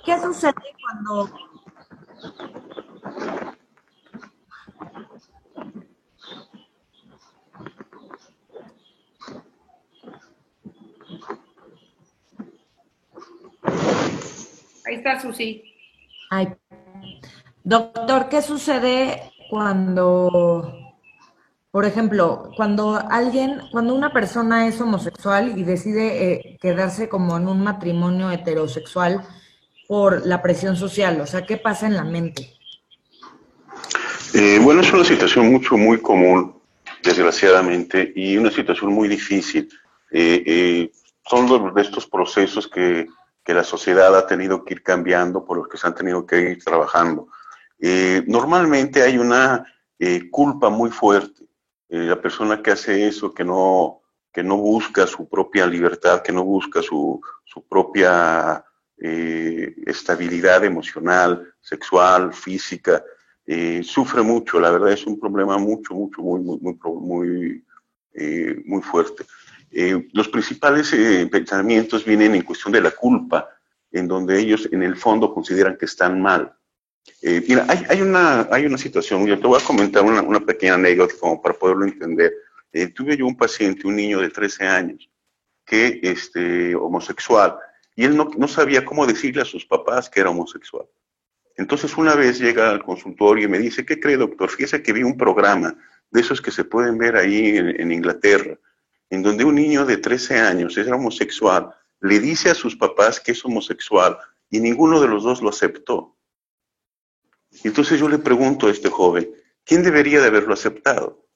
¿Qué 0.06 0.20
sucede 0.20 0.54
cuando 0.80 1.28
Ahí 14.86 14.94
está 14.94 15.20
Susi. 15.20 15.64
Ay. 16.30 16.54
Doctor, 17.64 18.28
¿qué 18.28 18.40
sucede 18.40 19.32
cuando, 19.50 20.94
por 21.72 21.84
ejemplo, 21.84 22.52
cuando 22.56 22.94
alguien, 23.10 23.62
cuando 23.72 23.96
una 23.96 24.12
persona 24.12 24.68
es 24.68 24.80
homosexual 24.80 25.58
y 25.58 25.64
decide 25.64 26.32
eh, 26.32 26.58
quedarse 26.60 27.08
como 27.08 27.36
en 27.36 27.48
un 27.48 27.64
matrimonio 27.64 28.30
heterosexual 28.30 29.26
por 29.86 30.26
la 30.26 30.42
presión 30.42 30.76
social? 30.76 31.20
O 31.20 31.26
sea, 31.26 31.46
¿qué 31.46 31.56
pasa 31.56 31.86
en 31.86 31.96
la 31.96 32.04
mente? 32.04 32.52
Eh, 34.34 34.58
bueno, 34.62 34.80
es 34.80 34.92
una 34.92 35.04
situación 35.04 35.50
mucho, 35.50 35.76
muy 35.76 36.00
común, 36.00 36.60
desgraciadamente, 37.02 38.12
y 38.14 38.36
una 38.36 38.50
situación 38.50 38.92
muy 38.92 39.08
difícil. 39.08 39.68
Eh, 40.10 40.42
eh, 40.46 40.92
son 41.28 41.74
de 41.74 41.82
estos 41.82 42.06
procesos 42.06 42.68
que, 42.68 43.06
que, 43.44 43.54
la 43.54 43.64
sociedad 43.64 44.16
ha 44.16 44.26
tenido 44.26 44.64
que 44.64 44.74
ir 44.74 44.82
cambiando, 44.82 45.44
por 45.44 45.58
los 45.58 45.68
que 45.68 45.76
se 45.76 45.86
han 45.86 45.94
tenido 45.94 46.26
que 46.26 46.52
ir 46.52 46.64
trabajando. 46.64 47.28
Eh, 47.78 48.22
normalmente 48.26 49.02
hay 49.02 49.18
una 49.18 49.64
eh, 49.98 50.30
culpa 50.30 50.70
muy 50.70 50.90
fuerte. 50.90 51.44
La 51.88 52.20
persona 52.20 52.62
que 52.62 52.72
hace 52.72 53.06
eso, 53.06 53.32
que 53.32 53.44
no, 53.44 54.02
que 54.32 54.42
no 54.42 54.56
busca 54.56 55.06
su 55.06 55.28
propia 55.28 55.66
libertad, 55.66 56.20
que 56.20 56.32
no 56.32 56.44
busca 56.44 56.82
su, 56.82 57.20
su 57.44 57.62
propia 57.66 58.64
estabilidad 58.98 60.64
emocional, 60.64 61.54
sexual, 61.60 62.32
física, 62.32 63.04
sufre 63.82 64.22
mucho. 64.22 64.58
La 64.58 64.70
verdad 64.70 64.92
es 64.92 65.06
un 65.06 65.20
problema 65.20 65.58
mucho, 65.58 65.94
mucho, 65.94 66.22
muy, 66.22 66.40
muy, 66.40 66.58
muy, 66.60 66.78
muy, 66.82 67.64
muy 68.64 68.82
fuerte. 68.82 69.24
los 70.12 70.28
principales 70.28 70.94
pensamientos 71.30 72.04
vienen 72.04 72.34
en 72.34 72.42
cuestión 72.42 72.72
de 72.72 72.80
la 72.80 72.90
culpa, 72.90 73.48
en 73.92 74.08
donde 74.08 74.38
ellos 74.38 74.68
en 74.72 74.82
el 74.82 74.96
fondo 74.96 75.32
consideran 75.32 75.76
que 75.76 75.84
están 75.84 76.20
mal. 76.20 76.56
Eh, 77.22 77.42
mira, 77.48 77.64
hay, 77.68 77.84
hay, 77.88 78.02
una, 78.02 78.48
hay 78.50 78.66
una 78.66 78.78
situación, 78.78 79.26
yo 79.26 79.38
te 79.38 79.46
voy 79.46 79.60
a 79.60 79.64
comentar 79.64 80.04
una, 80.04 80.22
una 80.22 80.40
pequeña 80.40 80.74
anécdota 80.74 81.14
como 81.18 81.40
para 81.40 81.54
poderlo 81.54 81.84
entender. 81.84 82.32
Eh, 82.72 82.88
tuve 82.88 83.16
yo 83.16 83.26
un 83.26 83.36
paciente, 83.36 83.86
un 83.86 83.96
niño 83.96 84.20
de 84.20 84.30
13 84.30 84.64
años, 84.66 85.08
que 85.64 86.00
este, 86.02 86.74
homosexual, 86.74 87.56
y 87.96 88.04
él 88.04 88.16
no, 88.16 88.46
sabía 88.46 88.84
cómo 88.84 89.06
decirle 89.06 89.42
a 89.42 89.46
sus 89.46 89.64
papás 89.64 90.10
que 90.10 90.20
era 90.20 90.30
homosexual. 90.30 90.86
Entonces 91.56 91.96
una 91.96 92.14
vez 92.14 92.38
llega 92.38 92.70
al 92.70 92.84
consultorio 92.84 93.46
y 93.46 93.48
me 93.48 93.58
dice, 93.58 93.86
¿qué 93.86 93.98
cree 93.98 94.18
doctor? 94.18 94.50
Fíjese 94.50 94.82
que 94.82 94.92
vi 94.92 95.02
un 95.02 95.16
programa 95.16 95.74
de 96.10 96.20
esos 96.20 96.42
que 96.42 96.50
se 96.50 96.64
pueden 96.64 96.98
ver 96.98 97.16
ahí 97.16 97.56
en, 97.56 97.90
Inglaterra, 97.90 98.58
en 99.08 99.22
donde 99.22 99.44
un 99.44 99.54
niño 99.54 99.86
de 99.86 99.96
13 99.96 100.38
años 100.38 100.76
es 100.76 100.86
homosexual, 100.86 101.74
le 102.00 102.20
dice 102.20 102.50
a 102.50 102.54
sus 102.54 102.76
papás 102.76 103.18
que 103.18 103.32
es 103.32 103.42
homosexual 103.42 104.18
y 104.50 104.60
ninguno 104.60 105.00
de 105.00 105.08
los 105.08 105.24
dos 105.24 105.40
lo 105.40 105.48
aceptó. 105.48 106.14
Y 107.64 107.68
entonces 107.68 107.98
yo 107.98 108.10
le 108.10 108.18
pregunto 108.18 108.66
a 108.66 108.70
este 108.70 108.90
joven, 108.90 109.30
¿quién 109.64 109.82
debería 109.82 110.20
de 110.20 110.26
haberlo 110.26 110.52
aceptado? 110.52 111.26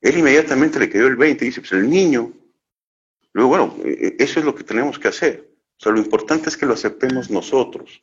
Él 0.00 0.18
inmediatamente 0.18 0.78
le 0.78 0.88
quedó 0.88 1.08
el 1.08 1.16
20 1.16 1.44
y 1.44 1.48
dice, 1.48 1.60
pues 1.60 1.72
el 1.72 1.90
niño. 1.90 2.32
Luego, 3.34 3.48
bueno, 3.50 3.76
e, 3.84 4.16
e, 4.18 4.24
eso 4.24 4.40
es 4.40 4.46
lo 4.46 4.54
que 4.54 4.64
tenemos 4.64 4.98
que 4.98 5.08
hacer. 5.08 5.50
O 5.78 5.82
sea, 5.82 5.92
lo 5.92 5.98
importante 5.98 6.48
es 6.48 6.56
que 6.56 6.64
lo 6.64 6.72
aceptemos 6.72 7.30
nosotros. 7.30 8.02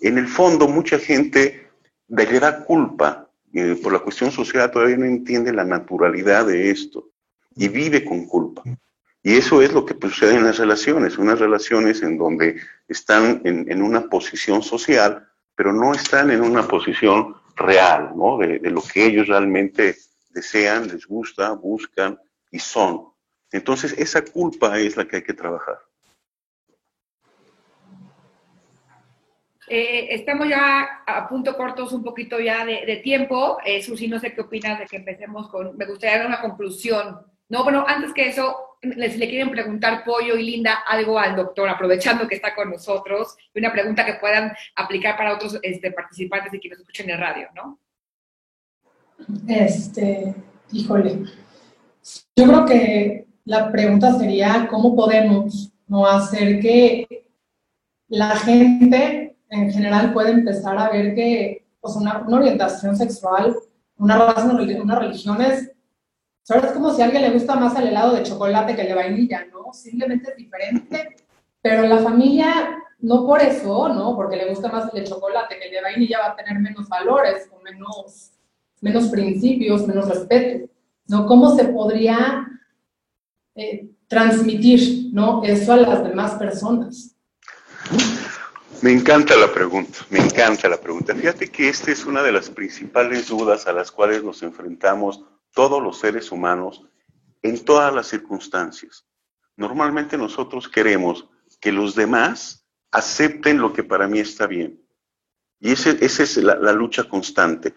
En 0.00 0.18
el 0.18 0.26
fondo, 0.26 0.66
mucha 0.66 0.98
gente 0.98 1.68
le 2.08 2.40
da 2.40 2.64
culpa 2.64 3.30
eh, 3.54 3.78
por 3.80 3.92
la 3.92 4.00
cuestión 4.00 4.32
social, 4.32 4.72
todavía 4.72 4.96
no 4.96 5.04
entiende 5.04 5.52
la 5.52 5.64
naturalidad 5.64 6.46
de 6.46 6.70
esto 6.70 7.10
y 7.54 7.68
vive 7.68 8.04
con 8.04 8.26
culpa. 8.26 8.64
Y 9.22 9.36
eso 9.36 9.62
es 9.62 9.72
lo 9.72 9.86
que 9.86 9.94
sucede 10.00 10.34
en 10.34 10.44
las 10.44 10.58
relaciones, 10.58 11.16
unas 11.16 11.38
relaciones 11.38 12.02
en 12.02 12.18
donde 12.18 12.60
están 12.88 13.40
en, 13.44 13.70
en 13.70 13.80
una 13.80 14.08
posición 14.08 14.62
social 14.62 15.28
pero 15.54 15.72
no 15.72 15.92
están 15.92 16.30
en 16.30 16.40
una 16.40 16.66
posición 16.66 17.36
real, 17.56 18.12
¿no? 18.16 18.38
De, 18.38 18.58
de, 18.58 18.70
lo 18.70 18.82
que 18.82 19.06
ellos 19.06 19.28
realmente 19.28 19.96
desean, 20.30 20.88
les 20.88 21.06
gusta, 21.06 21.52
buscan 21.52 22.18
y 22.50 22.58
son. 22.58 23.11
Entonces, 23.52 23.92
esa 23.98 24.24
culpa 24.24 24.78
es 24.78 24.96
la 24.96 25.06
que 25.06 25.16
hay 25.16 25.22
que 25.22 25.34
trabajar. 25.34 25.78
Eh, 29.68 30.14
estamos 30.14 30.48
ya 30.48 31.02
a 31.06 31.28
punto 31.28 31.56
cortos 31.56 31.92
un 31.92 32.02
poquito 32.02 32.40
ya 32.40 32.64
de, 32.64 32.84
de 32.84 32.96
tiempo. 32.96 33.58
Eh, 33.64 33.82
Susi, 33.82 34.08
no 34.08 34.18
sé 34.18 34.34
qué 34.34 34.40
opinas 34.40 34.78
de 34.78 34.86
que 34.86 34.96
empecemos 34.96 35.48
con, 35.48 35.76
me 35.76 35.86
gustaría 35.86 36.18
dar 36.18 36.26
una 36.26 36.40
conclusión. 36.40 37.20
No, 37.48 37.64
bueno, 37.64 37.84
antes 37.86 38.12
que 38.12 38.28
eso, 38.28 38.78
les 38.82 39.16
le 39.18 39.28
quieren 39.28 39.50
preguntar 39.50 40.04
Pollo 40.04 40.36
y 40.36 40.42
Linda 40.42 40.82
algo 40.86 41.18
al 41.18 41.36
doctor, 41.36 41.68
aprovechando 41.68 42.26
que 42.26 42.34
está 42.34 42.54
con 42.54 42.70
nosotros, 42.70 43.36
una 43.54 43.72
pregunta 43.72 44.04
que 44.04 44.14
puedan 44.14 44.52
aplicar 44.74 45.16
para 45.16 45.34
otros 45.34 45.58
este, 45.62 45.92
participantes 45.92 46.52
y 46.54 46.60
que 46.60 46.68
nos 46.70 46.80
escuchen 46.80 47.10
en 47.10 47.20
radio, 47.20 47.48
¿no? 47.54 47.78
Este, 49.46 50.34
híjole, 50.72 51.24
yo 52.34 52.46
creo 52.46 52.64
que 52.66 53.26
la 53.44 53.70
pregunta 53.70 54.18
sería 54.18 54.68
cómo 54.70 54.94
podemos 54.94 55.72
no 55.86 56.06
hacer 56.06 56.60
que 56.60 57.26
la 58.08 58.36
gente 58.36 59.36
en 59.48 59.70
general 59.70 60.12
pueda 60.12 60.30
empezar 60.30 60.78
a 60.78 60.90
ver 60.90 61.14
que 61.14 61.66
pues, 61.80 61.96
una, 61.96 62.22
una 62.26 62.36
orientación 62.38 62.96
sexual, 62.96 63.56
una 63.98 64.16
raza, 64.16 64.50
una 64.50 64.98
religión 64.98 65.40
es 65.42 65.72
Solo 66.44 66.66
es 66.66 66.72
como 66.72 66.92
si 66.92 67.00
a 67.00 67.04
alguien 67.04 67.22
le 67.22 67.30
gusta 67.30 67.54
más 67.54 67.78
el 67.78 67.86
helado 67.88 68.14
de 68.14 68.24
chocolate 68.24 68.74
que 68.74 68.82
el 68.82 68.88
de 68.88 68.94
vainilla, 68.94 69.46
¿no? 69.52 69.72
Simplemente 69.72 70.32
es 70.32 70.36
diferente, 70.36 71.14
pero 71.60 71.86
la 71.86 71.98
familia, 71.98 72.82
no 72.98 73.24
por 73.24 73.40
eso, 73.40 73.88
¿no? 73.90 74.16
Porque 74.16 74.36
le 74.36 74.48
gusta 74.48 74.68
más 74.68 74.92
el 74.92 75.00
de 75.00 75.08
chocolate 75.08 75.56
que 75.56 75.66
el 75.66 75.70
de 75.70 75.82
vainilla 75.82 76.18
va 76.18 76.26
a 76.30 76.36
tener 76.36 76.58
menos 76.58 76.88
valores 76.88 77.48
menos, 77.62 78.32
menos 78.80 79.08
principios, 79.08 79.86
menos 79.86 80.08
respeto, 80.08 80.68
¿no? 81.06 81.26
¿Cómo 81.26 81.54
se 81.54 81.66
podría 81.66 82.46
eh, 83.54 83.90
transmitir, 84.08 85.10
¿no? 85.12 85.42
Eso 85.44 85.72
a 85.72 85.76
las 85.76 86.04
demás 86.04 86.34
personas. 86.34 87.14
Me 88.80 88.90
encanta 88.92 89.36
la 89.36 89.52
pregunta, 89.52 89.98
me 90.10 90.18
encanta 90.18 90.68
la 90.68 90.80
pregunta. 90.80 91.14
Fíjate 91.14 91.50
que 91.50 91.68
esta 91.68 91.92
es 91.92 92.04
una 92.04 92.22
de 92.22 92.32
las 92.32 92.50
principales 92.50 93.28
dudas 93.28 93.66
a 93.66 93.72
las 93.72 93.92
cuales 93.92 94.24
nos 94.24 94.42
enfrentamos 94.42 95.22
todos 95.52 95.82
los 95.82 95.98
seres 95.98 96.32
humanos 96.32 96.84
en 97.42 97.64
todas 97.64 97.94
las 97.94 98.06
circunstancias. 98.08 99.04
normalmente 99.56 100.16
nosotros 100.16 100.68
queremos 100.68 101.28
que 101.60 101.70
los 101.70 101.94
demás 101.94 102.64
acepten 102.90 103.58
lo 103.58 103.72
que 103.72 103.84
para 103.84 104.08
mí 104.08 104.18
está 104.18 104.46
bien. 104.46 104.82
Y 105.60 105.72
esa 105.72 105.90
es 106.00 106.36
la, 106.38 106.56
la 106.56 106.72
lucha 106.72 107.04
constante. 107.04 107.74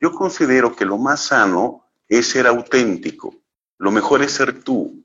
Yo 0.00 0.12
considero 0.12 0.76
que 0.76 0.84
lo 0.84 0.98
más 0.98 1.20
sano 1.20 1.86
es 2.06 2.28
ser 2.28 2.46
auténtico. 2.46 3.34
Lo 3.78 3.90
mejor 3.90 4.22
es 4.22 4.32
ser 4.32 4.62
tú. 4.62 5.03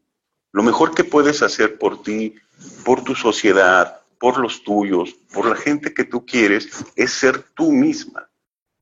Lo 0.52 0.64
mejor 0.64 0.96
que 0.96 1.04
puedes 1.04 1.42
hacer 1.42 1.78
por 1.78 2.02
ti, 2.02 2.36
por 2.84 3.04
tu 3.04 3.16
sociedad, 3.16 4.02
por 4.20 4.40
los 4.40 4.64
tuyos, 4.64 5.14
por 5.34 5.46
la 5.46 5.56
gente 5.56 5.94
que 5.94 6.04
tú 6.04 6.26
quieres, 6.26 6.70
es 6.96 7.12
ser 7.12 7.44
tú 7.54 7.72
misma. 7.72 8.30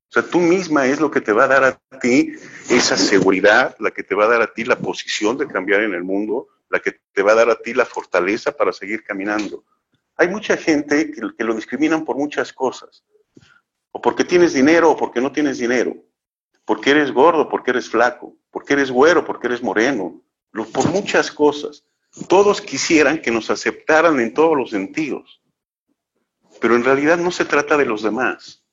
O 0.10 0.12
sea, 0.12 0.24
tú 0.24 0.40
misma 0.40 0.88
es 0.88 1.00
lo 1.00 1.12
que 1.12 1.22
te 1.22 1.34
va 1.34 1.44
a 1.44 1.48
dar 1.48 1.64
a 1.64 2.00
ti 2.00 2.34
esa 2.70 2.96
seguridad, 2.96 3.76
la 3.80 3.92
que 3.92 4.04
te 4.04 4.16
va 4.16 4.26
a 4.26 4.30
dar 4.30 4.42
a 4.42 4.54
ti 4.54 4.64
la 4.64 4.78
posición 4.78 5.38
de 5.38 5.48
cambiar 5.48 5.84
en 5.84 5.94
el 5.94 6.04
mundo, 6.04 6.48
la 6.70 6.80
que 6.80 7.00
te 7.14 7.22
va 7.22 7.34
a 7.34 7.36
dar 7.36 7.50
a 7.50 7.60
ti 7.60 7.74
la 7.74 7.86
fortaleza 7.86 8.52
para 8.52 8.72
seguir 8.72 9.04
caminando. 9.04 9.66
Hay 10.16 10.30
mucha 10.30 10.58
gente 10.58 11.12
que, 11.12 11.22
que 11.38 11.44
lo 11.44 11.54
discriminan 11.54 12.06
por 12.06 12.16
muchas 12.16 12.54
cosas. 12.54 13.04
O 13.92 14.02
porque 14.02 14.24
tienes 14.24 14.54
dinero 14.54 14.92
o 14.92 14.98
porque 14.98 15.22
no 15.22 15.32
tienes 15.32 15.58
dinero. 15.58 15.96
Porque 16.66 16.92
eres 16.92 17.12
gordo, 17.12 17.48
porque 17.48 17.72
eres 17.72 17.90
flaco. 17.90 18.36
Porque 18.50 18.74
eres 18.74 18.90
güero, 18.90 19.26
porque 19.26 19.48
eres 19.48 19.62
moreno. 19.62 20.22
Por 20.52 20.90
muchas 20.90 21.32
cosas. 21.32 21.84
Todos 22.28 22.62
quisieran 22.62 23.22
que 23.22 23.32
nos 23.32 23.50
aceptaran 23.50 24.20
en 24.20 24.34
todos 24.34 24.58
los 24.58 24.72
sentidos. 24.72 25.42
Pero 26.60 26.76
en 26.76 26.84
realidad 26.84 27.18
no 27.18 27.32
se 27.32 27.46
trata 27.46 27.78
de 27.78 27.86
los 27.86 28.02
demás. 28.02 28.66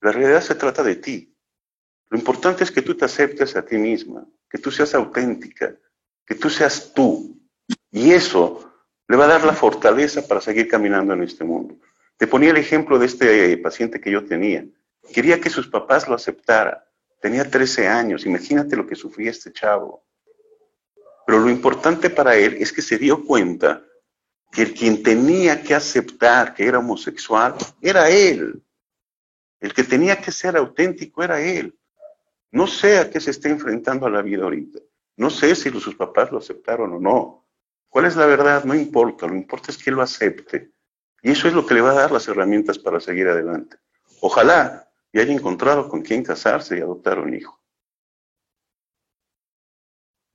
La 0.00 0.12
realidad 0.12 0.42
se 0.42 0.54
trata 0.54 0.82
de 0.82 0.96
ti. 0.96 1.34
Lo 2.08 2.18
importante 2.18 2.64
es 2.64 2.70
que 2.70 2.82
tú 2.82 2.96
te 2.96 3.04
aceptes 3.04 3.56
a 3.56 3.64
ti 3.64 3.76
misma, 3.76 4.26
que 4.48 4.58
tú 4.58 4.70
seas 4.70 4.94
auténtica, 4.94 5.76
que 6.26 6.34
tú 6.34 6.50
seas 6.50 6.92
tú. 6.92 7.40
Y 7.90 8.10
eso 8.10 8.72
le 9.06 9.16
va 9.16 9.24
a 9.24 9.28
dar 9.28 9.44
la 9.44 9.52
fortaleza 9.52 10.26
para 10.26 10.40
seguir 10.40 10.68
caminando 10.68 11.14
en 11.14 11.22
este 11.22 11.44
mundo. 11.44 11.76
Te 12.16 12.26
ponía 12.26 12.50
el 12.50 12.56
ejemplo 12.56 12.98
de 12.98 13.06
este 13.06 13.56
paciente 13.58 14.00
que 14.00 14.10
yo 14.10 14.24
tenía. 14.24 14.66
Quería 15.12 15.40
que 15.40 15.50
sus 15.50 15.68
papás 15.68 16.08
lo 16.08 16.14
aceptaran. 16.14 16.78
Tenía 17.20 17.48
13 17.48 17.88
años. 17.88 18.26
Imagínate 18.26 18.76
lo 18.76 18.86
que 18.86 18.94
sufría 18.94 19.30
este 19.30 19.52
chavo. 19.52 20.04
Pero 21.30 21.42
lo 21.42 21.50
importante 21.50 22.10
para 22.10 22.34
él 22.34 22.56
es 22.58 22.72
que 22.72 22.82
se 22.82 22.98
dio 22.98 23.24
cuenta 23.24 23.84
que 24.50 24.62
el 24.62 24.74
quien 24.74 25.00
tenía 25.00 25.62
que 25.62 25.76
aceptar 25.76 26.54
que 26.54 26.66
era 26.66 26.80
homosexual 26.80 27.54
era 27.80 28.10
él. 28.10 28.60
El 29.60 29.72
que 29.72 29.84
tenía 29.84 30.20
que 30.20 30.32
ser 30.32 30.56
auténtico 30.56 31.22
era 31.22 31.40
él. 31.40 31.78
No 32.50 32.66
sé 32.66 32.98
a 32.98 33.08
qué 33.08 33.20
se 33.20 33.30
está 33.30 33.48
enfrentando 33.48 34.06
a 34.06 34.10
la 34.10 34.22
vida 34.22 34.42
ahorita. 34.42 34.80
No 35.18 35.30
sé 35.30 35.54
si 35.54 35.70
sus 35.70 35.94
papás 35.94 36.32
lo 36.32 36.38
aceptaron 36.38 36.94
o 36.94 36.98
no. 36.98 37.46
¿Cuál 37.88 38.06
es 38.06 38.16
la 38.16 38.26
verdad? 38.26 38.64
No 38.64 38.74
importa. 38.74 39.28
Lo 39.28 39.36
importante 39.36 39.70
es 39.70 39.84
que 39.84 39.92
lo 39.92 40.02
acepte. 40.02 40.72
Y 41.22 41.30
eso 41.30 41.46
es 41.46 41.54
lo 41.54 41.64
que 41.64 41.74
le 41.74 41.80
va 41.80 41.92
a 41.92 41.94
dar 41.94 42.10
las 42.10 42.26
herramientas 42.26 42.76
para 42.76 42.98
seguir 42.98 43.28
adelante. 43.28 43.76
Ojalá 44.20 44.90
y 45.12 45.20
haya 45.20 45.32
encontrado 45.32 45.88
con 45.88 46.02
quién 46.02 46.24
casarse 46.24 46.76
y 46.76 46.80
adoptar 46.80 47.20
un 47.20 47.32
hijo. 47.34 47.59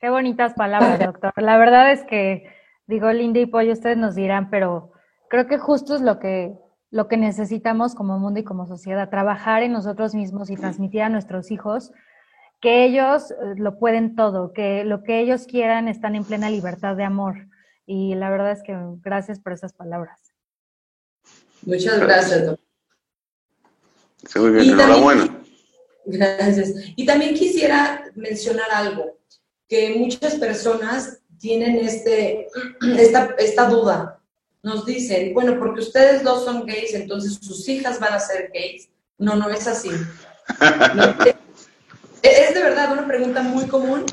Qué 0.06 0.12
bonitas 0.12 0.54
palabras, 0.54 1.00
doctor. 1.00 1.34
La 1.38 1.58
verdad 1.58 1.92
es 1.92 2.04
que, 2.04 2.44
digo, 2.86 3.12
Linda 3.12 3.40
y 3.40 3.48
Pollo, 3.48 3.74
ustedes 3.74 3.98
nos 3.98 4.14
dirán, 4.14 4.52
pero 4.52 4.92
creo 5.32 5.48
que 5.48 5.58
justo 5.58 5.96
es 5.96 6.02
lo 6.02 6.20
que 6.20 6.54
lo 6.92 7.08
que 7.08 7.18
necesitamos 7.18 7.96
como 7.96 8.20
mundo 8.20 8.40
y 8.40 8.44
como 8.44 8.68
sociedad, 8.68 9.10
trabajar 9.10 9.64
en 9.64 9.72
nosotros 9.72 10.14
mismos 10.14 10.52
y 10.52 10.58
transmitir 10.58 11.02
a 11.02 11.10
nuestros 11.10 11.50
hijos 11.50 11.92
que 12.62 12.86
ellos 12.86 13.32
eh, 13.32 13.36
lo 13.58 13.80
pueden 13.80 14.16
todo, 14.16 14.54
que 14.54 14.84
lo 14.84 15.02
que 15.02 15.22
ellos 15.22 15.48
quieran 15.48 15.88
están 15.88 16.14
en 16.14 16.24
plena 16.24 16.52
libertad 16.52 16.96
de 16.96 17.04
amor. 17.04 17.48
Y 17.88 18.14
la 18.14 18.30
verdad 18.30 18.52
es 18.52 18.62
que 18.62 18.78
gracias 19.02 19.40
por 19.40 19.54
esas 19.54 19.74
palabras. 19.74 20.22
Muchas 21.64 22.00
gracias, 22.00 22.46
doctor. 22.46 22.66
Muy 24.40 24.52
bien, 24.52 24.70
enhorabuena. 24.70 25.42
Gracias. 26.06 26.76
Y 26.96 27.04
también 27.04 27.34
quisiera 27.34 28.04
mencionar 28.14 28.70
algo, 28.72 29.18
que 29.68 29.96
muchas 29.96 30.36
personas 30.36 31.20
tienen 31.40 31.78
este, 31.80 32.48
esta, 32.98 33.36
esta 33.38 33.68
duda 33.68 34.20
nos 34.64 34.86
dicen, 34.86 35.34
bueno, 35.34 35.60
porque 35.60 35.82
ustedes 35.82 36.24
dos 36.24 36.44
son 36.44 36.66
gays, 36.66 36.94
entonces 36.96 37.38
sus 37.40 37.70
hijas 37.70 38.00
van 38.00 38.14
a 38.14 38.20
ser 38.20 38.50
gays. 38.52 38.90
No, 39.18 39.36
no 39.36 39.50
es 39.50 39.68
así. 39.68 39.90
es 42.22 42.54
de 42.54 42.62
verdad 42.62 42.92
una 42.92 43.08
pregunta 43.08 43.42
muy 43.44 43.68
común 43.68 44.06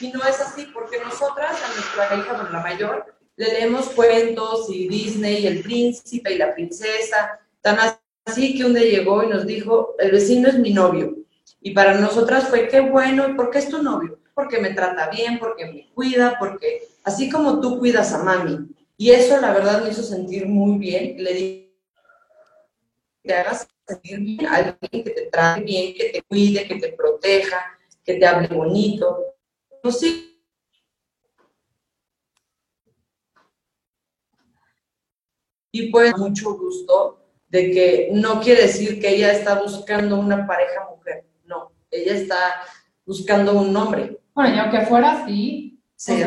y 0.00 0.08
no 0.08 0.20
es 0.24 0.40
así 0.40 0.66
porque 0.74 0.98
nosotras 0.98 1.56
a 1.62 1.74
nuestra 1.74 2.16
hija, 2.16 2.32
bueno, 2.34 2.50
la 2.50 2.60
mayor, 2.60 3.14
le 3.36 3.52
leemos 3.52 3.86
cuentos 3.90 4.66
y 4.68 4.88
Disney 4.88 5.44
y 5.44 5.46
el 5.46 5.62
príncipe 5.62 6.34
y 6.34 6.38
la 6.38 6.54
princesa, 6.54 7.38
tan 7.60 7.78
así 8.24 8.56
que 8.56 8.64
un 8.64 8.74
día 8.74 8.82
llegó 8.82 9.22
y 9.22 9.28
nos 9.28 9.46
dijo, 9.46 9.94
el 9.98 10.10
vecino 10.10 10.48
es 10.48 10.58
mi 10.58 10.72
novio. 10.72 11.16
Y 11.60 11.72
para 11.72 11.94
nosotras 12.00 12.48
fue, 12.48 12.68
qué 12.68 12.80
bueno, 12.80 13.28
¿y 13.28 13.34
por 13.34 13.50
qué 13.50 13.58
es 13.58 13.68
tu 13.68 13.82
novio? 13.82 14.19
Porque 14.40 14.58
me 14.58 14.70
trata 14.70 15.10
bien, 15.10 15.38
porque 15.38 15.66
me 15.66 15.90
cuida, 15.92 16.38
porque 16.38 16.88
así 17.04 17.28
como 17.28 17.60
tú 17.60 17.78
cuidas 17.78 18.14
a 18.14 18.24
mami, 18.24 18.70
y 18.96 19.10
eso 19.10 19.38
la 19.38 19.52
verdad 19.52 19.82
me 19.82 19.90
hizo 19.90 20.02
sentir 20.02 20.46
muy 20.46 20.78
bien. 20.78 21.22
Le 21.22 21.34
dije, 21.34 21.76
que 23.22 23.34
hagas 23.34 23.68
sentir 23.86 24.18
bien 24.20 24.46
alguien 24.46 25.04
que 25.04 25.10
te 25.10 25.26
trate 25.26 25.60
bien, 25.60 25.94
que 25.94 26.08
te 26.08 26.22
cuide, 26.22 26.66
que 26.66 26.76
te 26.76 26.88
proteja, 26.92 27.78
que 28.02 28.14
te 28.14 28.26
hable 28.26 28.48
bonito. 28.48 29.36
Pues 29.82 30.00
sí. 30.00 30.42
Y 35.70 35.90
pues 35.90 36.16
mucho 36.16 36.54
gusto 36.56 37.26
de 37.48 37.72
que 37.72 38.08
no 38.10 38.40
quiere 38.40 38.62
decir 38.62 38.98
que 39.02 39.16
ella 39.16 39.32
está 39.32 39.60
buscando 39.60 40.18
una 40.18 40.46
pareja 40.46 40.88
mujer, 40.88 41.26
no, 41.44 41.72
ella 41.90 42.14
está 42.14 42.62
buscando 43.04 43.52
un 43.52 43.76
hombre. 43.76 44.16
Bueno, 44.40 44.56
y 44.56 44.58
aunque 44.58 44.86
fuera 44.86 45.22
así, 45.22 45.78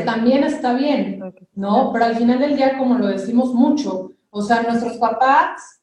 también 0.06 0.44
está 0.44 0.76
bien, 0.76 1.20
¿no? 1.56 1.92
Pero 1.92 2.06
al 2.06 2.16
final 2.16 2.38
del 2.38 2.56
día, 2.56 2.78
como 2.78 3.00
lo 3.00 3.08
decimos 3.08 3.56
mucho, 3.56 4.12
o 4.30 4.42
sea, 4.44 4.62
nuestros 4.62 4.98
papás, 4.98 5.82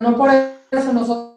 no 0.00 0.16
por 0.16 0.30
eso 0.32 0.92
nosotros... 0.92 1.36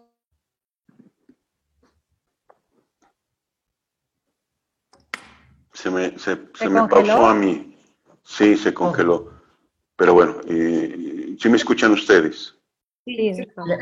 Se 5.71 5.91
me, 5.91 6.17
se, 6.17 6.35
me 6.67 6.87
pausó 6.87 7.27
a 7.27 7.35
mí. 7.35 7.77
Sí, 8.23 8.57
se 8.57 8.73
congeló. 8.73 9.33
Pero 9.97 10.15
bueno, 10.15 10.37
eh, 10.47 11.35
¿sí 11.39 11.47
me 11.47 11.57
escuchan 11.57 11.91
ustedes? 11.91 12.55
Sí, 13.05 13.33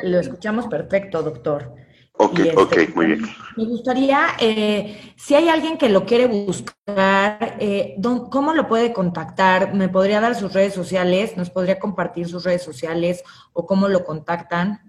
lo 0.03 0.19
escuchamos 0.19 0.67
perfecto, 0.67 1.23
doctor. 1.23 1.86
Ok, 2.17 2.39
este, 2.39 2.57
ok, 2.57 2.95
muy 2.95 3.05
bien. 3.05 3.21
Me 3.55 3.65
gustaría, 3.65 4.29
eh, 4.39 5.13
si 5.15 5.35
hay 5.35 5.49
alguien 5.49 5.77
que 5.77 5.87
lo 5.87 6.05
quiere 6.05 6.27
buscar, 6.27 7.57
eh, 7.59 7.95
¿cómo 8.31 8.53
lo 8.53 8.67
puede 8.67 8.91
contactar? 8.91 9.75
¿Me 9.75 9.87
podría 9.87 10.19
dar 10.19 10.35
sus 10.35 10.51
redes 10.51 10.73
sociales? 10.73 11.37
¿Nos 11.37 11.51
podría 11.51 11.77
compartir 11.77 12.27
sus 12.27 12.43
redes 12.43 12.63
sociales 12.63 13.23
o 13.53 13.67
cómo 13.67 13.87
lo 13.87 14.03
contactan? 14.03 14.81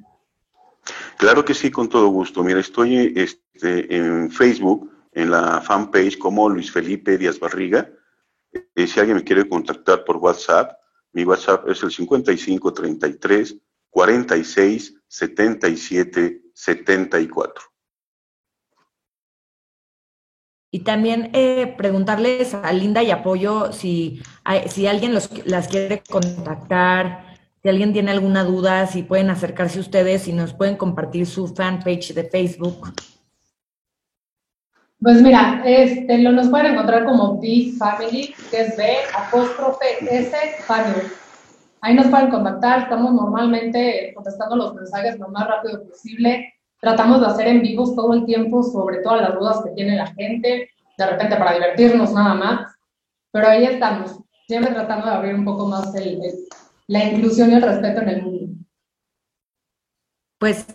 Claro 1.19 1.45
que 1.45 1.53
sí, 1.53 1.71
con 1.71 1.89
todo 1.89 2.09
gusto. 2.09 2.43
Mira, 2.43 2.61
estoy 2.61 3.13
este, 3.15 3.95
en 3.95 4.31
Facebook, 4.31 4.91
en 5.13 5.31
la 5.31 5.61
fanpage 5.61 6.17
como 6.17 6.49
Luis 6.49 6.73
Felipe 6.73 7.19
Díaz 7.19 7.39
Barriga. 7.39 7.91
Eh, 8.75 8.87
si 8.87 9.01
alguien 9.01 9.19
me 9.19 9.25
quiere 9.25 9.47
contactar 9.47 10.03
por 10.05 10.17
WhatsApp, 10.17 10.79
mi 11.13 11.25
WhatsApp 11.25 11.69
es 11.69 11.83
el 11.83 11.91
5533 11.91 13.57
46 13.91 14.95
77 15.09 16.48
74. 16.59 17.63
Y 20.71 20.81
también 20.81 21.31
eh, 21.33 21.73
preguntarles 21.79 22.53
a 22.53 22.73
Linda 22.73 23.03
y 23.03 23.11
Apoyo 23.11 23.73
si, 23.73 24.21
si 24.67 24.87
alguien 24.87 25.15
los, 25.15 25.31
las 25.47 25.69
quiere 25.69 26.03
contactar, 26.11 27.37
si 27.63 27.69
alguien 27.69 27.93
tiene 27.93 28.11
alguna 28.11 28.45
duda, 28.45 28.87
si 28.87 29.03
pueden 29.03 29.31
acercarse 29.31 29.79
a 29.79 29.83
ustedes, 29.83 30.23
si 30.23 30.33
nos 30.33 30.53
pueden 30.53 30.77
compartir 30.77 31.27
su 31.27 31.47
fanpage 31.49 32.13
de 32.13 32.25
Facebook. 32.25 32.93
Pues 35.01 35.23
mira, 35.23 35.63
este, 35.65 36.19
lo 36.19 36.33
nos 36.33 36.49
pueden 36.49 36.73
encontrar 36.73 37.05
como 37.05 37.41
B 37.41 37.73
Family, 37.79 38.35
que 38.51 38.61
es 38.63 38.77
B 38.77 38.97
apóstrofe 39.17 39.87
S 40.11 40.37
Family. 40.67 41.09
Ahí 41.81 41.95
nos 41.95 42.09
pueden 42.09 42.31
contactar, 42.31 42.83
estamos 42.83 43.13
normalmente 43.13 44.13
contestando 44.15 44.57
los 44.57 44.75
mensajes 44.75 45.19
lo 45.19 45.29
más 45.29 45.47
rápido 45.47 45.85
posible. 45.87 46.55
Tratamos 46.81 47.21
de 47.21 47.27
hacer 47.27 47.49
en 47.49 47.63
vivos 47.63 47.95
todo 47.95 48.15
el 48.15 48.25
tiempo 48.25 48.63
sobre 48.63 48.99
todas 48.99 49.23
las 49.23 49.35
dudas 49.35 49.63
que 49.65 49.71
tiene 49.71 49.97
la 49.97 50.07
gente, 50.09 50.71
de 50.97 51.07
repente 51.07 51.37
para 51.37 51.55
divertirnos 51.55 52.13
nada 52.13 52.35
más. 52.35 52.75
Pero 53.31 53.49
ahí 53.49 53.65
estamos, 53.65 54.19
siempre 54.47 54.73
tratando 54.73 55.07
de 55.07 55.13
abrir 55.13 55.35
un 55.35 55.45
poco 55.45 55.67
más 55.67 55.93
la 56.87 57.05
inclusión 57.05 57.51
y 57.51 57.55
el 57.55 57.63
respeto 57.63 58.01
en 58.01 58.09
el 58.09 58.23
mundo. 58.23 58.55
Pues 60.39 60.67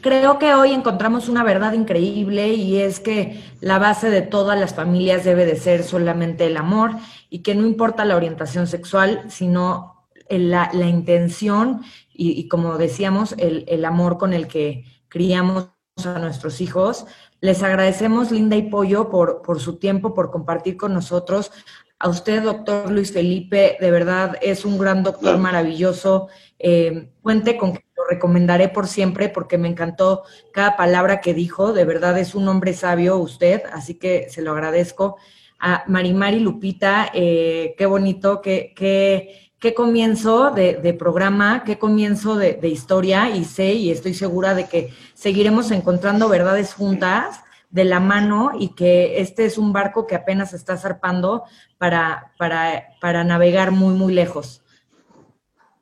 creo 0.00 0.38
que 0.38 0.54
hoy 0.54 0.72
encontramos 0.72 1.28
una 1.28 1.44
verdad 1.44 1.72
increíble 1.72 2.48
y 2.48 2.78
es 2.78 3.00
que 3.00 3.42
la 3.60 3.78
base 3.78 4.10
de 4.10 4.22
todas 4.22 4.58
las 4.58 4.74
familias 4.74 5.24
debe 5.24 5.46
de 5.46 5.56
ser 5.56 5.84
solamente 5.84 6.46
el 6.46 6.56
amor 6.56 6.92
y 7.28 7.40
que 7.40 7.54
no 7.54 7.66
importa 7.66 8.04
la 8.04 8.16
orientación 8.16 8.66
sexual, 8.66 9.24
sino 9.28 9.99
la, 10.30 10.70
intención 10.72 11.82
y, 12.12 12.48
como 12.48 12.78
decíamos, 12.78 13.34
el, 13.38 13.64
el 13.68 13.84
amor 13.84 14.18
con 14.18 14.32
el 14.32 14.46
que 14.46 14.84
criamos 15.08 15.70
a 16.06 16.18
nuestros 16.18 16.60
hijos. 16.60 17.06
Les 17.40 17.62
agradecemos, 17.62 18.30
Linda 18.30 18.56
y 18.56 18.62
Pollo, 18.62 19.10
por, 19.10 19.42
por 19.42 19.60
su 19.60 19.76
tiempo, 19.76 20.14
por 20.14 20.30
compartir 20.30 20.76
con 20.76 20.94
nosotros. 20.94 21.50
A 21.98 22.08
usted, 22.08 22.42
doctor 22.42 22.90
Luis 22.90 23.12
Felipe, 23.12 23.76
de 23.80 23.90
verdad 23.90 24.36
es 24.40 24.64
un 24.64 24.78
gran 24.78 25.02
doctor 25.02 25.38
maravilloso. 25.38 26.28
Eh, 26.58 27.10
cuente 27.20 27.56
con 27.56 27.74
que 27.74 27.84
lo 27.96 28.04
recomendaré 28.08 28.68
por 28.68 28.86
siempre 28.86 29.28
porque 29.28 29.58
me 29.58 29.68
encantó 29.68 30.22
cada 30.52 30.76
palabra 30.76 31.20
que 31.20 31.34
dijo. 31.34 31.72
De 31.72 31.84
verdad 31.84 32.18
es 32.18 32.34
un 32.34 32.48
hombre 32.48 32.72
sabio 32.72 33.18
usted, 33.18 33.62
así 33.72 33.98
que 33.98 34.28
se 34.30 34.42
lo 34.42 34.52
agradezco. 34.52 35.16
A 35.58 35.84
Marimari 35.88 36.40
Lupita, 36.40 37.10
eh, 37.12 37.74
qué 37.76 37.84
bonito, 37.84 38.40
qué, 38.40 38.72
qué, 38.74 39.49
qué 39.60 39.74
comienzo 39.74 40.50
de, 40.50 40.96
programa, 40.98 41.62
qué 41.64 41.78
comienzo 41.78 42.36
de, 42.36 42.58
historia 42.68 43.28
y 43.30 43.44
sé 43.44 43.74
y 43.74 43.90
estoy 43.90 44.14
segura 44.14 44.54
de 44.54 44.66
que 44.66 44.92
seguiremos 45.14 45.70
encontrando 45.70 46.28
verdades 46.28 46.74
juntas 46.74 47.44
de 47.68 47.84
la 47.84 48.00
mano 48.00 48.52
y 48.58 48.74
que 48.74 49.20
este 49.20 49.44
es 49.44 49.58
un 49.58 49.72
barco 49.72 50.06
que 50.06 50.16
apenas 50.16 50.54
está 50.54 50.76
zarpando 50.76 51.44
para, 51.78 52.32
para, 52.38 52.88
para 53.00 53.22
navegar 53.22 53.70
muy, 53.70 53.94
muy 53.94 54.12
lejos. 54.12 54.64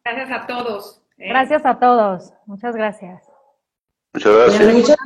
Gracias 0.04 0.30
a 0.30 0.46
todos. 0.46 1.02
¿eh? 1.16 1.28
Gracias 1.28 1.64
a 1.64 1.78
todos. 1.78 2.32
Muchas 2.46 2.74
gracias. 2.74 3.22
Muchas 4.12 4.34
gracias. 4.34 4.96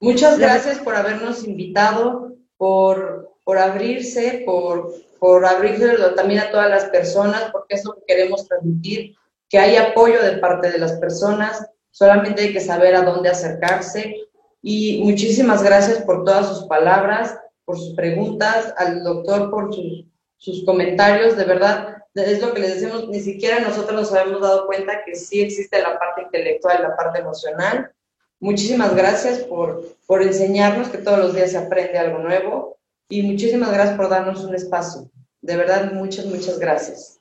Muchas, 0.00 0.38
gracias 0.38 0.78
por 0.78 0.94
habernos 0.94 1.44
invitado, 1.44 2.32
por, 2.56 3.34
por 3.44 3.58
abrirse, 3.58 4.42
por 4.44 4.92
por 5.18 5.44
abrirlo 5.46 6.14
también 6.14 6.40
a 6.40 6.50
todas 6.50 6.70
las 6.70 6.84
personas, 6.86 7.50
porque 7.52 7.74
es 7.74 7.84
lo 7.84 7.94
que 7.94 8.02
queremos 8.06 8.46
transmitir, 8.46 9.14
que 9.48 9.58
hay 9.58 9.76
apoyo 9.76 10.22
de 10.22 10.38
parte 10.38 10.70
de 10.70 10.78
las 10.78 10.92
personas, 10.94 11.66
solamente 11.90 12.42
hay 12.42 12.52
que 12.52 12.60
saber 12.60 12.94
a 12.94 13.02
dónde 13.02 13.28
acercarse. 13.28 14.16
Y 14.62 15.02
muchísimas 15.04 15.62
gracias 15.62 16.02
por 16.02 16.24
todas 16.24 16.48
sus 16.48 16.66
palabras, 16.66 17.38
por 17.64 17.78
sus 17.78 17.94
preguntas, 17.94 18.74
al 18.76 19.02
doctor 19.02 19.50
por 19.50 19.74
sus, 19.74 20.04
sus 20.36 20.64
comentarios, 20.64 21.36
de 21.36 21.44
verdad, 21.44 21.96
es 22.14 22.40
lo 22.40 22.54
que 22.54 22.60
les 22.60 22.74
decimos, 22.74 23.08
ni 23.08 23.20
siquiera 23.20 23.60
nosotros 23.60 24.00
nos 24.00 24.12
habíamos 24.12 24.40
dado 24.40 24.66
cuenta 24.66 25.04
que 25.04 25.14
sí 25.14 25.40
existe 25.40 25.82
la 25.82 25.98
parte 25.98 26.22
intelectual, 26.22 26.82
la 26.82 26.96
parte 26.96 27.20
emocional. 27.20 27.92
Muchísimas 28.40 28.94
gracias 28.94 29.40
por, 29.40 29.82
por 30.06 30.22
enseñarnos 30.22 30.88
que 30.88 30.98
todos 30.98 31.18
los 31.18 31.34
días 31.34 31.52
se 31.52 31.58
aprende 31.58 31.98
algo 31.98 32.18
nuevo 32.18 32.75
y 33.08 33.22
muchísimas 33.22 33.72
gracias 33.72 33.96
por 33.96 34.08
darnos 34.08 34.44
un 34.44 34.54
espacio. 34.54 35.10
De 35.40 35.56
verdad, 35.56 35.92
muchas, 35.92 36.26
muchas 36.26 36.58
gracias. 36.58 37.20